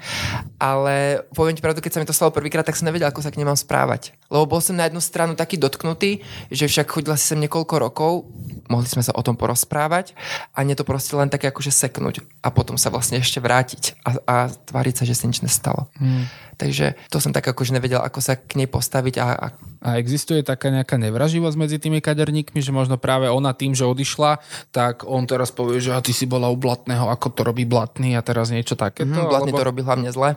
ale 0.59 1.23
poviem 1.31 1.55
ti 1.55 1.63
pravdu, 1.63 1.79
keď 1.79 1.93
sa 1.95 2.01
mi 2.03 2.11
to 2.11 2.17
stalo 2.17 2.35
prvýkrát, 2.35 2.67
tak 2.67 2.75
som 2.75 2.91
nevedel, 2.91 3.07
ako 3.07 3.23
sa 3.23 3.31
k 3.31 3.39
nemám 3.39 3.55
správať. 3.55 4.19
Lebo 4.27 4.51
bol 4.51 4.59
som 4.59 4.75
na 4.75 4.91
jednu 4.91 4.99
stranu 4.99 5.39
taký 5.39 5.55
dotknutý, 5.63 6.27
že 6.51 6.67
však 6.67 6.91
chodila 6.91 7.15
si 7.15 7.31
sem 7.31 7.39
niekoľko 7.39 7.75
rokov, 7.79 8.27
mohli 8.67 8.91
sme 8.91 9.07
sa 9.07 9.15
o 9.15 9.23
tom 9.23 9.39
porozprávať 9.39 10.19
a 10.59 10.67
nie 10.67 10.75
to 10.75 10.83
proste 10.83 11.15
len 11.15 11.31
také 11.31 11.55
akože 11.55 11.71
seknúť 11.71 12.27
a 12.43 12.51
potom 12.51 12.75
sa 12.75 12.91
vlastne 12.91 13.23
ešte 13.23 13.39
vrátiť 13.39 14.03
a, 14.03 14.11
a 14.27 14.35
tváriť 14.51 14.95
sa, 14.99 15.05
že 15.07 15.15
sa 15.15 15.31
nič 15.31 15.39
nestalo. 15.47 15.87
Hmm. 16.03 16.27
Takže 16.61 17.09
to 17.09 17.17
som 17.17 17.33
tak 17.33 17.49
akože 17.49 17.73
nevedel, 17.73 18.05
ako 18.05 18.21
sa 18.21 18.37
k 18.37 18.61
nej 18.61 18.69
postaviť 18.69 19.15
a, 19.17 19.29
a 19.33 19.47
a 19.81 19.97
existuje 19.97 20.45
taká 20.45 20.69
nejaká 20.69 21.01
nevraživosť 21.01 21.57
medzi 21.57 21.81
tými 21.81 22.05
kaderníkmi, 22.05 22.61
že 22.61 22.69
možno 22.69 23.01
práve 23.01 23.33
ona 23.33 23.57
tým, 23.57 23.73
že 23.73 23.89
odišla, 23.89 24.37
tak 24.77 25.09
on 25.09 25.25
teraz 25.25 25.49
povie, 25.49 25.81
že 25.81 25.97
a 25.97 26.05
ty 26.05 26.13
si 26.13 26.29
bola 26.29 26.53
u 26.53 26.57
Blatného, 26.61 27.09
ako 27.09 27.33
to 27.33 27.41
robí 27.49 27.65
Blatný 27.65 28.13
a 28.13 28.21
teraz 28.21 28.53
niečo 28.53 28.77
takéto. 28.77 29.09
Mm, 29.09 29.33
Blatný 29.33 29.53
alebo... 29.57 29.61
to 29.65 29.69
robí 29.73 29.81
hlavne 29.81 30.13
zle. 30.13 30.37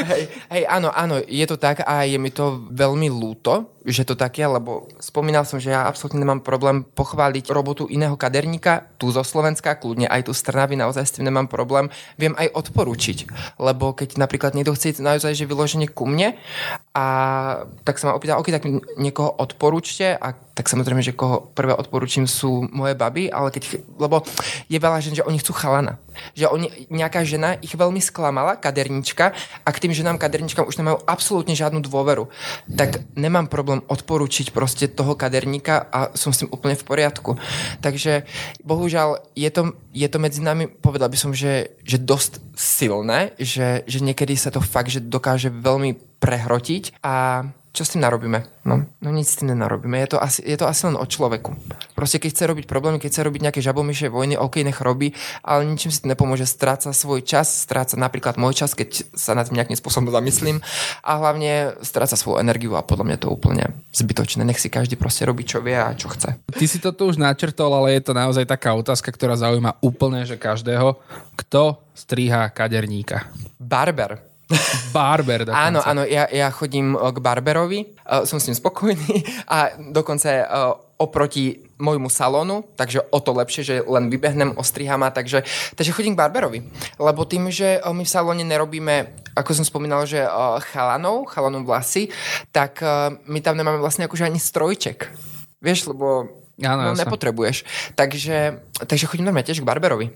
hej, 0.08 0.22
hej, 0.48 0.62
áno, 0.64 0.88
áno, 0.88 1.20
je 1.20 1.44
to 1.44 1.60
tak 1.60 1.84
a 1.84 2.08
je 2.08 2.16
mi 2.16 2.32
to 2.32 2.64
veľmi 2.72 3.12
lúto, 3.12 3.76
že 3.84 4.08
to 4.08 4.16
tak 4.16 4.40
je, 4.40 4.48
lebo 4.48 4.88
spomínal 4.96 5.44
som, 5.44 5.60
že 5.60 5.76
ja 5.76 5.84
absolútne 5.84 6.24
nemám 6.24 6.40
problém 6.40 6.88
pochváliť 6.88 7.52
robotu 7.52 7.84
iného 7.84 8.16
kaderníka, 8.16 8.88
tu 8.96 9.12
zo 9.12 9.20
Slovenska, 9.20 9.76
kľudne 9.76 10.08
aj 10.08 10.24
tu 10.24 10.32
z 10.32 10.40
Trnavy, 10.40 10.80
naozaj 10.80 11.04
s 11.04 11.14
tým 11.20 11.28
nemám 11.28 11.52
problém. 11.52 11.92
Viem 12.16 12.32
aj 12.40 12.48
odporúčiť, 12.56 13.28
lebo 13.60 13.92
keď 13.92 14.16
napríklad 14.16 14.53
niekto 14.54 14.74
chce 14.74 14.94
ísť 14.94 15.02
naozaj, 15.02 15.32
že 15.34 15.50
vyloženie 15.50 15.90
ku 15.90 16.06
mne. 16.06 16.38
A 16.94 17.04
tak 17.82 17.98
sa 17.98 18.10
ma 18.10 18.16
opýtal, 18.16 18.38
ok, 18.38 18.48
tak 18.54 18.64
mi 18.64 18.78
niekoho 18.96 19.34
odporúčte 19.34 20.14
a 20.14 20.32
tak 20.54 20.70
samozrejme, 20.70 21.02
že 21.02 21.18
koho 21.18 21.50
prvé 21.50 21.74
odporúčim 21.74 22.30
sú 22.30 22.70
moje 22.70 22.94
baby, 22.94 23.26
ale 23.26 23.50
keď, 23.50 23.82
lebo 23.98 24.22
je 24.70 24.78
veľa 24.78 25.02
žen, 25.02 25.18
že 25.18 25.26
oni 25.26 25.42
chcú 25.42 25.50
chalana. 25.50 25.98
Že 26.38 26.46
oni, 26.54 26.66
nejaká 26.94 27.26
žena 27.26 27.58
ich 27.58 27.74
veľmi 27.74 27.98
sklamala, 27.98 28.54
kadernička, 28.54 29.34
a 29.34 29.68
k 29.74 29.82
tým 29.82 29.90
ženám 29.90 30.22
kaderničkám 30.22 30.70
už 30.70 30.78
nemajú 30.78 31.02
absolútne 31.10 31.58
žiadnu 31.58 31.82
dôveru. 31.82 32.30
Tak 32.70 33.02
nemám 33.18 33.50
problém 33.50 33.82
odporúčiť 33.90 34.54
proste 34.54 34.86
toho 34.86 35.18
kaderníka 35.18 35.90
a 35.90 36.14
som 36.14 36.30
s 36.30 36.46
tým 36.46 36.54
úplne 36.54 36.78
v 36.78 36.86
poriadku. 36.86 37.34
Takže 37.82 38.22
bohužiaľ 38.62 39.26
je 39.34 39.50
to, 39.50 39.74
je 39.90 40.06
to 40.06 40.18
medzi 40.22 40.38
nami, 40.38 40.70
povedal 40.70 41.10
by 41.10 41.18
som, 41.18 41.34
že, 41.34 41.74
že 41.82 41.98
dosť 41.98 42.38
silné, 42.54 43.34
že, 43.42 43.82
že 43.90 43.98
niekedy 43.98 44.38
sa 44.38 44.54
to 44.54 44.62
fakt, 44.62 44.94
že 44.94 45.02
dokáže 45.02 45.50
veľmi 45.50 45.98
prehrotiť 46.22 47.02
a 47.02 47.42
čo 47.74 47.82
s 47.82 47.90
tým 47.90 48.06
narobíme? 48.06 48.46
No, 48.62 48.86
no 48.86 49.08
nic 49.10 49.26
s 49.26 49.42
tým 49.42 49.50
nenarobíme. 49.50 49.98
Je 50.06 50.14
to, 50.14 50.22
asi, 50.22 50.38
je 50.46 50.54
to 50.54 50.70
asi 50.70 50.86
len 50.86 50.94
o 50.94 51.02
človeku. 51.02 51.58
Proste 51.98 52.22
keď 52.22 52.30
chce 52.30 52.44
robiť 52.46 52.64
problémy, 52.70 53.02
keď 53.02 53.10
chce 53.10 53.22
robiť 53.26 53.40
nejaké 53.42 53.60
žabomyšie 53.66 54.14
vojny, 54.14 54.38
OK, 54.38 54.62
nech 54.62 54.78
robí, 54.78 55.10
ale 55.42 55.66
ničím 55.66 55.90
si 55.90 55.98
to 55.98 56.06
nepomôže. 56.06 56.46
Stráca 56.46 56.94
svoj 56.94 57.26
čas, 57.26 57.50
stráca 57.50 57.98
napríklad 57.98 58.38
môj 58.38 58.62
čas, 58.62 58.78
keď 58.78 59.10
sa 59.18 59.34
nad 59.34 59.50
tým 59.50 59.58
nejakým 59.58 59.74
spôsobom 59.74 60.14
zamyslím 60.14 60.62
a 61.02 61.18
hlavne 61.18 61.74
stráca 61.82 62.14
svoju 62.14 62.38
energiu 62.38 62.78
a 62.78 62.86
podľa 62.86 63.10
mňa 63.10 63.18
to 63.18 63.34
úplne 63.34 63.74
zbytočné. 63.90 64.46
Nech 64.46 64.62
si 64.62 64.70
každý 64.70 64.94
proste 64.94 65.26
robí, 65.26 65.42
čo 65.42 65.58
vie 65.58 65.74
a 65.74 65.90
čo 65.98 66.06
chce. 66.06 66.38
Ty 66.46 66.64
si 66.70 66.78
to 66.78 66.94
tu 66.94 67.10
už 67.10 67.18
načrtol, 67.18 67.74
ale 67.74 67.98
je 67.98 68.06
to 68.06 68.14
naozaj 68.14 68.46
taká 68.46 68.70
otázka, 68.78 69.10
ktorá 69.10 69.34
zaujíma 69.34 69.82
úplne, 69.82 70.22
že 70.22 70.38
každého. 70.38 70.94
Kto 71.34 71.82
stríha 71.98 72.46
kaderníka? 72.54 73.26
Barber. 73.58 74.33
Barber 74.92 75.48
dokonca. 75.48 75.64
Áno, 75.72 75.80
áno, 75.80 76.02
ja, 76.04 76.28
ja 76.28 76.52
chodím 76.52 76.94
eh, 76.94 77.00
k 77.00 77.18
barberovi, 77.18 77.80
uh, 78.04 78.28
som 78.28 78.36
s 78.36 78.48
ním 78.48 78.56
spokojný 78.56 79.24
a 79.54 79.72
dokonca 79.90 80.28
uh, 80.28 80.44
oproti 81.00 81.64
môjmu 81.80 82.06
salónu, 82.06 82.62
takže 82.78 83.02
o 83.10 83.18
to 83.18 83.34
lepšie, 83.34 83.62
že 83.66 83.76
len 83.82 84.06
vybehnem, 84.06 84.54
ostriham 84.54 85.02
a 85.02 85.10
takže, 85.10 85.42
takže 85.74 85.90
chodím 85.90 86.14
k 86.14 86.22
barberovi. 86.22 86.60
Lebo 87.02 87.26
tým, 87.26 87.50
že 87.50 87.82
my 87.82 88.06
v 88.06 88.14
salóne 88.14 88.46
nerobíme, 88.46 89.10
ako 89.34 89.50
som 89.58 89.66
spomínal, 89.66 90.06
že 90.06 90.22
chalanov, 90.70 91.26
chalanov 91.26 91.66
vlasy, 91.66 92.14
tak 92.54 92.78
my 93.26 93.38
tam 93.42 93.58
nemáme 93.58 93.82
vlastne 93.82 94.06
akože 94.06 94.22
ani 94.22 94.38
strojček. 94.38 95.10
Vieš, 95.58 95.90
lebo 95.90 96.30
Áno, 96.62 96.94
no, 96.94 96.94
nepotrebuješ. 96.94 97.66
Takže, 97.98 98.62
takže 98.86 99.10
chodím 99.10 99.26
normálne 99.26 99.50
tiež 99.50 99.58
k 99.58 99.66
barberovi 99.66 100.14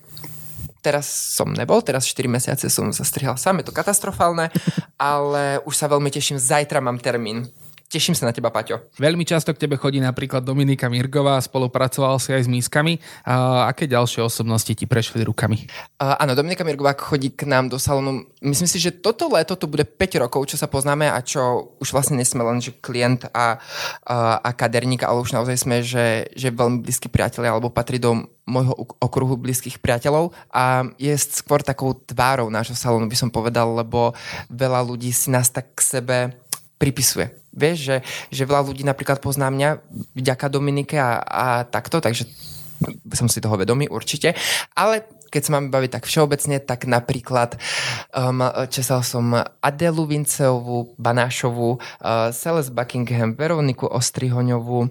teraz 0.83 1.07
som 1.09 1.51
nebol, 1.51 1.83
teraz 1.83 2.07
4 2.07 2.29
mesiace 2.31 2.67
som 2.71 2.91
sa 2.95 3.05
strihal 3.05 3.37
sám, 3.37 3.61
je 3.61 3.69
to 3.71 3.77
katastrofálne, 3.77 4.51
ale 4.99 5.63
už 5.67 5.75
sa 5.75 5.91
veľmi 5.91 6.11
teším, 6.11 6.39
zajtra 6.41 6.79
mám 6.83 7.03
termín 7.03 7.47
Teším 7.89 8.13
sa 8.13 8.29
na 8.29 8.37
teba, 8.37 8.53
Paťo. 8.53 8.93
Veľmi 9.01 9.25
často 9.25 9.49
k 9.57 9.65
tebe 9.65 9.81
chodí 9.81 9.97
napríklad 9.97 10.45
Dominika 10.45 10.93
Mirgová, 10.93 11.41
spolupracoval 11.41 12.21
si 12.21 12.37
aj 12.37 12.45
s 12.45 12.53
mískami. 12.53 13.01
A 13.25 13.65
aké 13.65 13.89
ďalšie 13.89 14.21
osobnosti 14.21 14.69
ti 14.69 14.85
prešli 14.85 15.25
rukami? 15.25 15.65
Uh, 15.97 16.13
áno, 16.21 16.37
Dominika 16.37 16.69
Mirgová 16.69 16.93
chodí 16.93 17.33
k 17.33 17.49
nám 17.49 17.73
do 17.73 17.81
salónu. 17.81 18.29
Myslím 18.45 18.69
si, 18.69 18.77
že 18.77 18.93
toto 18.93 19.33
leto 19.33 19.57
to 19.57 19.65
bude 19.65 19.89
5 19.89 20.21
rokov, 20.21 20.53
čo 20.53 20.61
sa 20.61 20.69
poznáme 20.69 21.09
a 21.09 21.17
čo 21.25 21.73
už 21.81 21.97
vlastne 21.97 22.21
nesme 22.21 22.45
len 22.45 22.61
že 22.61 22.77
klient 22.77 23.25
a, 23.33 23.57
a, 24.05 24.37
a 24.37 24.51
kaderník, 24.53 25.09
ale 25.09 25.25
už 25.25 25.33
naozaj 25.33 25.57
sme, 25.57 25.81
že, 25.81 26.29
že 26.37 26.53
veľmi 26.53 26.85
blízki 26.85 27.09
priatelia 27.09 27.57
alebo 27.57 27.73
patrí 27.73 27.97
do 27.97 28.29
môjho 28.45 28.77
okruhu 29.01 29.41
blízkych 29.41 29.81
priateľov 29.81 30.37
a 30.53 30.85
je 31.01 31.13
skôr 31.17 31.65
takou 31.65 31.97
tvárou 31.97 32.53
nášho 32.53 32.77
salónu, 32.77 33.09
by 33.09 33.17
som 33.17 33.33
povedal, 33.33 33.77
lebo 33.77 34.13
veľa 34.53 34.85
ľudí 34.85 35.09
si 35.09 35.33
nás 35.33 35.49
tak 35.49 35.73
k 35.73 35.81
sebe 35.81 36.17
pripisuje. 36.79 37.35
Vieš, 37.53 37.77
že, 37.79 37.97
že 38.31 38.47
veľa 38.47 38.71
ľudí 38.71 38.87
napríklad 38.87 39.19
pozná 39.19 39.51
mňa 39.51 39.83
vďaka 40.15 40.47
Dominike 40.47 40.95
a, 40.95 41.19
a 41.23 41.47
takto, 41.67 41.99
takže 41.99 42.31
som 43.13 43.27
si 43.27 43.43
toho 43.43 43.59
vedomý 43.59 43.91
určite. 43.91 44.39
Ale 44.79 45.03
keď 45.29 45.43
sa 45.45 45.55
máme 45.59 45.69
baviť 45.69 45.91
tak 45.93 46.05
všeobecne, 46.09 46.57
tak 46.65 46.89
napríklad 46.89 47.61
um, 48.17 48.41
česal 48.73 49.05
som 49.05 49.37
Adelu 49.61 50.05
Vinceovú, 50.09 50.97
Banášovú, 50.97 51.77
uh, 51.77 52.33
Celeste 52.33 52.73
Buckingham, 52.73 53.37
Veroniku 53.37 53.91
Ostrihoňovú, 53.93 54.89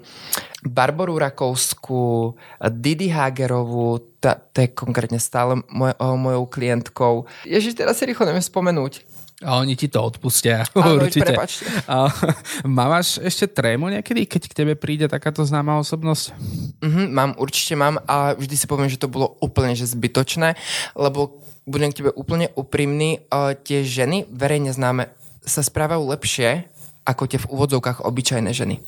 Barboru 0.62 1.18
Rakovskú, 1.18 2.38
Didi 2.70 3.10
Hagerovú, 3.10 3.98
to 4.22 4.58
je 4.62 4.70
konkrétne 4.78 5.18
stále 5.18 5.58
moj, 5.74 5.98
uh, 5.98 6.14
mojou 6.14 6.46
klientkou. 6.46 7.26
Ježiš, 7.48 7.74
teraz 7.74 7.98
si 7.98 8.06
rýchlo 8.06 8.30
neviem 8.30 8.46
spomenúť 8.46 9.17
A 9.46 9.62
oni 9.62 9.78
ti 9.78 9.86
to 9.86 10.02
odpustia. 10.02 10.66
Áno, 10.74 10.98
určite. 10.98 11.38
A, 11.86 12.10
máš 12.66 13.22
ešte 13.22 13.46
trému 13.46 13.86
niekedy, 13.94 14.26
keď 14.26 14.42
k 14.50 14.58
tebe 14.64 14.74
príde 14.74 15.06
takáto 15.06 15.46
známa 15.46 15.78
osobnosť? 15.78 16.34
Mhm, 16.82 17.04
mám, 17.14 17.32
určite 17.38 17.78
mám 17.78 18.02
a 18.10 18.34
vždy 18.34 18.56
si 18.58 18.66
poviem, 18.66 18.90
že 18.90 18.98
to 18.98 19.12
bolo 19.12 19.38
úplne 19.38 19.78
že 19.78 19.86
zbytočné, 19.86 20.58
lebo 20.98 21.46
budem 21.70 21.94
k 21.94 22.02
tebe 22.02 22.12
úplne 22.18 22.50
úprimný, 22.58 23.22
uh, 23.30 23.54
tie 23.54 23.86
ženy 23.86 24.26
verejne 24.32 24.74
známe 24.74 25.12
sa 25.46 25.62
správajú 25.62 26.02
lepšie 26.16 26.66
ako 27.08 27.24
tie 27.30 27.40
v 27.40 27.50
úvodzovkách 27.54 28.04
obyčajné 28.04 28.52
ženy. 28.52 28.84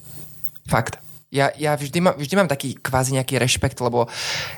Fakt. 0.67 0.99
Ja, 1.29 1.53
ja 1.55 1.77
vždy, 1.77 1.99
mám, 2.01 2.15
vždy 2.17 2.33
mám 2.35 2.49
taký 2.49 2.73
kvázi 2.73 3.13
nejaký 3.15 3.37
rešpekt, 3.37 3.77
lebo 3.79 4.09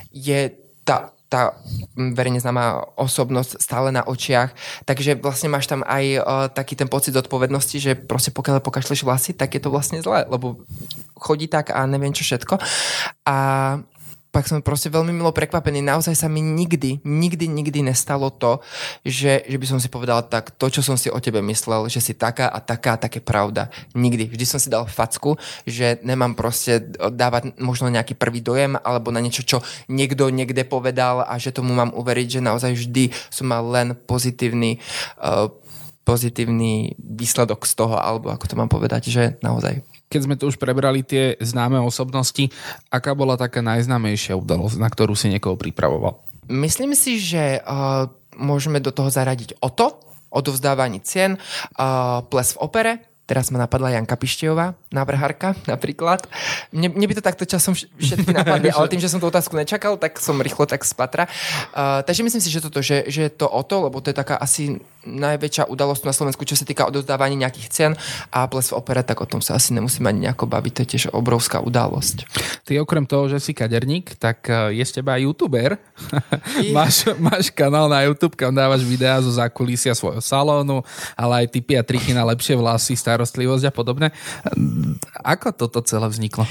je 0.10 0.56
tá, 0.88 1.12
tá 1.32 1.56
verejne 1.96 2.44
známa 2.44 2.92
osobnosť 3.00 3.56
stále 3.64 3.88
na 3.96 4.04
očiach, 4.04 4.52
takže 4.84 5.16
vlastne 5.16 5.48
máš 5.48 5.72
tam 5.72 5.80
aj 5.88 6.06
uh, 6.20 6.24
taký 6.52 6.76
ten 6.76 6.92
pocit 6.92 7.16
odpovednosti, 7.16 7.80
že 7.80 7.96
proste 7.96 8.36
pokiaľ 8.36 8.60
pokašleš 8.60 9.08
vlasy, 9.08 9.32
tak 9.32 9.56
je 9.56 9.64
to 9.64 9.72
vlastne 9.72 10.04
zlé, 10.04 10.28
lebo 10.28 10.60
chodí 11.16 11.48
tak 11.48 11.72
a 11.72 11.88
neviem 11.88 12.12
čo 12.12 12.28
všetko. 12.28 12.60
A 13.24 13.38
pak 14.32 14.48
som 14.48 14.64
proste 14.64 14.88
veľmi 14.88 15.12
milo 15.12 15.36
prekvapený. 15.36 15.84
Naozaj 15.84 16.16
sa 16.16 16.32
mi 16.32 16.40
nikdy, 16.40 17.04
nikdy, 17.04 17.52
nikdy 17.52 17.84
nestalo 17.84 18.32
to, 18.32 18.64
že, 19.04 19.44
že 19.44 19.58
by 19.60 19.66
som 19.68 19.80
si 19.84 19.92
povedal 19.92 20.24
tak, 20.32 20.56
to, 20.56 20.72
čo 20.72 20.80
som 20.80 20.96
si 20.96 21.12
o 21.12 21.20
tebe 21.20 21.44
myslel, 21.44 21.92
že 21.92 22.00
si 22.00 22.16
taká 22.16 22.48
a 22.48 22.64
taká, 22.64 22.96
také 22.96 23.20
pravda. 23.20 23.68
Nikdy. 23.92 24.32
Vždy 24.32 24.46
som 24.48 24.60
si 24.64 24.72
dal 24.72 24.88
facku, 24.88 25.36
že 25.68 26.00
nemám 26.08 26.32
proste 26.34 26.80
dávať 26.96 27.60
možno 27.60 27.92
nejaký 27.92 28.16
prvý 28.16 28.40
dojem 28.40 28.80
alebo 28.80 29.12
na 29.12 29.20
niečo, 29.20 29.44
čo 29.44 29.60
niekto 29.92 30.32
niekde 30.32 30.64
povedal 30.64 31.28
a 31.28 31.36
že 31.36 31.52
tomu 31.52 31.76
mám 31.76 31.92
uveriť, 31.92 32.40
že 32.40 32.42
naozaj 32.42 32.72
vždy 32.72 33.12
som 33.28 33.52
mal 33.52 33.68
len 33.68 34.00
pozitívny 34.08 34.80
uh, 35.20 35.52
pozitívny 36.02 36.98
výsledok 36.98 37.62
z 37.68 37.74
toho, 37.78 37.96
alebo 37.96 38.34
ako 38.34 38.50
to 38.50 38.56
mám 38.58 38.72
povedať, 38.72 39.14
že 39.14 39.38
naozaj 39.46 39.86
keď 40.12 40.22
sme 40.28 40.36
tu 40.36 40.52
už 40.52 40.60
prebrali 40.60 41.08
tie 41.08 41.40
známe 41.40 41.80
osobnosti, 41.80 42.52
aká 42.92 43.16
bola 43.16 43.40
taká 43.40 43.64
najznámejšia 43.64 44.36
udalosť, 44.36 44.76
na 44.76 44.92
ktorú 44.92 45.16
si 45.16 45.32
niekoho 45.32 45.56
pripravoval? 45.56 46.20
Myslím 46.52 46.92
si, 46.92 47.16
že 47.16 47.64
uh, 47.64 48.12
môžeme 48.36 48.84
do 48.84 48.92
toho 48.92 49.08
zaradiť 49.08 49.56
o 49.64 49.72
to, 49.72 49.96
odovzdávanie 50.28 51.00
cien, 51.00 51.40
uh, 51.40 52.20
ples 52.28 52.52
v 52.56 52.60
opere, 52.60 52.94
Teraz 53.32 53.48
ma 53.48 53.64
napadla 53.64 53.96
Janka 53.96 54.20
Pištejová, 54.20 54.76
návrhárka 54.92 55.56
napríklad. 55.64 56.28
Mne, 56.76 56.92
mne 56.92 57.08
by 57.08 57.16
to 57.16 57.24
takto 57.24 57.48
časom 57.48 57.72
všetky 57.72 58.36
napadli, 58.36 58.68
ale 58.76 58.92
tým, 58.92 59.00
že 59.00 59.08
som 59.08 59.24
tú 59.24 59.32
otázku 59.32 59.56
nečakal, 59.56 59.96
tak 59.96 60.20
som 60.20 60.36
rýchlo 60.44 60.68
tak 60.68 60.84
spatra. 60.84 61.32
Uh, 61.72 62.04
takže 62.04 62.28
myslím 62.28 62.44
si, 62.44 62.52
že 62.52 62.60
toto, 62.60 62.84
že, 62.84 63.08
že 63.08 63.32
to 63.32 63.48
o 63.48 63.64
to, 63.64 63.88
lebo 63.88 64.04
to 64.04 64.12
je 64.12 64.20
taká 64.20 64.36
asi 64.36 64.84
najväčšia 65.08 65.66
udalosť 65.72 66.04
na 66.06 66.14
Slovensku, 66.14 66.44
čo 66.46 66.60
sa 66.60 66.68
týka 66.68 66.86
odozdávania 66.86 67.48
nejakých 67.48 67.68
cien 67.72 67.92
a 68.30 68.46
ples 68.46 68.70
v 68.70 68.78
opere, 68.78 69.02
tak 69.02 69.24
o 69.24 69.26
tom 69.26 69.42
sa 69.42 69.58
asi 69.58 69.74
nemusíme 69.74 70.06
ani 70.06 70.30
nejako 70.30 70.46
baviť, 70.46 70.72
to 70.76 70.82
je 70.84 70.90
tiež 70.94 71.04
obrovská 71.16 71.64
udalosť. 71.64 72.28
Ty 72.68 72.84
okrem 72.84 73.10
toho, 73.10 73.32
že 73.32 73.42
si 73.42 73.58
kaderník, 73.58 74.14
tak 74.22 74.46
e, 74.46 74.78
je 74.78 74.84
z 74.86 75.02
teba 75.02 75.18
youtuber. 75.18 75.82
máš, 76.78 77.10
máš 77.18 77.50
kanál 77.50 77.90
na 77.90 78.06
YouTube, 78.06 78.38
kam 78.38 78.54
dávaš 78.54 78.86
videá 78.86 79.18
zo 79.24 79.34
zákulisia 79.34 79.98
svojho 79.98 80.22
salónu, 80.22 80.86
ale 81.18 81.46
aj 81.46 81.58
typy 81.58 81.74
a 81.80 81.84
triky 81.84 82.14
na 82.14 82.22
lepšie 82.28 82.54
vlasy, 82.54 82.94
starostlivosť 83.22 83.70
a 83.70 83.74
podobne. 83.74 84.08
Ako 85.22 85.54
toto 85.54 85.86
celé 85.86 86.10
vzniklo? 86.10 86.50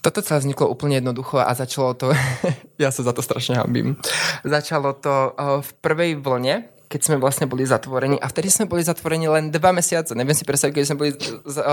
Toto 0.00 0.24
celé 0.24 0.40
vzniklo 0.40 0.72
úplne 0.72 1.04
jednoducho 1.04 1.36
a 1.36 1.52
začalo 1.52 1.92
to, 1.92 2.16
ja 2.82 2.88
sa 2.88 3.04
za 3.04 3.12
to 3.12 3.20
strašne 3.20 3.60
hambím, 3.60 4.00
začalo 4.40 4.96
to 4.96 5.12
e, 5.12 5.30
v 5.60 5.70
prvej 5.84 6.10
vlne, 6.16 6.64
keď 6.90 7.00
sme 7.06 7.16
vlastne 7.22 7.46
boli 7.46 7.62
zatvorení 7.62 8.18
a 8.18 8.26
vtedy 8.26 8.50
sme 8.50 8.66
boli 8.66 8.82
zatvorení 8.82 9.30
len 9.30 9.54
dva 9.54 9.70
mesiace. 9.70 10.10
Neviem 10.18 10.34
si 10.34 10.42
predstaviť, 10.42 10.74
keď 10.74 10.84
sme 10.90 10.98
boli 10.98 11.14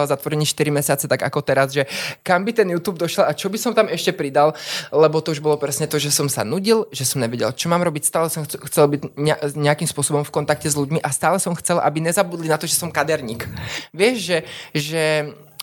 zatvorení 0.06 0.46
4 0.46 0.70
mesiace, 0.70 1.10
tak 1.10 1.26
ako 1.26 1.42
teraz, 1.42 1.74
že 1.74 1.90
kam 2.22 2.46
by 2.46 2.54
ten 2.54 2.70
YouTube 2.70 3.02
došiel 3.02 3.26
a 3.26 3.34
čo 3.34 3.50
by 3.50 3.58
som 3.58 3.74
tam 3.74 3.90
ešte 3.90 4.14
pridal, 4.14 4.54
lebo 4.94 5.18
to 5.26 5.34
už 5.34 5.42
bolo 5.42 5.58
presne 5.58 5.90
to, 5.90 5.98
že 5.98 6.14
som 6.14 6.30
sa 6.30 6.46
nudil, 6.46 6.86
že 6.94 7.02
som 7.02 7.18
nevedel, 7.18 7.50
čo 7.58 7.66
mám 7.66 7.82
robiť. 7.82 8.06
Stále 8.06 8.30
som 8.30 8.46
chcel 8.46 8.86
byť 8.94 9.18
nejakým 9.58 9.90
spôsobom 9.90 10.22
v 10.22 10.30
kontakte 10.30 10.70
s 10.70 10.78
ľuďmi 10.78 11.02
a 11.02 11.10
stále 11.10 11.42
som 11.42 11.58
chcel, 11.58 11.82
aby 11.82 11.98
nezabudli 11.98 12.46
na 12.46 12.62
to, 12.62 12.70
že 12.70 12.78
som 12.78 12.94
kaderník. 12.94 13.50
Vieš, 13.98 14.18
že, 14.22 14.38
že 14.78 15.04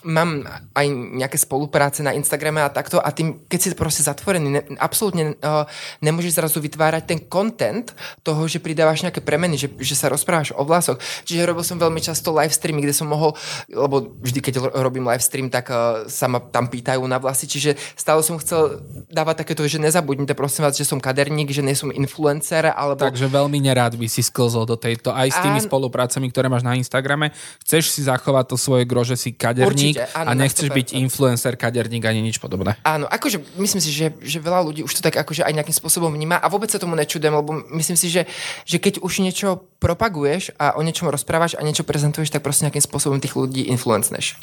mám 0.05 0.45
aj 0.77 0.85
nejaké 0.93 1.37
spolupráce 1.41 2.05
na 2.05 2.13
Instagrame 2.13 2.61
a 2.61 2.69
takto 2.69 3.01
a 3.01 3.09
tým, 3.09 3.41
keď 3.49 3.59
si 3.59 3.67
proste 3.73 4.05
zatvorený, 4.05 4.47
ne, 4.47 4.61
absolútne 4.77 5.33
uh, 5.41 5.65
nemôžeš 6.05 6.37
zrazu 6.37 6.61
vytvárať 6.61 7.03
ten 7.09 7.19
content 7.25 7.89
toho, 8.21 8.45
že 8.45 8.61
pridávaš 8.61 9.01
nejaké 9.01 9.25
premeny, 9.25 9.57
že, 9.57 9.73
že 9.81 9.97
sa 9.97 10.13
rozprávaš 10.13 10.53
o 10.53 10.61
vlasoch. 10.61 11.01
Čiže 11.25 11.49
robil 11.49 11.65
som 11.65 11.81
veľmi 11.81 11.97
často 11.99 12.29
live 12.29 12.53
streamy, 12.53 12.85
kde 12.85 12.93
som 12.93 13.09
mohol, 13.09 13.33
lebo 13.67 14.13
vždy, 14.21 14.39
keď 14.45 14.53
robím 14.85 15.09
live 15.09 15.25
stream, 15.25 15.49
tak 15.49 15.73
uh, 15.73 16.05
sa 16.05 16.29
ma 16.29 16.37
tam 16.37 16.69
pýtajú 16.69 17.01
na 17.09 17.17
vlasy, 17.17 17.49
čiže 17.49 17.73
stále 17.97 18.21
som 18.21 18.37
chcel 18.37 18.85
dávať 19.09 19.41
takéto, 19.41 19.65
že 19.65 19.81
nezabudnite 19.81 20.37
prosím 20.37 20.69
vás, 20.69 20.77
že 20.77 20.85
som 20.85 21.01
kaderník, 21.01 21.49
že 21.49 21.65
nie 21.65 21.73
som 21.73 21.89
influencer, 21.89 22.69
alebo... 22.69 23.01
Takže 23.01 23.25
veľmi 23.25 23.57
nerád 23.57 23.97
by 23.97 24.05
si 24.05 24.21
sklzol 24.21 24.69
do 24.69 24.77
tejto, 24.77 25.09
aj 25.09 25.33
s 25.33 25.37
tými 25.41 25.59
a... 25.59 25.65
spoluprácami, 25.65 26.29
ktoré 26.29 26.45
máš 26.45 26.61
na 26.61 26.77
Instagrame. 26.77 27.33
Chceš 27.65 27.89
si 27.89 28.01
zachovať 28.05 28.53
to 28.53 28.55
svoje 28.61 28.83
gro, 28.85 29.01
že 29.01 29.17
si 29.17 29.33
kaderník, 29.33 29.94
Určite, 29.94 29.94
áno, 30.01 30.27
a 30.29 30.37
nechceš 30.37 30.69
byť 30.69 30.99
influencer, 30.99 31.55
kaderník 31.55 32.03
ani 32.03 32.19
nič 32.19 32.37
podobné. 32.41 32.75
Áno, 32.83 33.07
akože 33.07 33.39
myslím 33.55 33.81
si, 33.81 33.91
že, 33.93 34.11
že 34.19 34.37
veľa 34.43 34.61
ľudí 34.67 34.81
už 34.83 34.99
to 34.99 35.01
tak 35.05 35.15
akože 35.15 35.47
aj 35.47 35.53
nejakým 35.55 35.75
spôsobom 35.75 36.11
vníma 36.11 36.37
a 36.41 36.47
vôbec 36.51 36.67
sa 36.67 36.81
tomu 36.81 36.97
nečudem, 36.99 37.31
lebo 37.31 37.65
myslím 37.75 37.95
si, 37.95 38.11
že, 38.11 38.27
že 38.67 38.77
keď 38.81 38.99
už 38.99 39.23
niečo 39.23 39.63
propaguješ 39.79 40.51
a 40.59 40.75
o 40.75 40.81
niečom 40.83 41.07
rozprávaš 41.07 41.55
a 41.55 41.63
niečo 41.63 41.87
prezentuješ, 41.87 42.33
tak 42.33 42.43
proste 42.43 42.67
nejakým 42.67 42.83
spôsobom 42.83 43.21
tých 43.21 43.37
ľudí 43.37 43.71
influencneš. 43.71 44.35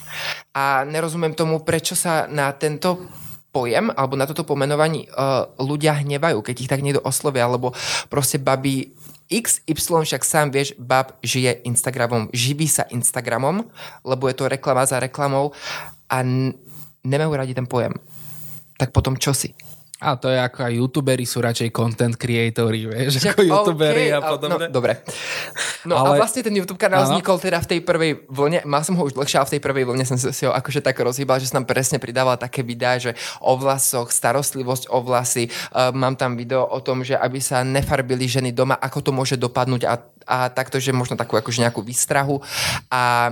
A 0.57 0.87
nerozumiem 0.89 1.37
tomu, 1.37 1.61
prečo 1.61 1.99
sa 1.99 2.31
na 2.31 2.53
tento 2.57 3.11
pojem 3.53 3.93
alebo 3.93 4.17
na 4.17 4.25
toto 4.25 4.49
pomenovanie 4.49 5.07
uh, 5.13 5.45
ľudia 5.61 6.01
hnevajú, 6.01 6.41
keď 6.41 6.57
ich 6.57 6.71
tak 6.73 6.81
niekto 6.81 7.05
oslovia, 7.05 7.45
alebo 7.45 7.77
proste 8.09 8.41
babi 8.41 8.97
XY 9.33 10.05
však 10.05 10.23
sám 10.23 10.53
vieš, 10.53 10.77
bab 10.77 11.17
žije 11.25 11.65
Instagramom, 11.65 12.29
živí 12.37 12.69
sa 12.69 12.85
Instagramom, 12.93 13.65
lebo 14.05 14.29
je 14.29 14.37
to 14.37 14.53
reklama 14.53 14.85
za 14.85 15.01
reklamou 15.01 15.57
a 16.13 16.21
nemajú 17.01 17.33
radi 17.33 17.57
ten 17.57 17.65
pojem. 17.65 17.97
Tak 18.77 18.93
potom 18.93 19.17
čo 19.17 19.33
si? 19.33 19.57
A 20.03 20.19
to 20.19 20.27
je 20.27 20.35
ako 20.35 20.67
aj 20.67 20.73
youtuberi 20.75 21.23
sú 21.23 21.39
radšej 21.39 21.71
content 21.71 22.19
creatori, 22.19 22.91
vieš, 22.91 23.23
Však, 23.23 23.39
ako 23.39 23.43
youtuberi 23.47 24.11
okay, 24.11 24.19
a 24.19 24.21
podobne. 24.21 24.67
No, 24.67 24.75
dobre. 24.75 24.93
No 25.87 25.95
ale, 25.95 26.19
a 26.19 26.27
vlastne 26.27 26.43
ten 26.43 26.51
YouTube 26.51 26.83
kanál 26.83 27.07
vznikol 27.07 27.39
teda 27.39 27.63
v 27.63 27.69
tej 27.71 27.81
prvej 27.87 28.13
vlne, 28.27 28.67
mal 28.67 28.83
som 28.83 28.99
ho 28.99 29.03
už 29.07 29.15
dlhšie, 29.15 29.39
ale 29.39 29.47
v 29.47 29.53
tej 29.59 29.63
prvej 29.63 29.85
vlne 29.87 30.05
som 30.05 30.19
si 30.19 30.43
ho 30.43 30.51
akože 30.51 30.83
tak 30.83 30.99
rozhýbal, 30.99 31.39
že 31.39 31.55
som 31.55 31.63
tam 31.63 31.71
presne 31.71 32.03
pridával 32.03 32.35
také 32.35 32.67
videá, 32.67 32.99
že 32.99 33.15
o 33.39 33.55
vlasoch, 33.55 34.11
starostlivosť 34.11 34.91
o 34.91 34.99
vlasy, 34.99 35.47
uh, 35.71 35.95
mám 35.95 36.19
tam 36.19 36.35
video 36.35 36.67
o 36.67 36.83
tom, 36.83 37.07
že 37.07 37.15
aby 37.15 37.39
sa 37.39 37.63
nefarbili 37.63 38.27
ženy 38.27 38.51
doma, 38.51 38.75
ako 38.75 38.99
to 39.07 39.11
môže 39.15 39.39
dopadnúť 39.39 39.87
a, 39.87 39.95
a 40.27 40.37
takto, 40.51 40.83
že 40.83 40.91
možno 40.91 41.15
takú 41.15 41.39
akože 41.39 41.63
nejakú 41.63 41.79
výstrahu 41.87 42.43
a 42.91 43.31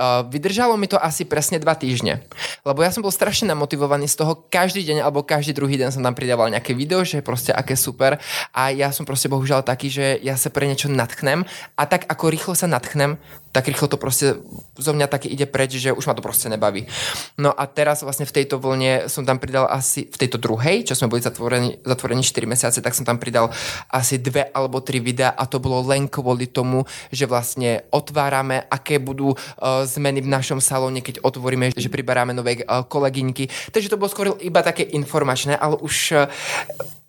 Uh, 0.00 0.24
vydržalo 0.32 0.80
mi 0.80 0.88
to 0.88 0.96
asi 0.96 1.28
presne 1.28 1.60
dva 1.60 1.76
týždne. 1.76 2.24
Lebo 2.64 2.80
ja 2.80 2.88
som 2.88 3.04
bol 3.04 3.12
strašne 3.12 3.52
namotivovaný 3.52 4.08
z 4.08 4.16
toho 4.24 4.32
každý 4.48 4.80
deň 4.80 5.04
alebo 5.04 5.20
každý 5.20 5.52
druhý 5.52 5.76
deň 5.76 5.92
som 5.92 6.00
tam 6.00 6.16
pridával 6.16 6.48
nejaké 6.48 6.72
video, 6.72 7.04
že 7.04 7.20
proste 7.20 7.52
aké 7.52 7.76
super 7.76 8.16
a 8.56 8.72
ja 8.72 8.96
som 8.96 9.04
proste 9.04 9.28
bohužiaľ 9.28 9.60
taký, 9.60 9.92
že 9.92 10.16
ja 10.24 10.40
sa 10.40 10.48
pre 10.48 10.64
niečo 10.64 10.88
natchnem 10.88 11.44
a 11.76 11.82
tak 11.84 12.08
ako 12.08 12.32
rýchlo 12.32 12.56
sa 12.56 12.64
natchnem, 12.64 13.20
tak 13.50 13.66
rýchlo 13.66 13.90
to 13.90 13.98
proste 13.98 14.38
zo 14.78 14.92
mňa 14.94 15.10
také 15.10 15.26
ide 15.26 15.46
preč, 15.46 15.74
že 15.74 15.90
už 15.90 16.06
ma 16.06 16.14
to 16.14 16.22
proste 16.22 16.46
nebaví. 16.46 16.86
No 17.34 17.50
a 17.50 17.66
teraz 17.66 18.06
vlastne 18.06 18.26
v 18.26 18.34
tejto 18.34 18.62
vlne 18.62 19.10
som 19.10 19.26
tam 19.26 19.42
pridal 19.42 19.66
asi, 19.66 20.06
v 20.06 20.16
tejto 20.16 20.38
druhej, 20.38 20.86
čo 20.86 20.94
sme 20.94 21.10
boli 21.10 21.22
zatvorení, 21.22 21.82
zatvorení 21.82 22.22
4 22.22 22.46
mesiace, 22.46 22.78
tak 22.78 22.94
som 22.94 23.02
tam 23.02 23.18
pridal 23.18 23.50
asi 23.90 24.22
dve 24.22 24.46
alebo 24.54 24.78
tri 24.80 25.02
videa 25.02 25.34
a 25.34 25.50
to 25.50 25.58
bolo 25.58 25.82
len 25.82 26.06
kvôli 26.06 26.46
tomu, 26.46 26.86
že 27.10 27.26
vlastne 27.26 27.82
otvárame, 27.90 28.62
aké 28.70 29.02
budú 29.02 29.34
uh, 29.34 29.82
zmeny 29.82 30.22
v 30.22 30.30
našom 30.30 30.62
salóne, 30.62 31.02
keď 31.02 31.22
otvoríme, 31.26 31.74
že 31.74 31.90
priberáme 31.90 32.30
nové 32.30 32.62
uh, 32.62 32.86
kolegyňky. 32.86 33.74
Takže 33.74 33.90
to 33.90 33.98
bolo 33.98 34.10
skôr 34.10 34.38
iba 34.38 34.62
také 34.62 34.86
informačné, 34.86 35.58
ale 35.58 35.74
už 35.82 35.96
uh, 36.14 36.30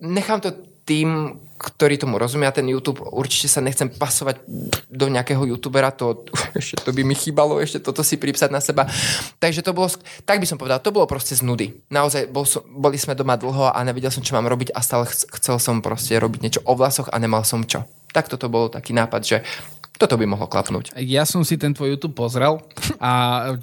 nechám 0.02 0.42
to 0.42 0.50
tým, 0.82 1.38
ktorí 1.62 1.94
tomu 1.94 2.18
rozumia, 2.18 2.50
ten 2.50 2.66
YouTube, 2.66 3.06
určite 3.06 3.46
sa 3.46 3.62
nechcem 3.62 3.86
pasovať 3.86 4.42
do 4.90 5.06
nejakého 5.06 5.46
youtubera, 5.46 5.94
to, 5.94 6.26
ešte 6.58 6.82
to 6.82 6.90
by 6.90 7.06
mi 7.06 7.14
chýbalo, 7.14 7.62
ešte 7.62 7.78
toto 7.78 8.02
si 8.02 8.18
pripsať 8.18 8.50
na 8.50 8.58
seba. 8.58 8.90
Takže 9.38 9.62
to 9.62 9.70
bolo, 9.70 9.86
tak 10.26 10.42
by 10.42 10.46
som 10.50 10.58
povedal, 10.58 10.82
to 10.82 10.90
bolo 10.90 11.06
proste 11.06 11.38
z 11.38 11.46
nudy. 11.46 11.70
Naozaj, 11.94 12.34
bol 12.34 12.42
som, 12.42 12.66
boli 12.66 12.98
sme 12.98 13.14
doma 13.14 13.38
dlho 13.38 13.70
a 13.70 13.78
nevedel 13.86 14.10
som, 14.10 14.26
čo 14.26 14.34
mám 14.34 14.50
robiť 14.50 14.74
a 14.74 14.82
stále 14.82 15.06
chcel 15.08 15.56
som 15.62 15.78
proste 15.78 16.18
robiť 16.18 16.40
niečo 16.42 16.60
o 16.66 16.74
vlasoch 16.74 17.06
a 17.14 17.16
nemal 17.22 17.46
som 17.46 17.62
čo. 17.62 17.86
Tak 18.12 18.28
toto 18.28 18.52
bol 18.52 18.68
taký 18.68 18.92
nápad, 18.92 19.22
že 19.24 19.36
toto 20.00 20.18
by 20.18 20.24
mohlo 20.26 20.48
klapnúť. 20.48 20.96
Ja 20.98 21.22
som 21.28 21.44
si 21.46 21.54
ten 21.60 21.76
tvoj 21.76 21.94
YouTube 21.94 22.16
pozrel 22.16 22.58
a 22.98 23.12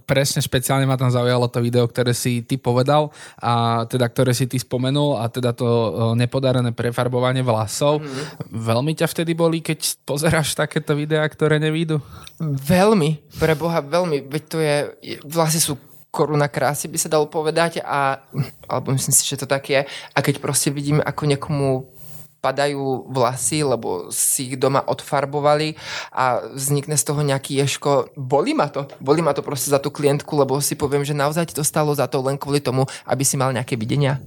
presne 0.08 0.40
špeciálne 0.40 0.88
ma 0.88 0.96
tam 0.96 1.12
zaujalo 1.12 1.50
to 1.52 1.60
video, 1.60 1.84
ktoré 1.84 2.16
si 2.16 2.46
ty 2.46 2.56
povedal 2.56 3.12
a 3.42 3.84
teda 3.90 4.08
ktoré 4.08 4.32
si 4.32 4.46
ty 4.46 4.56
spomenul 4.62 5.20
a 5.20 5.28
teda 5.28 5.52
to 5.52 5.68
e, 5.68 5.90
nepodarené 6.16 6.72
prefarbovanie 6.72 7.44
vlasov. 7.44 8.00
Mm. 8.00 8.56
Veľmi 8.56 8.94
ťa 8.96 9.12
vtedy 9.12 9.36
boli, 9.36 9.60
keď 9.60 10.00
pozeráš 10.08 10.56
takéto 10.56 10.96
videá, 10.96 11.26
ktoré 11.28 11.60
nevídu? 11.60 12.00
Veľmi, 12.40 13.20
pre 13.42 13.58
Boha, 13.58 13.84
veľmi. 13.84 14.24
Veď 14.30 14.44
to 14.48 14.58
je, 14.64 14.76
vlasy 15.28 15.60
sú 15.60 15.76
koruna 16.10 16.50
krásy, 16.50 16.90
by 16.90 16.98
sa 16.98 17.10
dalo 17.10 17.30
povedať 17.30 17.86
a, 17.86 18.22
alebo 18.66 18.94
myslím 18.98 19.14
si, 19.14 19.28
že 19.28 19.46
to 19.46 19.48
tak 19.50 19.70
je. 19.70 19.86
A 19.86 20.18
keď 20.24 20.42
proste 20.42 20.74
vidím, 20.74 20.98
ako 21.02 21.22
niekomu 21.30 21.99
padajú 22.40 23.12
vlasy, 23.12 23.68
lebo 23.68 24.08
si 24.10 24.52
ich 24.52 24.56
doma 24.56 24.80
odfarbovali 24.84 25.76
a 26.16 26.44
vznikne 26.56 26.96
z 26.96 27.04
toho 27.04 27.22
nejaký 27.24 27.60
ješko. 27.60 28.16
Boli 28.16 28.56
ma 28.56 28.72
to. 28.72 28.88
Boli 29.04 29.20
ma 29.20 29.36
to 29.36 29.44
proste 29.44 29.72
za 29.72 29.80
tú 29.80 29.92
klientku, 29.92 30.32
lebo 30.40 30.60
si 30.64 30.80
poviem, 30.80 31.04
že 31.04 31.16
naozaj 31.16 31.52
to 31.52 31.64
stalo 31.68 31.92
za 31.92 32.08
to 32.08 32.24
len 32.24 32.40
kvôli 32.40 32.64
tomu, 32.64 32.88
aby 33.04 33.24
si 33.28 33.36
mal 33.36 33.52
nejaké 33.52 33.76
videnia. 33.76 34.24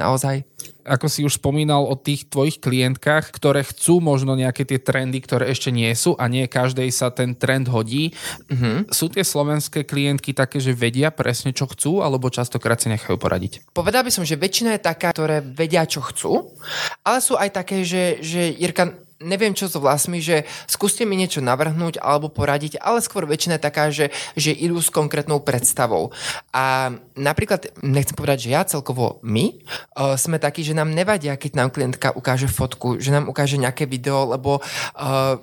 Naozaj 0.00 0.48
ako 0.90 1.06
si 1.06 1.22
už 1.22 1.38
spomínal 1.38 1.86
o 1.86 1.94
tých 1.94 2.26
tvojich 2.26 2.58
klientkách, 2.58 3.30
ktoré 3.30 3.62
chcú 3.62 4.02
možno 4.02 4.34
nejaké 4.34 4.64
tie 4.66 4.80
trendy, 4.80 5.20
ktoré 5.22 5.52
ešte 5.52 5.70
nie 5.70 5.92
sú 5.94 6.16
a 6.16 6.26
nie 6.26 6.50
každej 6.50 6.88
sa 6.90 7.12
ten 7.12 7.36
trend 7.38 7.70
hodí. 7.70 8.10
Mm-hmm. 8.50 8.90
Sú 8.90 9.06
tie 9.12 9.22
slovenské 9.22 9.84
klientky 9.84 10.34
také, 10.34 10.58
že 10.58 10.74
vedia 10.74 11.14
presne, 11.14 11.54
čo 11.54 11.70
chcú, 11.70 12.02
alebo 12.02 12.32
častokrát 12.32 12.80
si 12.80 12.90
nechajú 12.90 13.20
poradiť? 13.20 13.70
Povedal 13.70 14.02
by 14.02 14.10
som, 14.10 14.26
že 14.26 14.40
väčšina 14.40 14.76
je 14.76 14.82
taká, 14.82 15.14
ktoré 15.14 15.44
vedia, 15.44 15.86
čo 15.86 16.02
chcú, 16.02 16.58
ale 17.06 17.18
sú 17.22 17.38
aj 17.38 17.50
také, 17.54 17.86
že, 17.86 18.18
že 18.24 18.50
Jirka, 18.50 19.09
neviem 19.20 19.52
čo 19.52 19.68
so 19.68 19.78
vlasmi, 19.78 20.18
že 20.24 20.48
skúste 20.64 21.04
mi 21.04 21.14
niečo 21.14 21.44
navrhnúť 21.44 22.00
alebo 22.00 22.32
poradiť, 22.32 22.80
ale 22.80 23.04
skôr 23.04 23.28
väčšina 23.28 23.60
je 23.60 23.66
taká, 23.68 23.84
že, 23.92 24.08
že 24.34 24.56
idú 24.56 24.80
s 24.80 24.88
konkrétnou 24.88 25.44
predstavou. 25.44 26.10
A 26.56 26.96
napríklad, 27.14 27.68
nechcem 27.84 28.16
povedať, 28.16 28.48
že 28.48 28.52
ja 28.56 28.64
celkovo 28.64 29.20
my 29.20 29.60
uh, 29.94 30.16
sme 30.16 30.40
takí, 30.40 30.64
že 30.64 30.72
nám 30.72 30.96
nevadia, 30.96 31.36
keď 31.36 31.52
nám 31.52 31.68
klientka 31.70 32.16
ukáže 32.16 32.48
fotku, 32.48 32.96
že 32.96 33.12
nám 33.12 33.28
ukáže 33.28 33.60
nejaké 33.60 33.84
video, 33.84 34.32
lebo 34.32 34.58
uh, 34.64 35.36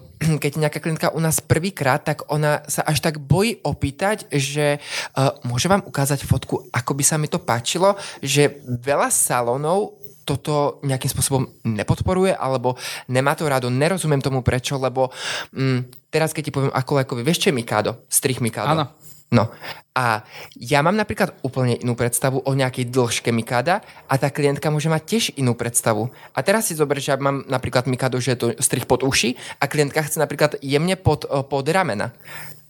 keď 0.43 0.51
nejaká 0.57 0.79
klientka 0.81 1.13
u 1.13 1.21
nás 1.21 1.37
prvýkrát, 1.37 2.01
tak 2.01 2.25
ona 2.33 2.65
sa 2.65 2.81
až 2.81 3.05
tak 3.05 3.21
bojí 3.21 3.61
opýtať, 3.61 4.25
že 4.33 4.81
uh, 4.81 5.37
môže 5.45 5.69
vám 5.69 5.85
ukázať 5.85 6.25
fotku, 6.25 6.65
ako 6.73 6.91
by 6.97 7.03
sa 7.05 7.21
mi 7.21 7.29
to 7.29 7.37
páčilo, 7.37 7.93
že 8.25 8.57
veľa 8.65 9.13
salónov 9.13 10.06
toto 10.27 10.83
nejakým 10.83 11.07
spôsobom 11.07 11.47
nepodporuje 11.63 12.35
alebo 12.35 12.75
nemá 13.07 13.31
to 13.39 13.47
rado. 13.47 13.71
Nerozumiem 13.71 14.19
tomu 14.19 14.43
prečo, 14.43 14.75
lebo 14.75 15.07
mm, 15.55 16.11
teraz 16.11 16.35
keď 16.35 16.43
ti 16.43 16.51
poviem 16.51 16.75
ako 16.75 16.91
lekovi, 16.99 17.23
vieš 17.23 17.47
čo 17.47 17.49
je 17.49 17.55
Mikado? 17.55 18.03
Strich 18.11 18.43
Mikado. 18.43 18.75
Áno. 18.75 18.85
No 19.27 19.51
a 19.91 20.23
ja 20.55 20.79
mám 20.79 20.95
napríklad 20.95 21.35
úplne 21.43 21.75
inú 21.75 21.99
predstavu 21.99 22.47
o 22.47 22.51
nejakej 22.55 22.87
dĺžke 22.87 23.35
Mikada 23.35 23.83
a 24.07 24.15
tá 24.15 24.31
klientka 24.31 24.71
môže 24.71 24.87
mať 24.87 25.03
tiež 25.03 25.23
inú 25.35 25.51
predstavu. 25.51 26.07
A 26.31 26.39
teraz 26.47 26.71
si 26.71 26.79
zober, 26.79 27.03
že 27.03 27.11
ja 27.11 27.19
mám 27.19 27.43
napríklad 27.43 27.91
Mikado, 27.91 28.23
že 28.23 28.35
je 28.35 28.39
to 28.39 28.47
strich 28.63 28.87
pod 28.87 29.03
uši 29.03 29.35
a 29.59 29.67
klientka 29.67 29.99
chce 29.99 30.23
napríklad 30.23 30.55
jemne 30.63 30.95
pod, 30.95 31.27
eh, 31.27 31.43
pod 31.43 31.67
ramena 31.67 32.15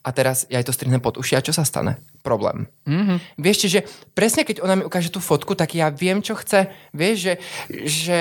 a 0.08 0.10
teraz 0.16 0.48
ja 0.48 0.64
to 0.64 0.72
strihnem 0.72 1.04
pod 1.04 1.20
uši 1.20 1.36
a 1.36 1.44
čo 1.44 1.52
sa 1.52 1.68
stane? 1.68 2.00
Problém. 2.24 2.72
Mm-hmm. 2.88 3.18
Vieš, 3.36 3.68
že 3.68 3.84
presne 4.16 4.48
keď 4.48 4.64
ona 4.64 4.80
mi 4.80 4.88
ukáže 4.88 5.12
tú 5.12 5.20
fotku, 5.20 5.52
tak 5.52 5.76
ja 5.76 5.92
viem, 5.92 6.24
čo 6.24 6.40
chce. 6.40 6.72
Vieš, 6.96 7.16
že, 7.20 7.34
že 7.84 8.20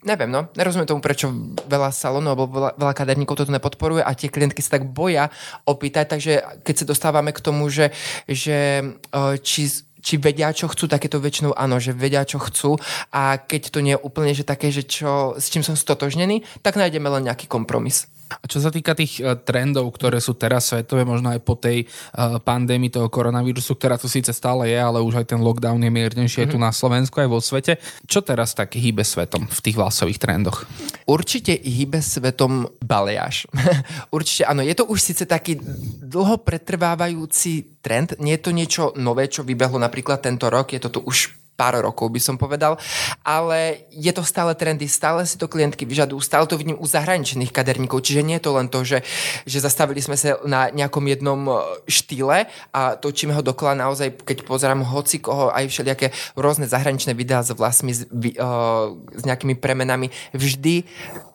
neviem, 0.00 0.32
no, 0.32 0.48
nerozumiem 0.56 0.88
tomu, 0.88 1.04
prečo 1.04 1.28
veľa 1.68 1.92
salónov 1.92 2.32
alebo 2.32 2.48
veľa, 2.48 2.70
veľa 2.80 2.94
kaderníkov 2.96 3.36
toto 3.36 3.52
nepodporuje 3.52 4.00
a 4.00 4.16
tie 4.16 4.32
klientky 4.32 4.64
sa 4.64 4.80
tak 4.80 4.88
boja 4.88 5.28
opýtať, 5.68 6.16
takže 6.16 6.32
keď 6.64 6.74
sa 6.74 6.88
dostávame 6.88 7.36
k 7.36 7.44
tomu, 7.44 7.68
že, 7.68 7.92
že 8.24 8.80
e, 9.12 9.20
či 9.44 9.68
či 10.00 10.16
vedia, 10.16 10.48
čo 10.56 10.64
chcú, 10.64 10.88
takéto 10.88 11.20
väčšinou 11.20 11.52
áno, 11.52 11.76
že 11.76 11.92
vedia, 11.92 12.24
čo 12.24 12.40
chcú 12.40 12.80
a 13.12 13.36
keď 13.36 13.62
to 13.68 13.84
nie 13.84 13.92
je 13.94 14.00
úplne 14.00 14.32
že 14.32 14.48
také, 14.48 14.72
že 14.72 14.88
čo, 14.88 15.36
s 15.36 15.52
čím 15.52 15.60
som 15.60 15.76
stotožnený, 15.76 16.40
tak 16.64 16.80
nájdeme 16.80 17.04
len 17.04 17.28
nejaký 17.28 17.44
kompromis. 17.44 18.08
A 18.30 18.44
čo 18.46 18.62
sa 18.62 18.70
týka 18.70 18.94
tých 18.94 19.18
e, 19.18 19.34
trendov, 19.42 19.90
ktoré 19.90 20.22
sú 20.22 20.38
teraz 20.38 20.70
svetové, 20.70 21.02
možno 21.02 21.34
aj 21.34 21.40
po 21.42 21.58
tej 21.58 21.82
uh, 21.82 22.38
pandémii 22.38 22.92
toho 22.92 23.10
koronavírusu, 23.10 23.74
ktorá 23.74 23.98
tu 23.98 24.06
síce 24.06 24.30
stále 24.30 24.70
je, 24.70 24.78
ale 24.78 25.02
už 25.02 25.18
aj 25.18 25.34
ten 25.34 25.40
lockdown 25.42 25.82
je 25.82 25.90
miernejší 25.90 26.46
mm-hmm. 26.46 26.54
tu 26.54 26.58
mhm. 26.60 26.64
na 26.64 26.72
Slovensku, 26.72 27.18
aj 27.18 27.28
vo 27.28 27.42
svete. 27.42 27.82
Čo 28.06 28.22
teraz 28.22 28.54
tak 28.54 28.78
hýbe 28.78 29.02
svetom 29.02 29.50
v 29.50 29.60
tých 29.60 29.74
vlasových 29.74 30.22
trendoch? 30.22 30.62
Určite 31.10 31.58
hýbe 31.58 31.98
svetom 31.98 32.70
baleáž. 32.78 33.50
Určite 34.14 34.46
áno, 34.46 34.62
je 34.62 34.74
to 34.78 34.86
už 34.86 34.98
síce 35.02 35.24
taký 35.26 35.58
dlho 35.98 36.38
pretrvávajúci 36.46 37.82
trend, 37.82 38.14
nie 38.22 38.36
je 38.36 38.42
to 38.44 38.50
niečo 38.54 38.82
nové, 38.94 39.26
čo 39.26 39.42
vybehlo 39.42 39.80
napríklad 39.80 40.22
tento 40.22 40.46
rok, 40.52 40.70
je 40.76 40.80
to 40.80 40.92
tu 40.92 41.00
už 41.02 41.39
pár 41.60 41.76
rokov, 41.84 42.08
by 42.08 42.16
som 42.24 42.40
povedal. 42.40 42.80
Ale 43.20 43.84
je 43.92 44.08
to 44.16 44.24
stále 44.24 44.56
trendy, 44.56 44.88
stále 44.88 45.28
si 45.28 45.36
to 45.36 45.44
klientky 45.44 45.84
vyžadujú, 45.84 46.24
stále 46.24 46.48
to 46.48 46.56
vidím 46.56 46.80
u 46.80 46.88
zahraničných 46.88 47.52
kaderníkov, 47.52 48.00
čiže 48.00 48.24
nie 48.24 48.40
je 48.40 48.44
to 48.48 48.56
len 48.56 48.72
to, 48.72 48.80
že, 48.80 49.04
že 49.44 49.60
zastavili 49.60 50.00
sme 50.00 50.16
sa 50.16 50.40
na 50.48 50.72
nejakom 50.72 51.04
jednom 51.04 51.40
e, 51.44 51.52
štýle 51.84 52.48
a 52.72 52.96
točíme 52.96 53.36
ho 53.36 53.44
dokola 53.44 53.76
naozaj, 53.76 54.24
keď 54.24 54.48
pozerám 54.48 54.80
hoci 54.88 55.20
koho, 55.20 55.52
aj 55.52 55.68
všelijaké 55.68 56.16
rôzne 56.32 56.64
zahraničné 56.64 57.12
videá 57.12 57.44
s 57.44 57.52
vlastmi, 57.52 57.92
s, 57.92 58.08
uh, 58.08 58.94
s 59.12 59.22
nejakými 59.26 59.58
premenami, 59.58 60.08
vždy 60.32 60.86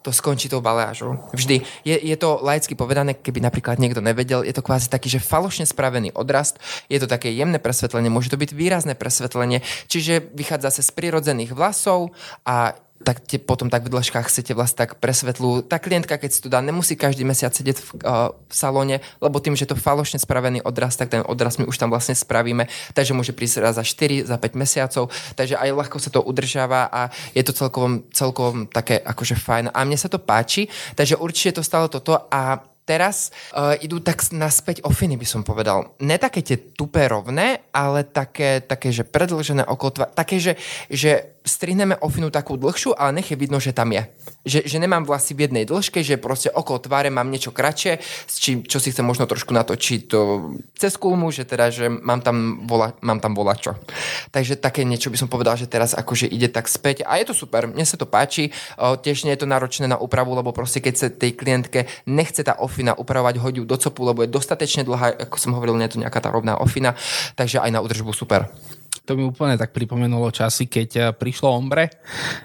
to 0.06 0.14
skončí 0.14 0.45
tou 0.45 0.62
balážou. 0.62 1.18
Vždy. 1.34 1.66
Je, 1.82 1.97
je 1.97 2.14
to 2.14 2.38
laicky 2.45 2.78
povedané, 2.78 3.18
keby 3.18 3.41
napríklad 3.41 3.82
niekto 3.82 4.06
nevedel, 4.06 4.45
je 4.45 4.53
to 4.53 4.62
kvázi 4.62 4.86
taký, 4.86 5.10
že 5.10 5.18
falošne 5.18 5.66
spravený 5.66 6.14
odrast, 6.14 6.62
je 6.93 7.01
to 7.01 7.10
také 7.10 7.34
jemné 7.34 7.58
presvetlenie, 7.58 8.14
môže 8.14 8.30
to 8.30 8.38
byť 8.38 8.53
výrazné 8.53 8.93
presvetlenie, 8.93 9.66
čiže 9.89 10.30
vychádza 10.38 10.78
sa 10.78 10.82
z 10.86 10.93
prirodzených 10.93 11.58
vlasov 11.58 12.14
a 12.45 12.78
tak 13.06 13.22
te 13.22 13.38
potom 13.38 13.70
tak 13.70 13.86
v 13.86 13.93
dĺžkach 13.93 14.26
chcete 14.26 14.58
vlastne 14.58 14.89
tak 14.89 14.97
presvetľujú. 14.97 15.70
Tá 15.70 15.78
klientka, 15.78 16.18
keď 16.18 16.30
si 16.34 16.41
to 16.41 16.49
dá, 16.49 16.58
nemusí 16.66 16.97
každý 16.97 17.22
mesiac 17.22 17.53
sedieť 17.53 17.78
v, 17.78 17.89
uh, 18.01 18.34
v 18.34 18.53
salóne, 18.53 19.06
lebo 19.22 19.38
tým, 19.38 19.53
že 19.53 19.70
to 19.70 19.78
falošne 19.78 20.18
spravený 20.18 20.66
odraz, 20.66 20.97
tak 20.97 21.14
ten 21.14 21.22
odraz 21.22 21.62
my 21.62 21.70
už 21.70 21.78
tam 21.78 21.93
vlastne 21.93 22.18
spravíme, 22.18 22.66
takže 22.97 23.14
môže 23.14 23.38
prísť 23.38 23.62
raz 23.62 23.78
za 23.78 23.86
4, 23.86 24.26
za 24.26 24.41
5 24.41 24.58
mesiacov, 24.58 25.14
takže 25.38 25.56
aj 25.62 25.70
ľahko 25.70 25.97
sa 26.01 26.10
to 26.10 26.26
udržiava 26.26 26.89
a 26.89 27.14
je 27.38 27.45
to 27.45 27.53
celkovom, 27.53 28.10
celkovom 28.10 28.66
také 28.66 28.97
akože 28.97 29.38
fajn. 29.38 29.66
A 29.70 29.86
mne 29.86 30.01
sa 30.01 30.10
to 30.10 30.18
páči, 30.18 30.66
takže 30.97 31.22
určite 31.22 31.62
to 31.62 31.64
stalo 31.64 31.86
toto 31.86 32.26
a 32.34 32.74
teraz 32.86 33.33
uh, 33.51 33.73
idú 33.81 33.99
tak 33.99 34.21
naspäť 34.31 34.86
ofiny, 34.86 35.17
by 35.17 35.27
som 35.27 35.41
povedal. 35.41 35.97
Ne 35.99 36.21
také 36.21 36.45
tie 36.45 36.55
tupé 36.55 37.09
rovné, 37.09 37.65
ale 37.73 38.05
také, 38.05 38.61
také 38.61 38.93
že 38.93 39.03
predlžené 39.03 39.65
okolo 39.65 40.05
také, 40.13 40.38
že, 40.38 40.53
že 40.88 41.36
strihneme 41.45 41.97
ofinu 42.01 42.33
takú 42.33 42.57
dlhšiu, 42.57 42.97
ale 42.97 43.21
nech 43.21 43.29
je 43.29 43.38
vidno, 43.38 43.61
že 43.61 43.71
tam 43.71 43.93
je. 43.93 44.01
Že, 44.45 44.59
že 44.65 44.77
nemám 44.81 45.05
vlasy 45.05 45.38
v 45.38 45.49
jednej 45.49 45.65
dĺžke, 45.65 46.01
že 46.01 46.17
proste 46.17 46.49
okolo 46.49 46.81
tváre 46.81 47.13
mám 47.13 47.29
niečo 47.29 47.53
kratšie, 47.53 48.01
čím, 48.29 48.65
čo 48.65 48.81
si 48.81 48.89
chcem 48.89 49.05
možno 49.05 49.29
trošku 49.29 49.53
natočiť 49.53 49.99
to 50.09 50.19
cez 50.73 50.97
kulmu, 50.97 51.29
že 51.29 51.45
teda, 51.45 51.69
že 51.69 51.89
mám 51.89 52.25
tam, 52.25 52.65
vola, 52.65 52.97
mám 53.05 53.21
tam 53.21 53.38
volačo. 53.38 53.77
Takže 54.33 54.57
také 54.57 54.81
niečo 54.81 55.13
by 55.13 55.17
som 55.21 55.29
povedal, 55.29 55.53
že 55.53 55.69
teraz 55.69 55.93
akože 55.93 56.25
ide 56.25 56.49
tak 56.49 56.65
späť 56.65 57.05
a 57.05 57.21
je 57.21 57.29
to 57.29 57.38
super, 57.38 57.69
mne 57.69 57.86
sa 57.86 57.97
to 57.97 58.09
páči, 58.09 58.49
o, 58.81 58.97
tiež 58.97 59.29
nie 59.29 59.33
je 59.38 59.45
to 59.45 59.49
náročné 59.49 59.86
na 59.86 60.01
úpravu, 60.01 60.33
lebo 60.33 60.49
proste 60.49 60.81
keď 60.81 60.93
sa 60.97 61.07
tej 61.13 61.38
klientke 61.38 61.86
nechce 62.09 62.41
tá 62.41 62.57
ofina 62.57 62.74
upravovať, 62.97 63.39
hodí 63.39 63.63
do 63.63 63.78
copu, 63.80 64.03
lebo 64.03 64.26
je 64.26 64.34
dostatečne 64.34 64.84
dlhá, 64.84 65.15
ako 65.30 65.39
som 65.39 65.55
hovoril, 65.55 65.80
nie 65.80 65.88
je 65.88 65.95
to 65.95 66.01
nejaká 66.03 66.19
tá 66.19 66.28
rovná 66.28 66.59
ofina, 66.59 66.99
takže 67.39 67.63
aj 67.63 67.71
na 67.71 67.80
údržbu 67.80 68.11
super 68.11 68.51
to 69.06 69.14
mi 69.14 69.24
úplne 69.24 69.53
tak 69.56 69.72
pripomenulo 69.72 70.34
časy, 70.34 70.66
keď 70.66 70.89
eh, 70.97 71.03
prišlo 71.14 71.53
ombre. 71.53 71.93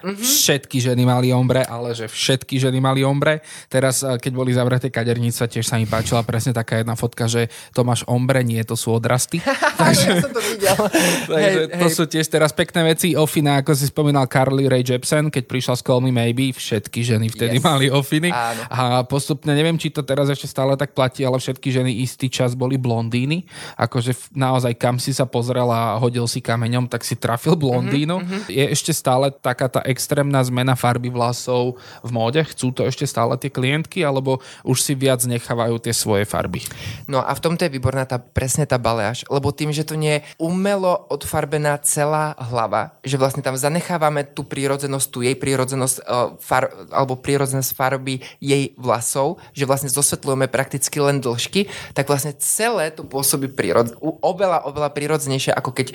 Mm-hmm. 0.05 0.21
Všetky 0.21 0.77
ženy 0.77 1.03
mali 1.03 1.33
ombre, 1.33 1.65
ale 1.65 1.97
že 1.97 2.05
všetky 2.05 2.61
ženy 2.61 2.77
mali 2.77 3.01
ombre. 3.01 3.41
Teraz, 3.67 4.05
eh, 4.05 4.21
keď 4.21 4.31
boli 4.31 4.53
zavreté 4.53 4.93
kadernice, 4.93 5.49
tiež 5.49 5.65
sa 5.65 5.81
mi 5.81 5.89
páčila 5.89 6.21
presne 6.21 6.53
taká 6.53 6.79
jedna 6.79 6.93
fotka, 6.93 7.25
že 7.25 7.49
to 7.73 7.81
máš 7.81 8.05
ombre, 8.05 8.45
nie 8.45 8.61
to 8.61 8.77
sú 8.77 8.93
odrasty. 8.93 9.41
takže, 9.81 10.07
ja 10.13 10.21
som 10.21 10.31
to 10.31 10.41
videl. 10.45 10.77
takže 11.33 11.61
hej, 11.67 11.79
to 11.81 11.87
hej. 11.89 11.95
sú 11.97 12.03
tiež 12.05 12.25
teraz 12.29 12.53
pekné 12.53 12.93
veci. 12.93 13.17
Ofina, 13.17 13.65
ako 13.65 13.73
si 13.73 13.89
spomínal 13.89 14.29
Carly 14.29 14.69
Ray 14.69 14.85
Jepsen, 14.85 15.33
keď 15.33 15.43
prišla 15.49 15.75
s 15.75 15.81
Call 15.81 16.05
Me 16.05 16.13
Maybe, 16.13 16.53
všetky 16.53 17.01
ženy 17.01 17.33
vtedy 17.33 17.57
yes. 17.57 17.65
mali 17.65 17.89
ofiny. 17.89 18.29
Áno. 18.29 18.61
A 18.69 18.81
postupne, 19.09 19.57
neviem, 19.57 19.81
či 19.81 19.89
to 19.89 20.05
teraz 20.05 20.29
ešte 20.29 20.45
stále 20.45 20.77
tak 20.77 20.93
platí, 20.93 21.25
ale 21.25 21.41
všetky 21.41 21.73
ženy 21.73 22.05
istý 22.05 22.29
čas 22.29 22.53
boli 22.53 22.77
blondíny. 22.77 23.49
Akože 23.81 24.13
naozaj 24.37 24.77
kam 24.77 25.01
si 25.01 25.15
sa 25.15 25.25
pozrela 25.25 25.95
a 25.95 25.99
hodil 25.99 26.27
si 26.29 26.43
kameňom, 26.51 26.91
tak 26.91 27.07
si 27.07 27.15
trafil 27.15 27.55
blondínu. 27.55 28.19
Mm-hmm. 28.19 28.41
Je 28.51 28.65
ešte 28.75 28.91
stále 28.91 29.31
taká 29.31 29.71
tá 29.71 29.79
extrémna 29.87 30.43
zmena 30.43 30.75
farby 30.75 31.07
vlasov 31.07 31.79
v 32.03 32.11
móde? 32.11 32.43
Chcú 32.43 32.75
to 32.75 32.83
ešte 32.83 33.07
stále 33.07 33.39
tie 33.39 33.47
klientky, 33.47 34.03
alebo 34.03 34.43
už 34.67 34.83
si 34.83 34.91
viac 34.91 35.23
nechávajú 35.23 35.79
tie 35.79 35.95
svoje 35.95 36.27
farby? 36.27 36.67
No 37.07 37.23
a 37.23 37.31
v 37.31 37.39
tomto 37.39 37.63
je 37.63 37.71
výborná 37.71 38.03
tá, 38.03 38.19
presne 38.19 38.67
tá 38.67 38.75
baleáž, 38.75 39.23
lebo 39.31 39.55
tým, 39.55 39.71
že 39.71 39.87
to 39.87 39.95
nie 39.95 40.19
je 40.19 40.25
umelo 40.35 41.07
odfarbená 41.07 41.79
celá 41.85 42.35
hlava, 42.35 42.99
že 43.05 43.15
vlastne 43.15 43.39
tam 43.39 43.55
zanechávame 43.55 44.27
tú 44.27 44.43
prírodzenosť, 44.43 45.07
tú 45.07 45.23
jej 45.23 45.37
prírodzenosť, 45.37 45.95
uh, 46.03 46.35
far, 46.41 46.73
alebo 46.91 47.15
prírodzenosť 47.15 47.71
farby 47.71 48.19
jej 48.43 48.75
vlasov, 48.75 49.39
že 49.55 49.63
vlastne 49.63 49.87
zosvetľujeme 49.87 50.51
prakticky 50.51 50.97
len 50.99 51.23
dĺžky, 51.23 51.69
tak 51.95 52.09
vlastne 52.09 52.35
celé 52.41 52.91
to 52.91 53.05
pôsobí 53.05 53.47
prírod, 53.53 53.93
oveľa, 54.01 54.65
oveľa 54.67 54.89
prírodzenejšie, 54.91 55.53
ako 55.53 55.71
keď 55.71 55.87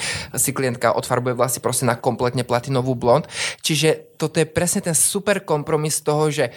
si 0.47 0.55
klientka 0.55 0.95
odfarbuje 0.95 1.35
vlasy 1.35 1.59
proste 1.59 1.83
na 1.83 1.99
kompletne 1.99 2.47
platinovú 2.47 2.95
blond. 2.95 3.27
Čiže 3.67 4.15
toto 4.15 4.39
je 4.39 4.47
presne 4.47 4.87
ten 4.87 4.95
super 4.95 5.43
kompromis 5.43 5.99
toho, 5.99 6.31
že 6.31 6.55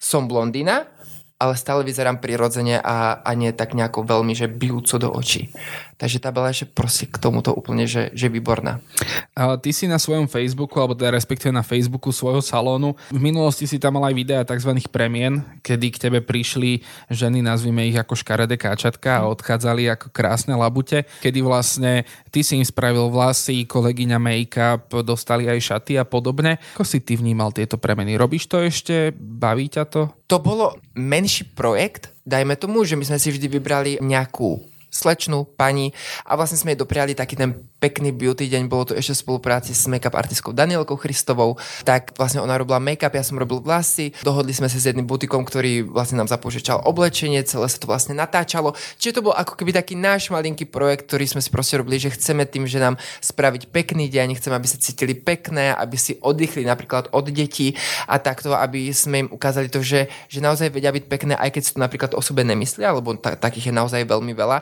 som 0.00 0.24
blondína, 0.24 0.88
ale 1.36 1.52
stále 1.52 1.84
vyzerám 1.84 2.16
prirodzene 2.16 2.80
a, 2.80 3.20
a 3.20 3.30
nie 3.36 3.52
tak 3.52 3.76
nejako 3.76 4.08
veľmi, 4.08 4.32
že 4.32 4.48
bijúco 4.48 4.96
do 4.96 5.12
očí. 5.12 5.52
Takže 5.96 6.20
tá 6.20 6.28
bola 6.28 6.52
že 6.52 6.68
proste 6.68 7.08
k 7.08 7.16
tomuto 7.16 7.56
úplne, 7.56 7.88
že, 7.88 8.12
že 8.12 8.28
výborná. 8.28 8.84
A 9.32 9.56
ty 9.56 9.72
si 9.72 9.88
na 9.88 9.96
svojom 9.96 10.28
Facebooku, 10.28 10.76
alebo 10.76 10.92
teda 10.92 11.16
respektíve 11.16 11.48
na 11.48 11.64
Facebooku 11.64 12.12
svojho 12.12 12.44
salónu, 12.44 12.92
v 13.08 13.20
minulosti 13.20 13.64
si 13.64 13.80
tam 13.80 13.96
mal 13.96 14.12
aj 14.12 14.14
videa 14.16 14.44
tzv. 14.44 14.76
premien, 14.92 15.40
kedy 15.64 15.86
k 15.96 16.00
tebe 16.08 16.20
prišli 16.20 16.84
ženy, 17.08 17.40
nazvime 17.40 17.88
ich 17.88 17.96
ako 17.96 18.12
škaredé 18.12 18.60
káčatka 18.60 19.24
a 19.24 19.28
odchádzali 19.32 19.88
ako 19.88 20.12
krásne 20.12 20.52
labute, 20.52 21.08
kedy 21.24 21.40
vlastne 21.40 22.04
ty 22.28 22.44
si 22.44 22.60
im 22.60 22.66
spravil 22.68 23.08
vlasy, 23.08 23.64
kolegyňa 23.64 24.20
make-up, 24.20 24.92
dostali 25.00 25.48
aj 25.48 25.64
šaty 25.64 25.96
a 25.96 26.04
podobne. 26.04 26.60
Ako 26.76 26.84
si 26.84 27.00
ty 27.00 27.16
vnímal 27.16 27.56
tieto 27.56 27.80
premeny? 27.80 28.20
Robíš 28.20 28.52
to 28.52 28.60
ešte? 28.60 29.16
Baví 29.16 29.72
ťa 29.72 29.88
to? 29.88 30.12
To 30.28 30.36
bolo 30.44 30.76
menší 30.92 31.48
projekt, 31.56 32.12
dajme 32.28 32.52
tomu, 32.60 32.84
že 32.84 33.00
my 33.00 33.04
sme 33.08 33.16
si 33.16 33.32
vždy 33.32 33.46
vybrali 33.48 33.92
nejakú 34.04 34.75
slečnú 34.96 35.44
pani. 35.44 35.92
A 36.24 36.40
vlastne 36.40 36.56
sme 36.56 36.72
jej 36.72 36.80
dopriali 36.80 37.12
taký 37.12 37.36
ten 37.36 37.52
pekný 37.78 38.12
beauty 38.12 38.50
deň, 38.50 38.68
bolo 38.68 38.90
to 38.90 38.94
ešte 38.98 39.16
v 39.16 39.22
spolupráci 39.22 39.72
s 39.72 39.88
make-up 39.88 40.16
artistkou 40.16 40.52
Danielkou 40.52 40.96
Christovou, 40.96 41.60
tak 41.84 42.16
vlastne 42.16 42.40
ona 42.40 42.56
robila 42.56 42.82
make-up, 42.82 43.12
ja 43.12 43.24
som 43.24 43.36
robil 43.36 43.60
vlasy, 43.60 44.16
dohodli 44.24 44.56
sme 44.56 44.66
sa 44.66 44.80
s 44.80 44.88
jedným 44.88 45.06
butikom, 45.06 45.44
ktorý 45.44 45.86
vlastne 45.86 46.20
nám 46.20 46.28
zapožičal 46.28 46.84
oblečenie, 46.84 47.40
celé 47.46 47.66
sa 47.68 47.78
to 47.78 47.86
vlastne 47.88 48.16
natáčalo, 48.16 48.74
čiže 49.00 49.20
to 49.20 49.24
bol 49.30 49.34
ako 49.36 49.56
keby 49.56 49.76
taký 49.76 49.94
náš 49.96 50.32
malinký 50.32 50.66
projekt, 50.68 51.08
ktorý 51.08 51.24
sme 51.28 51.40
si 51.44 51.52
proste 51.52 51.80
robili, 51.80 52.00
že 52.00 52.12
chceme 52.12 52.44
tým, 52.44 52.68
že 52.68 52.82
nám 52.82 53.00
spraviť 53.22 53.68
pekný 53.72 54.08
deň, 54.12 54.36
chceme, 54.40 54.56
aby 54.56 54.68
sa 54.68 54.80
cítili 54.80 55.12
pekné, 55.16 55.72
aby 55.76 55.96
si 55.96 56.16
oddychli 56.20 56.64
napríklad 56.64 57.12
od 57.12 57.28
detí 57.28 57.76
a 58.08 58.16
takto, 58.16 58.56
aby 58.56 58.90
sme 58.90 59.26
im 59.26 59.28
ukázali 59.30 59.68
to, 59.68 59.84
že, 59.84 60.08
že 60.28 60.40
naozaj 60.40 60.72
vedia 60.72 60.92
byť 60.92 61.04
pekné, 61.06 61.32
aj 61.36 61.50
keď 61.52 61.62
si 61.62 61.72
to 61.76 61.80
napríklad 61.80 62.12
o 62.16 62.20
sebe 62.24 62.40
nemyslia, 62.42 62.96
lebo 62.96 63.14
ta, 63.16 63.36
takých 63.36 63.70
je 63.70 63.74
naozaj 63.74 64.02
veľmi 64.08 64.32
veľa 64.32 64.56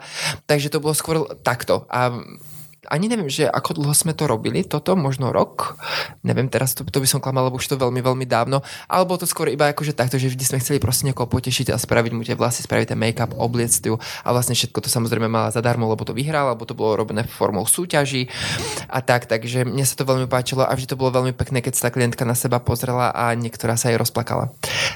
Takže 0.45 0.71
to 0.71 0.83
bolo 0.83 0.95
skôr 0.95 1.25
takto. 1.41 1.87
A 1.87 2.11
ani 2.89 3.09
neviem, 3.09 3.29
že 3.29 3.49
ako 3.49 3.81
dlho 3.81 3.93
sme 3.93 4.13
to 4.13 4.25
robili, 4.29 4.65
toto, 4.65 4.93
možno 4.97 5.29
rok, 5.29 5.77
neviem, 6.25 6.49
teraz 6.49 6.73
to, 6.73 6.85
to 6.85 7.01
by 7.01 7.07
som 7.09 7.21
klamal, 7.21 7.49
lebo 7.49 7.57
už 7.57 7.67
to 7.69 7.75
veľmi, 7.79 8.01
veľmi 8.01 8.25
dávno, 8.25 8.61
alebo 8.89 9.17
to 9.17 9.25
skôr 9.27 9.49
iba 9.51 9.71
akože 9.71 9.97
takto, 9.97 10.15
že 10.17 10.31
vždy 10.31 10.43
sme 10.43 10.61
chceli 10.61 10.77
proste 10.81 11.05
niekoho 11.05 11.29
potešiť 11.29 11.73
a 11.73 11.77
spraviť 11.77 12.11
mu 12.13 12.21
tie 12.21 12.37
vlasy, 12.37 12.65
spraviť 12.65 12.93
ten 12.93 12.99
make-up, 12.99 13.35
obliecť 13.35 13.81
ju 13.89 13.95
a 13.97 14.27
vlastne 14.31 14.57
všetko 14.57 14.79
to 14.85 14.89
samozrejme 14.89 15.29
mala 15.29 15.53
zadarmo, 15.53 15.89
lebo 15.89 16.05
to 16.07 16.15
vyhrala, 16.15 16.53
alebo 16.53 16.65
to 16.65 16.77
bolo 16.77 16.97
robené 16.97 17.25
formou 17.27 17.67
súťaží 17.67 18.27
a 18.89 18.99
tak, 19.03 19.27
takže 19.29 19.65
mne 19.67 19.83
sa 19.83 19.97
to 19.97 20.07
veľmi 20.07 20.25
páčilo 20.29 20.65
a 20.65 20.71
vždy 20.73 20.93
to 20.93 20.99
bolo 20.99 21.21
veľmi 21.21 21.33
pekné, 21.35 21.61
keď 21.61 21.73
sa 21.77 21.81
tá 21.87 21.89
klientka 21.93 22.23
na 22.25 22.33
seba 22.33 22.57
pozrela 22.63 23.11
a 23.13 23.33
niektorá 23.35 23.77
sa 23.77 23.91
jej 23.91 23.99
rozplakala. 23.99 24.53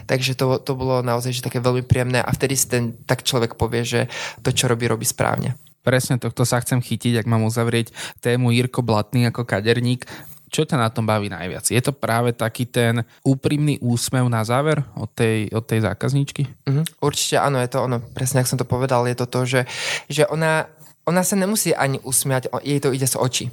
Takže 0.09 0.33
to, 0.33 0.57
to 0.61 0.73
bolo 0.73 1.05
naozaj 1.05 1.35
že 1.35 1.45
také 1.45 1.61
veľmi 1.61 1.85
príjemné 1.85 2.19
a 2.19 2.29
vtedy 2.33 2.57
si 2.57 2.65
ten 2.65 2.97
tak 3.05 3.21
človek 3.21 3.55
povie, 3.59 3.85
že 3.85 3.99
to, 4.41 4.49
čo 4.49 4.65
robí, 4.65 4.89
robí 4.89 5.05
správne. 5.05 5.68
Presne 5.81 6.19
tohto 6.19 6.43
sa 6.43 6.59
chcem 6.59 6.83
chytiť, 6.83 7.23
ak 7.23 7.27
mám 7.27 7.47
uzavrieť 7.47 7.95
tému 8.19 8.51
Jirko 8.51 8.83
Blatný 8.83 9.31
ako 9.31 9.47
kaderník. 9.47 10.03
Čo 10.49 10.65
ťa 10.65 10.81
na 10.81 10.89
tom 10.89 11.05
baví 11.05 11.29
najviac? 11.29 11.69
Je 11.69 11.77
to 11.77 11.93
práve 11.93 12.33
taký 12.33 12.65
ten 12.65 13.05
úprimný 13.21 13.77
úsmev 13.85 14.25
na 14.25 14.41
záver 14.41 14.81
od 14.97 15.05
tej, 15.13 15.45
od 15.53 15.61
tej 15.61 15.85
zákazníčky? 15.85 16.49
Uh-huh. 16.65 16.81
Určite 17.05 17.37
áno, 17.37 17.61
je 17.61 17.69
to 17.69 17.85
ono. 17.85 18.01
Presne, 18.01 18.41
ak 18.41 18.49
som 18.49 18.57
to 18.57 18.65
povedal, 18.65 19.05
je 19.05 19.13
to 19.13 19.29
to, 19.29 19.45
že, 19.45 19.61
že 20.09 20.25
ona, 20.25 20.65
ona 21.05 21.21
sa 21.21 21.37
nemusí 21.37 21.69
ani 21.77 22.01
usmiať, 22.01 22.49
jej 22.65 22.81
to 22.81 22.89
ide 22.89 23.05
z 23.05 23.15
očí. 23.21 23.45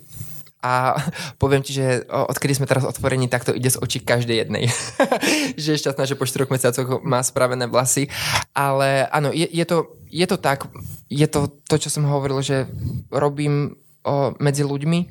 A 0.67 0.99
poviem 1.43 1.63
ti, 1.63 1.79
že 1.79 2.03
odkedy 2.11 2.59
sme 2.59 2.67
teraz 2.67 2.83
otvorení, 2.83 3.31
tak 3.31 3.47
to 3.47 3.55
ide 3.55 3.71
z 3.71 3.79
očí 3.79 4.03
každej 4.03 4.37
jednej. 4.43 4.67
že 5.63 5.79
je 5.79 5.81
šťastná, 5.87 6.03
že 6.11 6.19
po 6.19 6.27
4 6.27 6.51
mesiacoch 6.51 7.07
má 7.07 7.23
spravené 7.23 7.71
vlasy. 7.71 8.11
Ale 8.51 9.07
áno, 9.15 9.31
je, 9.31 9.47
je, 9.47 9.65
to, 9.65 9.95
je 10.11 10.27
to 10.27 10.37
tak, 10.43 10.67
je 11.07 11.27
to 11.31 11.47
to, 11.71 11.77
čo 11.79 11.89
som 11.91 12.11
hovoril, 12.11 12.43
že 12.43 12.67
robím 13.15 13.79
o, 14.03 14.35
medzi 14.43 14.67
ľuďmi, 14.67 15.01
o, 15.07 15.11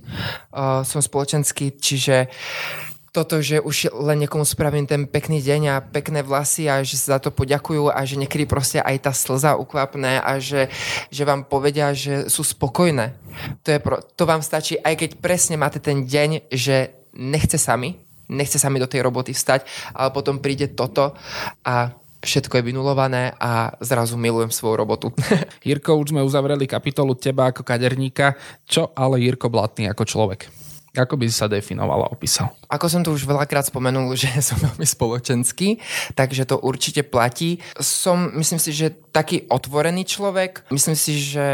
som 0.84 1.00
spoločenský, 1.00 1.80
čiže 1.80 2.28
toto, 3.16 3.40
že 3.40 3.64
už 3.64 3.96
len 3.96 4.28
niekomu 4.28 4.44
spravím 4.44 4.84
ten 4.84 5.08
pekný 5.08 5.40
deň 5.40 5.62
a 5.72 5.80
pekné 5.80 6.20
vlasy 6.20 6.68
a 6.68 6.84
že 6.84 7.00
sa 7.00 7.16
za 7.16 7.20
to 7.24 7.32
poďakujú 7.32 7.88
a 7.88 8.04
že 8.04 8.20
niekedy 8.20 8.44
proste 8.44 8.84
aj 8.84 9.08
tá 9.08 9.12
slza 9.16 9.56
uklapne 9.56 10.20
a 10.20 10.36
že, 10.44 10.68
že 11.08 11.24
vám 11.24 11.48
povedia, 11.48 11.96
že 11.96 12.28
sú 12.28 12.44
spokojné. 12.44 13.16
To, 13.64 13.70
je 13.72 13.80
pro, 13.80 14.04
to 14.04 14.28
vám 14.28 14.44
stačí, 14.44 14.76
aj 14.84 15.00
keď 15.00 15.10
presne 15.24 15.56
máte 15.56 15.80
ten 15.80 16.04
deň, 16.04 16.52
že 16.52 16.92
nechce 17.16 17.56
sami, 17.56 17.96
nechce 18.28 18.60
sa 18.60 18.68
mi 18.68 18.84
do 18.84 18.92
tej 18.92 19.08
roboty 19.08 19.32
vstať, 19.32 19.64
ale 19.96 20.12
potom 20.12 20.44
príde 20.44 20.68
toto 20.76 21.16
a 21.64 21.96
všetko 22.20 22.60
je 22.60 22.68
vynulované 22.68 23.32
a 23.40 23.72
zrazu 23.80 24.20
milujem 24.20 24.52
svoju 24.52 24.76
robotu. 24.76 25.08
Jirko, 25.68 25.96
už 25.96 26.12
sme 26.12 26.26
uzavreli 26.26 26.68
kapitolu 26.68 27.16
teba 27.16 27.54
ako 27.54 27.64
kaderníka. 27.64 28.36
Čo 28.68 28.92
ale 28.98 29.22
Jirko 29.24 29.48
Blatný 29.48 29.88
ako 29.88 30.04
človek? 30.04 30.65
Ako 30.98 31.20
by 31.20 31.28
si 31.28 31.36
sa 31.36 31.52
definoval 31.52 32.08
a 32.08 32.12
opísal? 32.12 32.52
Ako 32.72 32.88
som 32.88 33.04
tu 33.04 33.12
už 33.12 33.28
veľakrát 33.28 33.68
spomenul, 33.68 34.16
že 34.16 34.32
som 34.48 34.58
veľmi 34.60 34.88
spoločenský, 34.88 35.80
takže 36.16 36.48
to 36.48 36.60
určite 36.60 37.06
platí. 37.08 37.60
Som, 37.78 38.34
myslím 38.40 38.60
si, 38.60 38.72
že 38.72 38.96
taký 39.12 39.48
otvorený 39.48 40.04
človek. 40.08 40.68
Myslím 40.72 40.98
si, 40.98 41.20
že 41.20 41.48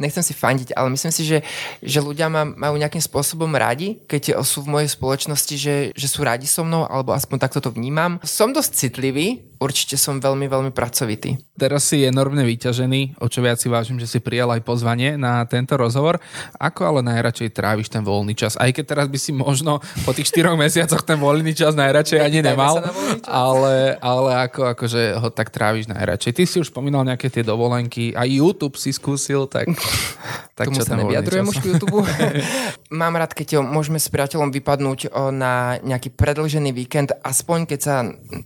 nechcem 0.00 0.24
si 0.24 0.32
fandiť, 0.32 0.72
ale 0.74 0.88
myslím 0.90 1.12
si, 1.12 1.22
že, 1.28 1.44
že 1.84 2.00
ľudia 2.00 2.32
ma 2.32 2.48
majú 2.48 2.80
nejakým 2.80 3.04
spôsobom 3.04 3.52
radi, 3.52 4.00
keď 4.08 4.40
sú 4.40 4.64
v 4.64 4.80
mojej 4.80 4.90
spoločnosti, 4.90 5.54
že, 5.54 5.76
že 5.92 6.06
sú 6.08 6.24
radi 6.24 6.48
so 6.48 6.64
mnou, 6.64 6.88
alebo 6.88 7.12
aspoň 7.12 7.36
takto 7.36 7.60
to 7.60 7.70
vnímam. 7.70 8.16
Som 8.24 8.56
dosť 8.56 8.88
citlivý, 8.88 9.50
určite 9.60 10.00
som 10.00 10.16
veľmi, 10.16 10.48
veľmi 10.48 10.72
pracovitý. 10.72 11.36
Teraz 11.60 11.92
si 11.92 12.00
enormne 12.00 12.40
vyťažený, 12.48 13.20
o 13.20 13.28
čo 13.28 13.44
viac 13.44 13.60
si 13.60 13.68
vážim, 13.68 14.00
že 14.00 14.08
si 14.08 14.16
prijal 14.16 14.48
aj 14.56 14.64
pozvanie 14.64 15.20
na 15.20 15.44
tento 15.44 15.76
rozhovor. 15.76 16.16
Ako 16.56 16.88
ale 16.88 17.00
najradšej 17.04 17.52
tráviš 17.52 17.92
ten 17.92 18.00
voľný 18.00 18.32
čas? 18.32 18.56
Aj 18.56 18.72
keď 18.72 18.96
teraz 18.96 19.06
by 19.12 19.18
si 19.20 19.36
možno 19.36 19.84
po 20.08 20.16
tých 20.16 20.32
4 20.32 20.56
mesiacoch 20.64 21.04
ten 21.04 21.20
voľný 21.20 21.52
čas 21.52 21.76
najradšej 21.76 22.24
ani 22.24 22.40
nemal, 22.40 22.80
ale, 23.28 24.00
ale 24.00 24.30
ako, 24.48 24.72
akože 24.72 25.20
ho 25.20 25.28
tak 25.28 25.52
tráviš 25.52 25.92
najradšej. 25.92 26.32
Ty 26.32 26.42
si 26.48 26.56
už 26.64 26.72
spomínal 26.72 27.04
nejaké 27.04 27.28
tie 27.28 27.44
dovolenky, 27.44 28.16
aj 28.16 28.28
YouTube 28.32 28.80
si 28.80 28.96
skúsil, 28.96 29.44
tak, 29.44 29.68
tak 30.58 30.70
Tomu 30.70 30.76
čo 30.78 30.86
sa 30.86 30.94
nevyjadrujem 30.96 31.46
už 31.50 31.58
k 31.58 31.66
YouTube. 31.74 32.06
Mám 33.00 33.14
rád, 33.18 33.34
keď 33.34 33.60
môžeme 33.64 33.98
s 33.98 34.08
priateľom 34.08 34.54
vypadnúť 34.54 35.12
na 35.34 35.78
nejaký 35.82 36.14
predlžený 36.14 36.70
víkend, 36.72 37.10
aspoň 37.24 37.66
keď 37.66 37.80
sa 37.80 37.96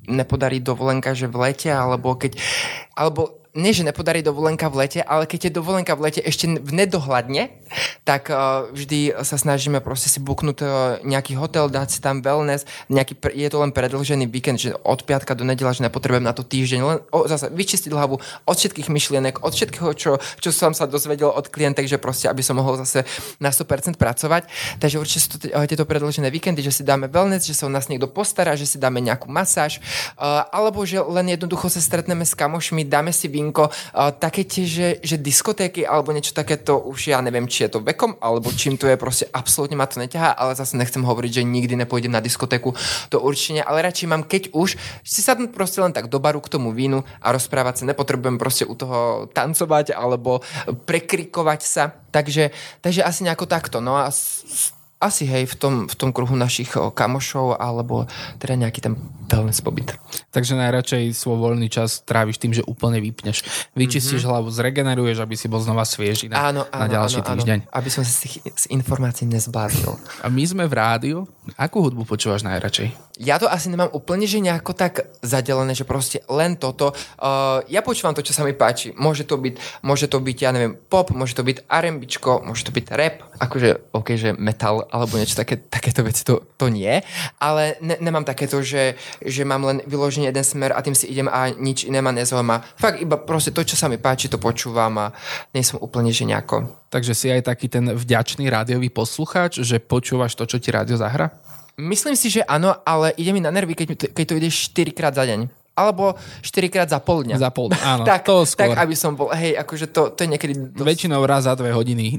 nepodarí 0.08 0.60
dovolenka 0.64 1.12
že 1.12 1.28
v 1.28 1.50
lete, 1.50 1.70
alebo 1.70 2.16
keď... 2.16 2.40
Alebo 2.96 3.43
nie, 3.54 3.70
že 3.70 3.86
nepodarí 3.86 4.18
dovolenka 4.18 4.66
v 4.66 4.82
lete, 4.82 5.00
ale 5.06 5.30
keď 5.30 5.46
je 5.46 5.56
dovolenka 5.62 5.94
v 5.94 6.10
lete 6.10 6.20
ešte 6.26 6.50
v 6.58 6.72
nedohľadne, 6.74 7.54
tak 8.02 8.26
uh, 8.26 8.66
vždy 8.74 9.14
sa 9.22 9.38
snažíme 9.38 9.78
proste 9.78 10.10
si 10.10 10.18
buknúť 10.18 10.58
uh, 10.58 10.68
nejaký 11.06 11.38
hotel, 11.38 11.70
dať 11.70 11.88
si 11.88 11.98
tam 12.02 12.18
wellness, 12.18 12.66
nejaký, 12.90 13.14
je 13.30 13.48
to 13.48 13.62
len 13.62 13.70
predlžený 13.70 14.26
víkend, 14.26 14.58
že 14.58 14.74
od 14.82 15.06
piatka 15.06 15.38
do 15.38 15.46
nedela, 15.46 15.70
že 15.70 15.86
nepotrebujem 15.86 16.26
na 16.26 16.34
to 16.34 16.42
týždeň, 16.42 16.80
len 16.82 16.98
o, 17.14 17.30
zase 17.30 17.46
vyčistiť 17.54 17.94
hlavu 17.94 18.18
od 18.18 18.56
všetkých 18.58 18.90
myšlienok, 18.90 19.46
od 19.46 19.52
všetkého, 19.54 19.90
čo, 19.94 20.18
čo 20.42 20.50
som 20.50 20.74
sa 20.74 20.90
dozvedel 20.90 21.30
od 21.30 21.46
klientek, 21.46 21.86
že 21.86 22.02
proste, 22.02 22.26
aby 22.26 22.42
som 22.42 22.58
mohol 22.58 22.74
zase 22.82 23.06
na 23.38 23.54
100% 23.54 23.94
pracovať. 23.94 24.50
Takže 24.82 24.98
určite 24.98 25.20
sú 25.22 25.28
to, 25.30 25.36
uh, 25.54 25.62
tieto 25.70 25.86
predlžené 25.86 26.26
víkendy, 26.26 26.58
že 26.58 26.74
si 26.74 26.82
dáme 26.82 27.06
wellness, 27.06 27.46
že 27.46 27.54
sa 27.54 27.66
o 27.66 27.72
nás 27.72 27.86
niekto 27.86 28.10
postará, 28.10 28.58
že 28.58 28.66
si 28.66 28.82
dáme 28.82 28.98
nejakú 28.98 29.30
masáž, 29.30 29.78
alebo 30.50 30.82
že 30.82 30.98
len 31.00 31.34
jednoducho 31.34 31.70
sa 31.70 31.78
stretneme 31.78 32.26
s 32.26 32.34
kamošmi, 32.34 32.86
dáme 32.86 33.14
si 33.14 33.30
vín 33.30 33.43
vínko. 33.44 33.68
Také 34.16 34.48
tie, 34.48 34.64
že, 34.64 34.88
že 35.04 35.20
diskotéky 35.20 35.84
alebo 35.84 36.16
niečo 36.16 36.32
takéto, 36.32 36.80
už 36.80 37.12
ja 37.12 37.20
neviem, 37.20 37.44
či 37.44 37.68
je 37.68 37.76
to 37.76 37.84
vekom, 37.84 38.16
alebo 38.24 38.48
čím 38.48 38.80
to 38.80 38.88
je, 38.88 38.96
proste 38.96 39.28
absolútne 39.28 39.76
ma 39.76 39.84
to 39.84 40.00
neťahá, 40.00 40.32
ale 40.32 40.56
zase 40.56 40.80
nechcem 40.80 41.04
hovoriť, 41.04 41.40
že 41.40 41.42
nikdy 41.44 41.74
nepôjdem 41.84 42.12
na 42.14 42.24
diskotéku, 42.24 42.72
to 43.12 43.20
určite 43.20 43.60
ale 43.60 43.84
radšej 43.84 44.08
mám, 44.08 44.24
keď 44.24 44.56
už 44.56 44.78
si 45.04 45.20
sadnúť 45.20 45.52
proste 45.52 45.82
len 45.84 45.92
tak 45.92 46.08
do 46.08 46.16
baru 46.16 46.40
k 46.40 46.48
tomu 46.48 46.72
vínu 46.72 47.04
a 47.20 47.26
rozprávať 47.34 47.84
sa, 47.84 47.88
nepotrebujem 47.90 48.40
proste 48.40 48.64
u 48.64 48.72
toho 48.72 49.28
tancovať 49.32 49.92
alebo 49.92 50.40
prekrikovať 50.88 51.60
sa, 51.60 51.92
takže, 52.14 52.54
takže 52.80 53.04
asi 53.04 53.26
nejako 53.26 53.44
takto. 53.44 53.84
No 53.84 54.00
a 54.00 54.08
asi 55.04 55.28
hej, 55.28 55.44
v 55.44 55.56
tom, 55.60 55.74
v 55.84 55.94
tom 56.00 56.16
kruhu 56.16 56.32
našich 56.32 56.72
kamošov 56.72 57.60
alebo 57.60 58.08
teda 58.40 58.56
nejaký 58.56 58.80
ten 58.80 58.96
wellness 59.26 59.64
pobyt. 59.64 59.96
Takže 60.30 60.54
najradšej 60.58 61.14
svoj 61.14 61.38
voľný 61.40 61.68
čas 61.72 62.02
tráviš 62.04 62.38
tým, 62.38 62.52
že 62.54 62.62
úplne 62.66 63.00
vypneš. 63.00 63.44
Vyčistíš 63.74 64.24
mm-hmm. 64.24 64.30
hlavu, 64.30 64.48
zregeneruješ, 64.50 65.18
aby 65.22 65.34
si 65.34 65.46
bol 65.50 65.60
znova 65.60 65.82
svieži 65.86 66.30
na, 66.30 66.50
áno, 66.50 66.62
áno, 66.68 66.80
na 66.80 66.86
ďalší 66.86 67.20
áno, 67.22 67.28
týždeň. 67.34 67.58
Áno, 67.64 67.72
aby 67.74 67.88
som 67.90 68.02
si 68.06 68.40
z 68.40 68.64
informácií 68.70 69.26
nezbláznil. 69.26 69.96
A 70.22 70.26
my 70.28 70.42
sme 70.44 70.64
v 70.68 70.74
rádiu. 70.74 71.18
Akú 71.60 71.84
hudbu 71.84 72.08
počúvaš 72.08 72.44
najradšej? 72.46 73.14
Ja 73.22 73.38
to 73.38 73.46
asi 73.46 73.70
nemám 73.70 73.94
úplne, 73.94 74.26
že 74.26 74.42
nejako 74.42 74.74
tak 74.74 75.06
zadelené, 75.22 75.70
že 75.78 75.86
proste 75.86 76.18
len 76.26 76.58
toto. 76.58 76.90
Uh, 77.14 77.62
ja 77.70 77.78
počúvam 77.78 78.10
to, 78.10 78.26
čo 78.26 78.34
sa 78.34 78.42
mi 78.42 78.50
páči. 78.50 78.90
Môže 78.98 79.22
to 79.22 79.38
byť, 79.38 79.86
môže 79.86 80.10
to 80.10 80.18
byť, 80.18 80.38
ja 80.42 80.50
neviem, 80.50 80.74
pop, 80.74 81.14
môže 81.14 81.38
to 81.38 81.46
byť 81.46 81.62
R&Bčko, 81.70 82.42
môže 82.42 82.66
to 82.66 82.74
byť 82.74 82.86
rap, 82.90 83.22
akože, 83.38 83.94
ok, 83.94 84.08
že 84.18 84.30
metal, 84.34 84.90
alebo 84.90 85.14
niečo 85.14 85.38
také, 85.38 85.62
takéto 85.62 86.02
veci, 86.02 86.26
to, 86.26 86.42
to 86.58 86.66
nie. 86.66 87.02
Ale 87.38 87.78
ne, 87.78 87.94
nemám 88.02 88.26
takéto, 88.26 88.58
že, 88.66 88.98
že 89.22 89.46
mám 89.46 89.62
len 89.66 89.78
vyložený 89.86 90.30
jeden 90.30 90.44
smer 90.44 90.72
a 90.74 90.82
tým 90.82 90.96
si 90.96 91.06
idem 91.10 91.30
a 91.30 91.52
nič 91.52 91.86
iné 91.86 92.00
ma 92.00 92.10
nezaujíma. 92.10 92.80
Fakt 92.80 92.98
iba 93.02 93.20
proste 93.20 93.54
to, 93.54 93.62
čo 93.62 93.78
sa 93.78 93.86
mi 93.86 94.00
páči, 94.00 94.32
to 94.32 94.40
počúvam 94.40 94.94
a 94.98 95.06
nie 95.54 95.62
som 95.62 95.78
úplne, 95.78 96.10
že 96.10 96.26
nejako. 96.26 96.88
Takže 96.90 97.14
si 97.14 97.26
aj 97.30 97.50
taký 97.50 97.66
ten 97.66 97.90
vďačný 97.90 98.46
rádiový 98.46 98.90
poslucháč, 98.90 99.62
že 99.62 99.82
počúvaš 99.82 100.38
to, 100.38 100.46
čo 100.46 100.62
ti 100.62 100.70
rádio 100.70 100.94
zahra? 100.94 101.34
Myslím 101.74 102.14
si, 102.14 102.30
že 102.30 102.46
áno, 102.46 102.70
ale 102.86 103.10
ide 103.18 103.34
mi 103.34 103.42
na 103.42 103.50
nervy, 103.50 103.74
keď, 103.74 104.14
keď 104.14 104.24
to 104.30 104.38
ide 104.38 104.50
4 104.50 104.94
krát 104.94 105.14
za 105.18 105.26
deň 105.26 105.63
alebo 105.74 106.14
4 106.40 106.70
krát 106.70 106.88
za 106.88 107.02
pol 107.02 107.26
dňa. 107.26 107.36
Za 107.36 107.50
pol 107.50 107.70
dňa, 107.70 107.82
áno. 107.82 108.04
tak, 108.10 108.22
to 108.22 108.46
skôr. 108.46 108.70
tak, 108.70 108.78
aby 108.78 108.94
som 108.94 109.18
bol, 109.18 109.28
hej, 109.34 109.58
akože 109.58 109.90
to, 109.90 110.14
to 110.14 110.22
je 110.22 110.28
niekedy... 110.30 110.54
Dosť... 110.54 110.86
Väčšinou 110.86 111.20
raz 111.26 111.50
za 111.50 111.54
dve 111.58 111.74
hodiny. 111.74 112.14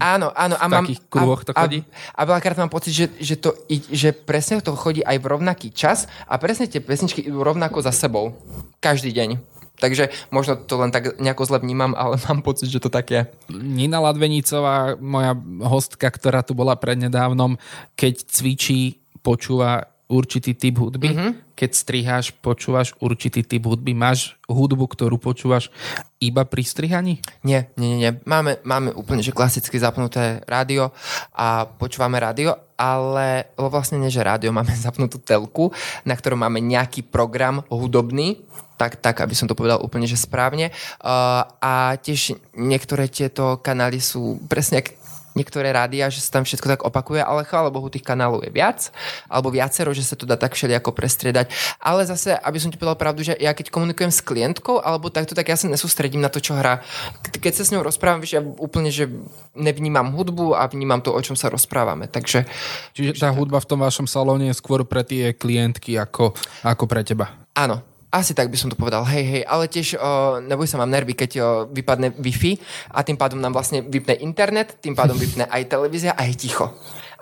Áno, 0.00 0.32
áno. 0.32 0.56
A 0.56 0.64
v 0.64 0.70
mám, 0.72 0.84
takých 0.88 1.02
kruhoch 1.12 1.44
to 1.44 1.52
chodí. 1.52 1.84
A, 2.16 2.24
a 2.24 2.28
veľakrát 2.28 2.56
mám 2.56 2.72
pocit, 2.72 2.96
že, 2.96 3.06
že, 3.20 3.36
to, 3.36 3.52
že 3.92 4.16
presne 4.16 4.64
to 4.64 4.72
chodí 4.72 5.04
aj 5.04 5.20
v 5.20 5.26
rovnaký 5.28 5.68
čas 5.70 6.08
a 6.24 6.40
presne 6.40 6.64
tie 6.64 6.80
pesničky 6.80 7.20
idú 7.20 7.44
rovnako 7.44 7.84
za 7.84 7.92
sebou. 7.92 8.40
Každý 8.80 9.12
deň. 9.12 9.54
Takže 9.74 10.14
možno 10.30 10.54
to 10.54 10.78
len 10.78 10.94
tak 10.94 11.18
nejako 11.18 11.44
zle 11.50 11.58
vnímam, 11.60 11.92
ale 11.98 12.16
mám 12.28 12.40
pocit, 12.40 12.72
že 12.72 12.80
to 12.80 12.88
tak 12.88 13.06
je. 13.12 13.22
Nina 13.52 14.00
Ladvenicová, 14.00 14.96
moja 14.96 15.36
hostka, 15.60 16.08
ktorá 16.08 16.40
tu 16.40 16.56
bola 16.56 16.78
prednedávnom, 16.78 17.60
keď 17.98 18.24
cvičí 18.24 19.04
počúva 19.24 19.93
určitý 20.08 20.52
typ 20.52 20.76
hudby. 20.78 21.10
Mm-hmm. 21.12 21.30
Keď 21.54 21.70
striháš, 21.70 22.26
počúvaš 22.44 22.92
určitý 23.00 23.40
typ 23.40 23.64
hudby. 23.64 23.96
Máš 23.96 24.36
hudbu, 24.50 24.84
ktorú 24.90 25.16
počúvaš 25.16 25.72
iba 26.20 26.44
pri 26.44 26.62
strihaní? 26.64 27.24
Nie, 27.40 27.72
nie, 27.80 27.96
nie. 27.96 27.98
nie. 28.04 28.12
Máme, 28.28 28.60
máme 28.66 28.92
úplne 28.92 29.24
že 29.24 29.32
klasicky 29.32 29.80
zapnuté 29.80 30.44
rádio 30.44 30.92
a 31.32 31.64
počúvame 31.64 32.20
rádio, 32.20 32.56
ale 32.76 33.48
vlastne 33.56 33.96
nie, 33.96 34.12
že 34.12 34.24
rádio, 34.24 34.52
máme 34.56 34.74
zapnutú 34.76 35.16
telku, 35.20 35.72
na 36.04 36.14
ktorom 36.14 36.40
máme 36.40 36.60
nejaký 36.60 37.06
program 37.06 37.64
hudobný, 37.72 38.44
tak, 38.74 38.98
tak, 38.98 39.22
aby 39.22 39.34
som 39.38 39.46
to 39.46 39.54
povedal 39.54 39.78
úplne, 39.80 40.04
že 40.10 40.18
správne. 40.18 40.74
Uh, 40.98 41.46
a 41.62 41.94
tiež 41.94 42.34
niektoré 42.58 43.06
tieto 43.06 43.62
kanály 43.62 44.02
sú 44.02 44.42
presne 44.50 44.82
niektoré 45.34 45.70
rádia, 45.74 46.08
že 46.08 46.22
sa 46.22 46.40
tam 46.40 46.46
všetko 46.46 46.66
tak 46.66 46.80
opakuje, 46.86 47.20
ale 47.20 47.46
chvála 47.46 47.70
Bohu, 47.70 47.90
tých 47.90 48.06
kanálov 48.06 48.46
je 48.46 48.50
viac, 48.54 48.90
alebo 49.26 49.50
viacero, 49.50 49.90
že 49.90 50.06
sa 50.06 50.14
to 50.14 50.24
dá 50.24 50.38
tak 50.38 50.54
všelijako 50.54 50.94
prestriedať. 50.94 51.50
Ale 51.82 52.06
zase, 52.06 52.34
aby 52.38 52.58
som 52.58 52.70
ti 52.70 52.78
povedal 52.78 52.98
pravdu, 52.98 53.26
že 53.26 53.34
ja 53.36 53.52
keď 53.52 53.74
komunikujem 53.74 54.14
s 54.14 54.22
klientkou, 54.22 54.80
alebo 54.80 55.10
takto, 55.10 55.34
tak 55.34 55.50
ja 55.50 55.58
sa 55.58 55.66
nesústredím 55.70 56.22
na 56.22 56.30
to, 56.30 56.38
čo 56.38 56.54
hrá. 56.54 56.80
Keď 57.34 57.52
sa 57.52 57.62
s 57.66 57.72
ňou 57.74 57.84
rozprávam, 57.84 58.22
vieš, 58.22 58.38
ja 58.38 58.42
úplne, 58.42 58.88
že 58.94 59.10
nevnímam 59.58 60.14
hudbu 60.14 60.54
a 60.56 60.66
vnímam 60.70 61.02
to, 61.02 61.12
o 61.12 61.20
čom 61.20 61.34
sa 61.34 61.50
rozprávame. 61.50 62.06
Takže, 62.06 62.46
Čiže 62.94 63.18
tá 63.18 63.30
hudba 63.34 63.58
v 63.58 63.68
tom 63.68 63.82
vašom 63.82 64.06
salóne 64.06 64.50
je 64.50 64.58
skôr 64.58 64.86
pre 64.86 65.02
tie 65.02 65.34
klientky 65.34 65.98
ako, 65.98 66.32
ako 66.62 66.84
pre 66.86 67.02
teba. 67.02 67.34
Áno, 67.54 67.93
asi 68.14 68.30
tak 68.30 68.46
by 68.46 68.54
som 68.54 68.70
to 68.70 68.78
povedal, 68.78 69.02
hej, 69.02 69.26
hej, 69.26 69.42
ale 69.42 69.66
tiež 69.66 69.98
o, 69.98 70.38
neboj 70.38 70.70
sa 70.70 70.78
mám 70.78 70.94
nervy, 70.94 71.18
keď 71.18 71.30
o, 71.34 71.42
vypadne 71.66 72.14
Wi-Fi 72.14 72.62
a 72.94 73.02
tým 73.02 73.18
pádom 73.18 73.42
nám 73.42 73.50
vlastne 73.50 73.82
vypne 73.82 74.14
internet, 74.22 74.78
tým 74.78 74.94
pádom 74.94 75.18
vypne 75.18 75.50
aj 75.50 75.66
televízia 75.66 76.14
je 76.14 76.34
ticho. 76.38 76.70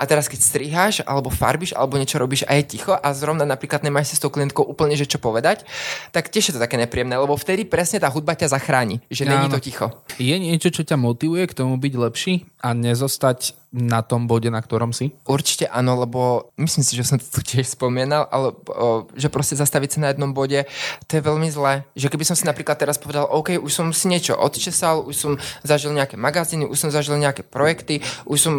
A 0.02 0.06
teraz 0.10 0.26
keď 0.26 0.42
striháš, 0.42 1.06
alebo 1.06 1.30
farbíš, 1.30 1.78
alebo 1.78 1.94
niečo 1.94 2.18
robíš 2.18 2.42
a 2.50 2.58
je 2.58 2.66
ticho 2.66 2.90
a 2.90 3.06
zrovna 3.14 3.46
napríklad 3.46 3.86
nemáš 3.86 4.10
si 4.10 4.18
s 4.18 4.22
tou 4.26 4.34
klientkou 4.34 4.66
úplne, 4.66 4.98
že 4.98 5.06
čo 5.06 5.22
povedať, 5.22 5.62
tak 6.10 6.26
tiež 6.26 6.50
je 6.50 6.54
to 6.58 6.60
také 6.60 6.74
nepríjemné, 6.74 7.14
lebo 7.14 7.38
vtedy 7.38 7.62
presne 7.62 8.02
tá 8.02 8.10
hudba 8.10 8.34
ťa 8.34 8.50
zachráni, 8.50 8.98
že 9.06 9.22
není 9.22 9.46
to 9.46 9.62
ticho. 9.62 9.94
Je 10.18 10.34
niečo, 10.34 10.74
čo 10.74 10.82
ťa 10.82 10.98
motivuje 10.98 11.46
k 11.46 11.54
tomu 11.54 11.78
byť 11.78 11.94
lepší 11.94 12.34
a 12.58 12.74
nezostať 12.74 13.62
na 13.72 14.04
tom 14.04 14.28
bode, 14.28 14.52
na 14.52 14.60
ktorom 14.60 14.92
si? 14.92 15.16
Určite 15.24 15.64
áno, 15.64 15.96
lebo 15.96 16.52
myslím 16.60 16.84
si, 16.84 16.92
že 16.92 17.08
som 17.08 17.16
to 17.16 17.24
tu 17.24 17.40
tiež 17.40 17.72
spomínal, 17.72 18.28
ale 18.28 18.52
o, 18.52 19.08
že 19.16 19.32
proste 19.32 19.56
zastaviť 19.56 19.96
sa 19.96 19.98
na 20.04 20.08
jednom 20.12 20.36
bode, 20.36 20.68
to 21.08 21.12
je 21.16 21.24
veľmi 21.24 21.48
zlé. 21.48 21.88
Že 21.96 22.12
keby 22.12 22.24
som 22.28 22.36
si 22.36 22.44
napríklad 22.44 22.76
teraz 22.76 23.00
povedal, 23.00 23.24
OK, 23.32 23.56
už 23.56 23.72
som 23.72 23.88
si 23.96 24.12
niečo 24.12 24.36
odčesal, 24.36 25.08
už 25.08 25.16
som 25.16 25.32
zažil 25.64 25.96
nejaké 25.96 26.20
magazíny, 26.20 26.68
už 26.68 26.76
som 26.76 26.90
zažil 26.92 27.16
nejaké 27.16 27.48
projekty, 27.48 28.04
už 28.28 28.38
som 28.44 28.54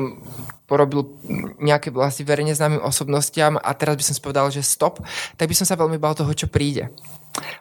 porobil 0.66 1.06
nejaké 1.60 1.92
vlastne 1.92 2.24
verejne 2.24 2.56
známym 2.56 2.82
osobnostiam 2.82 3.60
a 3.60 3.76
teraz 3.76 4.00
by 4.00 4.04
som 4.04 4.16
si 4.16 4.22
povedal, 4.24 4.48
že 4.50 4.64
stop, 4.64 5.04
tak 5.36 5.52
by 5.52 5.56
som 5.56 5.68
sa 5.68 5.80
veľmi 5.80 6.00
bal 6.00 6.16
toho, 6.16 6.32
čo 6.32 6.48
príde. 6.48 6.90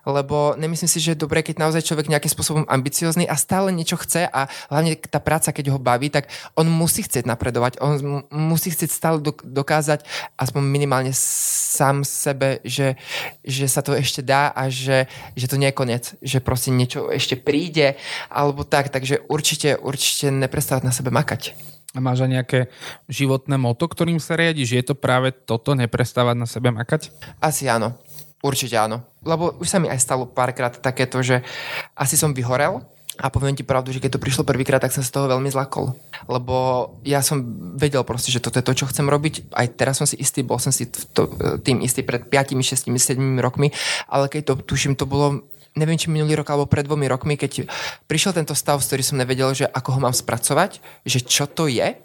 Lebo 0.04 0.52
nemyslím 0.60 0.90
si, 0.90 1.00
že 1.00 1.16
je 1.16 1.22
dobré, 1.24 1.40
keď 1.40 1.56
naozaj 1.56 1.88
človek 1.88 2.12
nejakým 2.12 2.28
spôsobom 2.28 2.64
ambiciozný 2.68 3.24
a 3.24 3.40
stále 3.40 3.72
niečo 3.72 3.96
chce 3.96 4.28
a 4.28 4.44
hlavne 4.68 5.00
tá 5.00 5.16
práca, 5.16 5.54
keď 5.54 5.72
ho 5.72 5.80
baví, 5.80 6.12
tak 6.12 6.28
on 6.58 6.68
musí 6.68 7.00
chcieť 7.00 7.24
napredovať, 7.24 7.80
on 7.80 8.20
musí 8.28 8.68
chcieť 8.68 8.90
stále 8.92 9.18
dokázať 9.40 10.04
aspoň 10.36 10.62
minimálne 10.68 11.16
sám 11.16 12.04
sebe, 12.04 12.60
že, 12.68 13.00
že 13.40 13.64
sa 13.64 13.80
to 13.80 13.96
ešte 13.96 14.20
dá 14.20 14.52
a 14.52 14.68
že, 14.68 15.08
že 15.32 15.48
to 15.48 15.56
nie 15.56 15.72
je 15.72 15.78
koniec, 15.78 16.04
že 16.20 16.44
proste 16.44 16.68
niečo 16.68 17.08
ešte 17.08 17.40
príde 17.40 17.96
alebo 18.28 18.68
tak, 18.68 18.92
takže 18.92 19.24
určite, 19.24 19.80
určite 19.80 20.28
neprestávať 20.28 20.82
na 20.84 20.92
sebe 20.92 21.08
makať. 21.08 21.56
A 21.92 22.00
máš 22.00 22.24
aj 22.24 22.30
nejaké 22.32 22.60
životné 23.04 23.60
moto, 23.60 23.84
ktorým 23.84 24.16
sa 24.16 24.32
riadiš? 24.32 24.80
Je 24.80 24.84
to 24.84 24.96
práve 24.96 25.28
toto, 25.32 25.76
neprestávať 25.76 26.36
na 26.40 26.48
sebe 26.48 26.72
makať? 26.72 27.12
Asi 27.36 27.68
áno. 27.68 28.00
Určite 28.40 28.80
áno. 28.80 29.04
Lebo 29.22 29.54
už 29.60 29.68
sa 29.68 29.78
mi 29.78 29.92
aj 29.92 30.00
stalo 30.00 30.24
párkrát 30.24 30.72
takéto, 30.72 31.20
že 31.20 31.44
asi 31.92 32.16
som 32.16 32.32
vyhorel 32.32 32.80
a 33.20 33.28
poviem 33.28 33.52
ti 33.52 33.60
pravdu, 33.60 33.92
že 33.92 34.00
keď 34.00 34.16
to 34.16 34.24
prišlo 34.24 34.48
prvýkrát, 34.48 34.80
tak 34.80 34.96
som 34.96 35.04
z 35.04 35.12
toho 35.12 35.28
veľmi 35.28 35.52
zlakol. 35.52 35.92
Lebo 36.32 36.88
ja 37.04 37.20
som 37.20 37.44
vedel 37.76 38.00
proste, 38.08 38.32
že 38.32 38.40
toto 38.40 38.56
je 38.56 38.64
to, 38.64 38.72
čo 38.72 38.88
chcem 38.88 39.04
robiť. 39.04 39.52
Aj 39.52 39.68
teraz 39.68 40.00
som 40.00 40.08
si 40.08 40.16
istý, 40.16 40.40
bol 40.40 40.56
som 40.56 40.72
si 40.72 40.88
to, 40.88 41.28
tým 41.60 41.84
istý 41.84 42.00
pred 42.00 42.24
5, 42.24 42.56
6, 42.56 42.88
7 42.88 43.36
rokmi, 43.36 43.68
ale 44.08 44.32
keď 44.32 44.56
to 44.56 44.64
tuším, 44.64 44.96
to 44.96 45.04
bolo 45.04 45.44
neviem, 45.76 45.96
či 45.96 46.12
minulý 46.12 46.36
rok 46.40 46.48
alebo 46.52 46.68
pred 46.68 46.84
dvomi 46.84 47.08
rokmi, 47.08 47.34
keď 47.40 47.68
prišiel 48.04 48.36
tento 48.36 48.52
stav, 48.52 48.80
z 48.80 48.92
ktorý 48.92 49.02
som 49.02 49.20
nevedel, 49.20 49.50
že 49.56 49.66
ako 49.68 49.96
ho 49.96 50.00
mám 50.04 50.14
spracovať, 50.16 50.80
že 51.04 51.24
čo 51.24 51.48
to 51.48 51.68
je, 51.68 51.96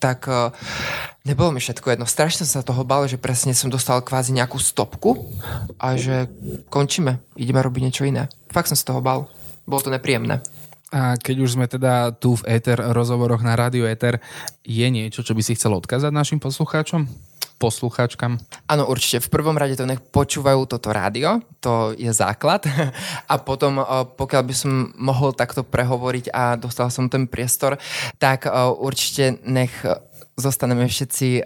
tak 0.00 0.28
uh, 0.28 0.52
nebolo 1.24 1.56
mi 1.56 1.60
všetko 1.60 1.96
jedno. 1.96 2.04
Strašne 2.04 2.44
som 2.44 2.60
sa 2.60 2.66
toho 2.66 2.84
bal, 2.84 3.08
že 3.08 3.16
presne 3.16 3.56
som 3.56 3.72
dostal 3.72 4.04
kvázi 4.04 4.36
nejakú 4.36 4.60
stopku 4.60 5.32
a 5.80 5.96
že 5.96 6.28
končíme, 6.68 7.20
ideme 7.40 7.60
robiť 7.64 7.82
niečo 7.84 8.04
iné. 8.04 8.28
Fakt 8.52 8.68
som 8.68 8.76
sa 8.76 8.92
toho 8.92 9.00
bal. 9.00 9.32
Bolo 9.64 9.80
to 9.80 9.94
nepríjemné. 9.94 10.44
A 10.92 11.16
keď 11.16 11.36
už 11.40 11.56
sme 11.56 11.64
teda 11.64 12.12
tu 12.12 12.36
v 12.36 12.44
Ether 12.60 12.76
rozhovoroch 12.76 13.40
na 13.40 13.56
Rádio 13.56 13.88
Ether, 13.88 14.20
je 14.60 14.84
niečo, 14.92 15.24
čo 15.24 15.32
by 15.32 15.40
si 15.40 15.56
chcel 15.56 15.72
odkázať 15.72 16.12
našim 16.12 16.36
poslucháčom? 16.36 17.31
Poslucháčkam? 17.62 18.42
Áno, 18.66 18.90
určite. 18.90 19.22
V 19.22 19.30
prvom 19.30 19.54
rade 19.54 19.78
to 19.78 19.86
nech 19.86 20.02
počúvajú 20.02 20.66
toto 20.66 20.90
rádio, 20.90 21.38
to 21.62 21.94
je 21.94 22.10
základ. 22.10 22.66
A 23.30 23.38
potom, 23.38 23.78
eh, 23.78 23.86
pokiaľ 24.18 24.42
by 24.42 24.54
som 24.58 24.90
mohol 24.98 25.30
takto 25.30 25.62
prehovoriť 25.62 26.34
a 26.34 26.58
dostal 26.58 26.90
som 26.90 27.06
ten 27.06 27.30
priestor, 27.30 27.78
tak 28.18 28.50
eh, 28.50 28.52
určite 28.66 29.38
nech 29.46 29.70
zostaneme 30.32 30.88
všetci 30.88 31.44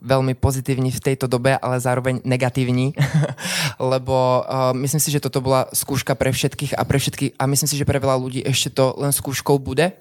veľmi 0.00 0.34
pozitívni 0.34 0.88
v 0.90 1.00
tejto 1.00 1.28
dobe, 1.28 1.54
ale 1.60 1.76
zároveň 1.78 2.24
negatívni, 2.24 2.96
lebo 3.92 4.42
uh, 4.42 4.72
myslím 4.76 5.00
si, 5.00 5.12
že 5.12 5.22
toto 5.22 5.44
bola 5.44 5.68
skúška 5.70 6.16
pre 6.16 6.32
všetkých 6.32 6.74
a 6.74 6.82
pre 6.88 6.98
všetkých 6.98 7.36
a 7.36 7.44
myslím 7.46 7.68
si, 7.68 7.76
že 7.76 7.88
pre 7.88 8.00
veľa 8.00 8.16
ľudí 8.16 8.40
ešte 8.42 8.72
to 8.72 8.96
len 8.96 9.12
skúškou 9.12 9.60
bude. 9.60 9.92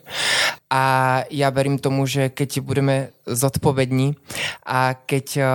A 0.72 0.84
ja 1.30 1.50
verím 1.52 1.82
tomu, 1.82 2.08
že 2.08 2.32
keď 2.32 2.62
budeme 2.64 3.12
zodpovední 3.28 4.16
a 4.66 4.96
keď 4.96 5.28
uh, 5.38 5.48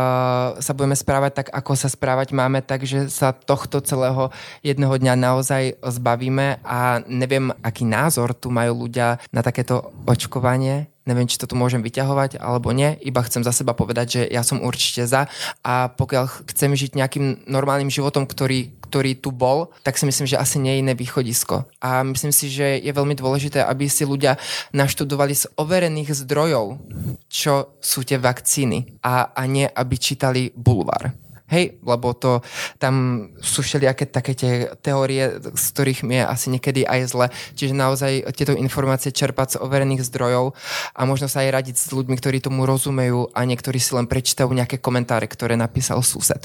sa 0.60 0.72
budeme 0.76 0.94
správať 0.94 1.32
tak, 1.42 1.48
ako 1.50 1.72
sa 1.74 1.88
správať 1.90 2.36
máme, 2.36 2.62
takže 2.62 3.08
sa 3.10 3.34
tohto 3.34 3.80
celého 3.82 4.30
jedného 4.62 4.94
dňa 4.94 5.14
naozaj 5.18 5.62
zbavíme 5.82 6.62
a 6.62 7.02
neviem, 7.10 7.50
aký 7.64 7.88
názor 7.88 8.36
tu 8.36 8.52
majú 8.52 8.86
ľudia 8.86 9.18
na 9.32 9.40
takéto 9.42 9.90
očkovanie, 10.06 10.93
neviem, 11.04 11.28
či 11.28 11.36
to 11.40 11.48
tu 11.48 11.54
môžem 11.56 11.84
vyťahovať 11.84 12.40
alebo 12.40 12.72
nie, 12.72 12.96
iba 13.04 13.20
chcem 13.24 13.44
za 13.44 13.52
seba 13.52 13.76
povedať, 13.76 14.06
že 14.08 14.22
ja 14.28 14.40
som 14.44 14.64
určite 14.64 15.04
za 15.04 15.28
a 15.60 15.88
pokiaľ 15.92 16.48
chcem 16.48 16.72
žiť 16.72 16.96
nejakým 16.96 17.48
normálnym 17.48 17.92
životom, 17.92 18.24
ktorý, 18.24 18.72
ktorý 18.88 19.16
tu 19.20 19.30
bol, 19.32 19.72
tak 19.84 20.00
si 20.00 20.08
myslím, 20.08 20.26
že 20.28 20.40
asi 20.40 20.56
nie 20.60 20.76
je 20.76 20.82
iné 20.84 20.94
východisko. 20.96 21.68
A 21.80 22.04
myslím 22.04 22.32
si, 22.32 22.48
že 22.48 22.80
je 22.80 22.92
veľmi 22.92 23.16
dôležité, 23.16 23.64
aby 23.64 23.88
si 23.88 24.08
ľudia 24.08 24.40
naštudovali 24.72 25.34
z 25.36 25.48
overených 25.56 26.24
zdrojov, 26.24 26.80
čo 27.28 27.76
sú 27.80 28.00
tie 28.04 28.16
vakcíny 28.16 29.00
a, 29.04 29.32
a 29.32 29.42
nie, 29.44 29.68
aby 29.68 29.94
čítali 30.00 30.52
bulvár. 30.56 31.23
Hej, 31.54 31.78
lebo 31.86 32.10
to 32.18 32.42
tam 32.82 33.26
sú 33.38 33.62
všelijaké 33.62 34.10
také 34.10 34.34
tie 34.34 34.52
teórie, 34.82 35.38
z 35.38 35.64
ktorých 35.70 36.02
mi 36.02 36.18
je 36.18 36.24
asi 36.26 36.46
niekedy 36.50 36.82
aj 36.82 37.00
zle. 37.14 37.26
Čiže 37.54 37.78
naozaj 37.78 38.12
tieto 38.34 38.58
informácie 38.58 39.14
čerpať 39.14 39.54
z 39.54 39.60
overených 39.62 40.02
zdrojov 40.02 40.58
a 40.98 41.00
možno 41.06 41.30
sa 41.30 41.46
aj 41.46 41.62
radiť 41.62 41.76
s 41.78 41.94
ľuďmi, 41.94 42.18
ktorí 42.18 42.42
tomu 42.42 42.66
rozumejú 42.66 43.30
a 43.30 43.46
niektorí 43.46 43.78
si 43.78 43.94
len 43.94 44.10
prečítajú 44.10 44.50
nejaké 44.50 44.82
komentáre, 44.82 45.30
ktoré 45.30 45.54
napísal 45.54 46.02
sused. 46.02 46.42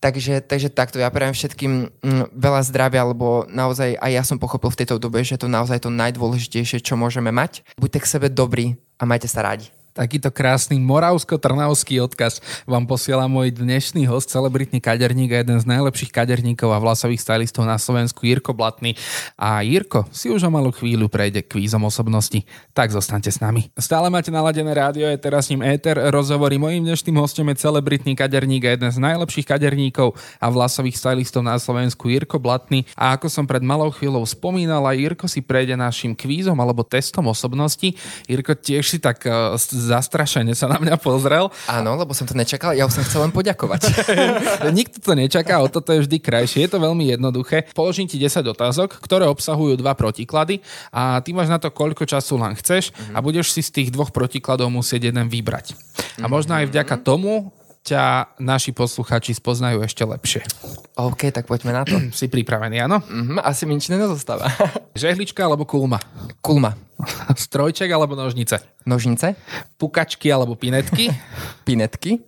Takže, 0.00 0.40
takže 0.40 0.72
takto, 0.72 0.96
ja 0.96 1.12
prajem 1.12 1.36
všetkým 1.36 1.72
mm, 2.00 2.24
veľa 2.32 2.64
zdravia, 2.64 3.04
lebo 3.04 3.44
naozaj 3.52 4.00
aj 4.00 4.10
ja 4.10 4.22
som 4.24 4.40
pochopil 4.40 4.72
v 4.72 4.80
tejto 4.80 4.96
dobe, 4.96 5.20
že 5.20 5.36
to 5.36 5.52
naozaj 5.52 5.84
to 5.84 5.92
najdôležitejšie, 5.92 6.80
čo 6.80 6.96
môžeme 6.96 7.28
mať. 7.28 7.60
Buďte 7.76 8.00
k 8.00 8.10
sebe 8.10 8.26
dobrí 8.32 8.80
a 8.96 9.04
majte 9.04 9.28
sa 9.28 9.44
rádi. 9.44 9.68
Takýto 9.94 10.34
krásny 10.34 10.82
moravsko-trnavský 10.82 12.02
odkaz 12.02 12.42
vám 12.66 12.82
posiela 12.82 13.30
môj 13.30 13.54
dnešný 13.54 14.10
host, 14.10 14.26
celebritný 14.26 14.82
kaderník 14.82 15.30
a 15.30 15.46
jeden 15.46 15.54
z 15.54 15.70
najlepších 15.70 16.10
kaderníkov 16.10 16.66
a 16.74 16.82
vlasových 16.82 17.22
stylistov 17.22 17.62
na 17.62 17.78
Slovensku, 17.78 18.26
Jirko 18.26 18.58
Blatný. 18.58 18.98
A 19.38 19.62
Jirko 19.62 20.02
si 20.10 20.34
už 20.34 20.42
o 20.42 20.50
malú 20.50 20.74
chvíľu 20.74 21.06
prejde 21.06 21.46
kvízom 21.46 21.86
osobnosti, 21.86 22.42
tak 22.74 22.90
zostaňte 22.90 23.30
s 23.30 23.38
nami. 23.38 23.70
Stále 23.78 24.10
máte 24.10 24.34
naladené 24.34 24.74
rádio, 24.74 25.06
je 25.06 25.14
teraz 25.14 25.46
s 25.46 25.54
ním 25.54 25.62
Éter, 25.62 25.94
rozhovorí 26.10 26.58
mojím 26.58 26.90
dnešným 26.90 27.14
hostom 27.14 27.46
je 27.54 27.62
celebritný 27.62 28.18
kaderník 28.18 28.66
a 28.66 28.74
jeden 28.74 28.90
z 28.90 28.98
najlepších 28.98 29.46
kaderníkov 29.46 30.18
a 30.42 30.46
vlasových 30.50 30.98
stylistov 30.98 31.46
na 31.46 31.54
Slovensku, 31.54 32.10
Jirko 32.10 32.42
Blatný. 32.42 32.82
A 32.98 33.14
ako 33.14 33.30
som 33.30 33.46
pred 33.46 33.62
malou 33.62 33.94
chvíľou 33.94 34.26
spomínal, 34.26 34.82
aj 34.90 34.98
Jirko 34.98 35.30
si 35.30 35.38
prejde 35.38 35.78
našim 35.78 36.18
kvízom 36.18 36.58
alebo 36.58 36.82
testom 36.82 37.30
osobnosti. 37.30 37.94
Jirko, 38.26 38.58
tiež 38.58 38.82
si 38.90 38.98
tak 38.98 39.22
uh, 39.30 39.54
zastrašene 39.84 40.56
sa 40.56 40.66
na 40.70 40.80
mňa 40.80 40.96
pozrel. 40.96 41.52
Áno, 41.68 41.96
lebo 42.00 42.16
som 42.16 42.24
to 42.24 42.32
nečakal, 42.32 42.72
ja 42.72 42.88
už 42.88 43.00
som 43.00 43.04
chcel 43.04 43.28
len 43.28 43.32
poďakovať. 43.34 43.80
Nikto 44.78 44.98
to 45.04 45.12
nečaká, 45.12 45.60
o 45.60 45.68
toto 45.68 45.92
je 45.92 46.08
vždy 46.08 46.16
krajšie. 46.20 46.64
Je 46.64 46.70
to 46.72 46.80
veľmi 46.80 47.12
jednoduché. 47.12 47.68
Položím 47.76 48.08
ti 48.08 48.16
10 48.16 48.40
otázok, 48.44 48.98
ktoré 49.04 49.28
obsahujú 49.28 49.76
dva 49.76 49.92
protiklady 49.92 50.64
a 50.94 51.20
ty 51.20 51.36
máš 51.36 51.52
na 51.52 51.60
to, 51.60 51.68
koľko 51.68 52.08
času 52.08 52.40
len 52.40 52.56
chceš 52.56 52.90
mm-hmm. 52.90 53.14
a 53.14 53.18
budeš 53.20 53.52
si 53.52 53.60
z 53.60 53.70
tých 53.70 53.88
dvoch 53.92 54.14
protikladov 54.14 54.72
musieť 54.72 55.12
jeden 55.12 55.28
vybrať. 55.28 55.76
A 56.22 56.30
možno 56.30 56.56
aj 56.56 56.70
vďaka 56.70 56.96
tomu 57.02 57.52
ťa 57.84 58.32
naši 58.40 58.72
posluchači 58.72 59.36
spoznajú 59.36 59.84
ešte 59.84 60.08
lepšie. 60.08 60.40
OK, 60.96 61.28
tak 61.28 61.44
poďme 61.44 61.76
na 61.76 61.84
to. 61.84 62.00
si 62.16 62.32
pripravený, 62.32 62.88
áno? 62.88 63.04
Mm-hmm, 63.04 63.44
asi 63.44 63.68
mi 63.68 63.76
nič 63.76 63.92
nezostáva. 63.92 64.48
Žehlička 64.96 65.44
alebo 65.44 65.68
kulma? 65.68 66.00
Kulma. 66.40 66.72
Strojček 67.36 67.92
alebo 67.92 68.16
nožnice? 68.16 68.64
Nožnice. 68.88 69.36
Pukačky 69.76 70.32
alebo 70.32 70.56
pinetky? 70.56 71.12
pinetky. 71.68 72.24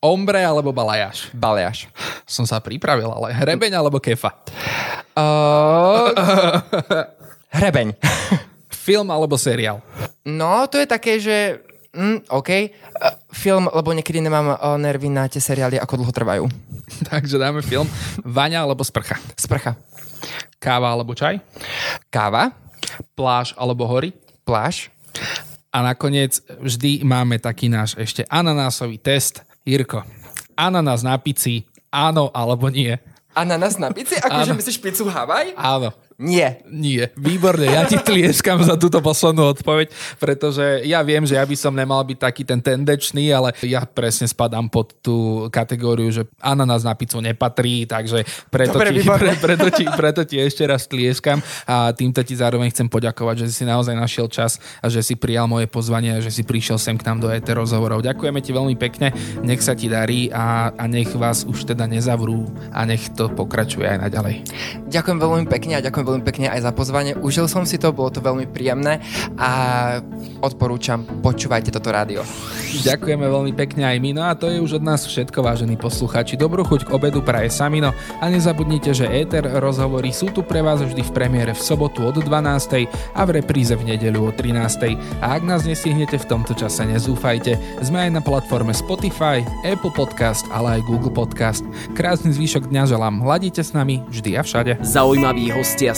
Ombre 0.00 0.40
alebo 0.40 0.72
balajáš? 0.72 1.28
Balajáš. 1.36 1.92
Som 2.24 2.48
sa 2.48 2.56
pripravil, 2.56 3.12
ale 3.12 3.36
hrebeň 3.36 3.76
alebo 3.76 4.00
kefa? 4.00 4.32
Uh... 5.12 6.08
hrebeň. 7.52 7.92
Film 8.72 9.12
alebo 9.12 9.36
seriál? 9.36 9.84
No, 10.24 10.64
to 10.64 10.80
je 10.80 10.88
také, 10.88 11.20
že 11.20 11.60
Mm, 11.98 12.20
OK. 12.30 12.50
Uh, 12.52 12.68
film, 13.32 13.68
lebo 13.68 13.92
niekedy 13.92 14.24
nemám 14.24 14.56
uh, 14.56 14.76
nervy 14.80 15.12
na 15.12 15.28
tie 15.28 15.40
seriály, 15.40 15.76
ako 15.76 16.00
dlho 16.00 16.12
trvajú. 16.12 16.44
Takže 17.12 17.36
dáme 17.36 17.60
film. 17.60 17.88
Vaňa 18.24 18.64
alebo 18.64 18.80
sprcha? 18.84 19.20
Sprcha. 19.36 19.76
Káva 20.58 20.90
alebo 20.90 21.14
čaj? 21.14 21.38
Káva. 22.08 22.50
Pláž 23.14 23.52
alebo 23.54 23.84
hory? 23.84 24.16
Pláž. 24.42 24.88
A 25.68 25.84
nakoniec 25.84 26.40
vždy 26.58 27.04
máme 27.04 27.36
taký 27.36 27.68
náš 27.68 27.92
ešte 28.00 28.24
ananásový 28.32 28.96
test. 28.96 29.44
Jirko, 29.68 30.00
ananás 30.56 31.04
na 31.04 31.12
pici, 31.20 31.68
áno 31.92 32.32
alebo 32.32 32.72
nie? 32.72 32.96
Ananás 33.36 33.76
na 33.76 33.92
pici? 33.92 34.16
Akože 34.16 34.56
myslíš 34.56 34.80
pizzu 34.80 35.04
Havaj? 35.06 35.52
Áno. 35.54 35.92
Nie. 36.18 36.66
Nie. 36.66 37.14
Výborne, 37.14 37.70
ja 37.70 37.86
ti 37.86 37.94
tlieskam 37.94 38.58
za 38.66 38.74
túto 38.74 38.98
poslednú 38.98 39.54
odpoveď, 39.54 39.94
pretože 40.18 40.82
ja 40.82 40.98
viem, 41.06 41.22
že 41.22 41.38
ja 41.38 41.46
by 41.46 41.54
som 41.54 41.70
nemal 41.70 42.02
byť 42.02 42.18
taký 42.18 42.42
ten 42.42 42.58
tendečný, 42.58 43.30
ale 43.30 43.54
ja 43.62 43.86
presne 43.86 44.26
spadám 44.26 44.66
pod 44.66 44.98
tú 44.98 45.46
kategóriu, 45.54 46.10
že 46.10 46.26
ananás 46.42 46.82
na 46.82 46.98
pizzu 46.98 47.22
nepatrí, 47.22 47.86
takže 47.86 48.26
preto, 48.50 48.82
Dobre, 48.82 48.98
ti, 48.98 49.06
pre, 49.06 49.30
preto, 49.46 49.66
ti, 49.70 49.84
preto 49.86 50.20
ti 50.26 50.42
ešte 50.42 50.66
raz 50.66 50.90
tlieskam 50.90 51.38
a 51.70 51.94
týmto 51.94 52.18
ti 52.26 52.34
zároveň 52.34 52.74
chcem 52.74 52.90
poďakovať, 52.90 53.46
že 53.46 53.54
si 53.54 53.62
naozaj 53.62 53.94
našiel 53.94 54.26
čas 54.26 54.58
a 54.82 54.90
že 54.90 55.06
si 55.06 55.14
prijal 55.14 55.46
moje 55.46 55.70
pozvanie 55.70 56.18
a 56.18 56.24
že 56.24 56.34
si 56.34 56.42
prišiel 56.42 56.82
sem 56.82 56.98
k 56.98 57.06
nám 57.06 57.22
do 57.22 57.30
ET 57.30 57.46
rozhovorov. 57.46 58.02
Ďakujeme 58.02 58.42
ti 58.42 58.50
veľmi 58.50 58.74
pekne, 58.74 59.14
nech 59.46 59.62
sa 59.62 59.78
ti 59.78 59.86
darí 59.86 60.34
a, 60.34 60.74
a 60.74 60.84
nech 60.90 61.14
vás 61.14 61.46
už 61.46 61.62
teda 61.62 61.86
nezavrú 61.86 62.50
a 62.74 62.82
nech 62.82 63.06
to 63.14 63.30
pokračuje 63.30 63.86
aj 63.86 64.10
naďalej. 64.10 64.34
Ďakujem 64.90 65.18
veľmi 65.22 65.46
pekne 65.46 65.78
a 65.78 65.84
ďakujem 65.86 66.07
veľmi 66.08 66.24
pekne 66.24 66.48
aj 66.48 66.64
za 66.64 66.72
pozvanie. 66.72 67.12
Užil 67.20 67.44
som 67.46 67.68
si 67.68 67.76
to, 67.76 67.92
bolo 67.92 68.08
to 68.08 68.24
veľmi 68.24 68.48
príjemné 68.48 69.04
a 69.36 69.50
odporúčam, 70.40 71.04
počúvajte 71.20 71.68
toto 71.68 71.92
rádio. 71.92 72.24
Ďakujeme 72.84 73.26
veľmi 73.28 73.52
pekne 73.52 73.84
aj 73.84 73.96
my, 74.00 74.10
no 74.16 74.22
a 74.24 74.32
to 74.32 74.48
je 74.48 74.58
už 74.60 74.80
od 74.80 74.84
nás 74.84 75.04
všetko, 75.04 75.44
vážení 75.44 75.76
posluchači. 75.76 76.40
Dobrú 76.40 76.64
chuť 76.64 76.88
k 76.88 76.94
obedu 76.96 77.20
praje 77.20 77.52
Samino 77.52 77.92
a 78.20 78.24
nezabudnite, 78.32 78.96
že 78.96 79.10
Éter 79.10 79.44
rozhovory 79.60 80.14
sú 80.14 80.32
tu 80.32 80.40
pre 80.40 80.64
vás 80.64 80.80
vždy 80.80 81.02
v 81.04 81.12
premiére 81.12 81.52
v 81.52 81.60
sobotu 81.60 82.06
od 82.06 82.16
12. 82.16 82.88
a 82.88 83.20
v 83.26 83.30
repríze 83.34 83.74
v 83.74 83.94
nedeľu 83.94 84.28
o 84.28 84.32
13. 84.32 84.96
A 85.20 85.26
ak 85.36 85.42
nás 85.42 85.66
nestihnete 85.66 86.16
v 86.16 86.28
tomto 86.28 86.54
čase, 86.54 86.86
nezúfajte. 86.86 87.58
Sme 87.82 88.08
aj 88.08 88.10
na 88.14 88.22
platforme 88.22 88.70
Spotify, 88.70 89.42
Apple 89.66 89.92
Podcast, 89.92 90.46
ale 90.54 90.78
aj 90.78 90.86
Google 90.86 91.12
Podcast. 91.12 91.66
Krásny 91.98 92.30
zvyšok 92.30 92.70
dňa 92.70 92.82
želám. 92.86 93.24
Hladíte 93.26 93.66
s 93.66 93.74
nami 93.74 94.04
vždy 94.06 94.38
a 94.38 94.42
všade. 94.46 94.72
Zaujímaví 94.84 95.50
hostia 95.50 95.97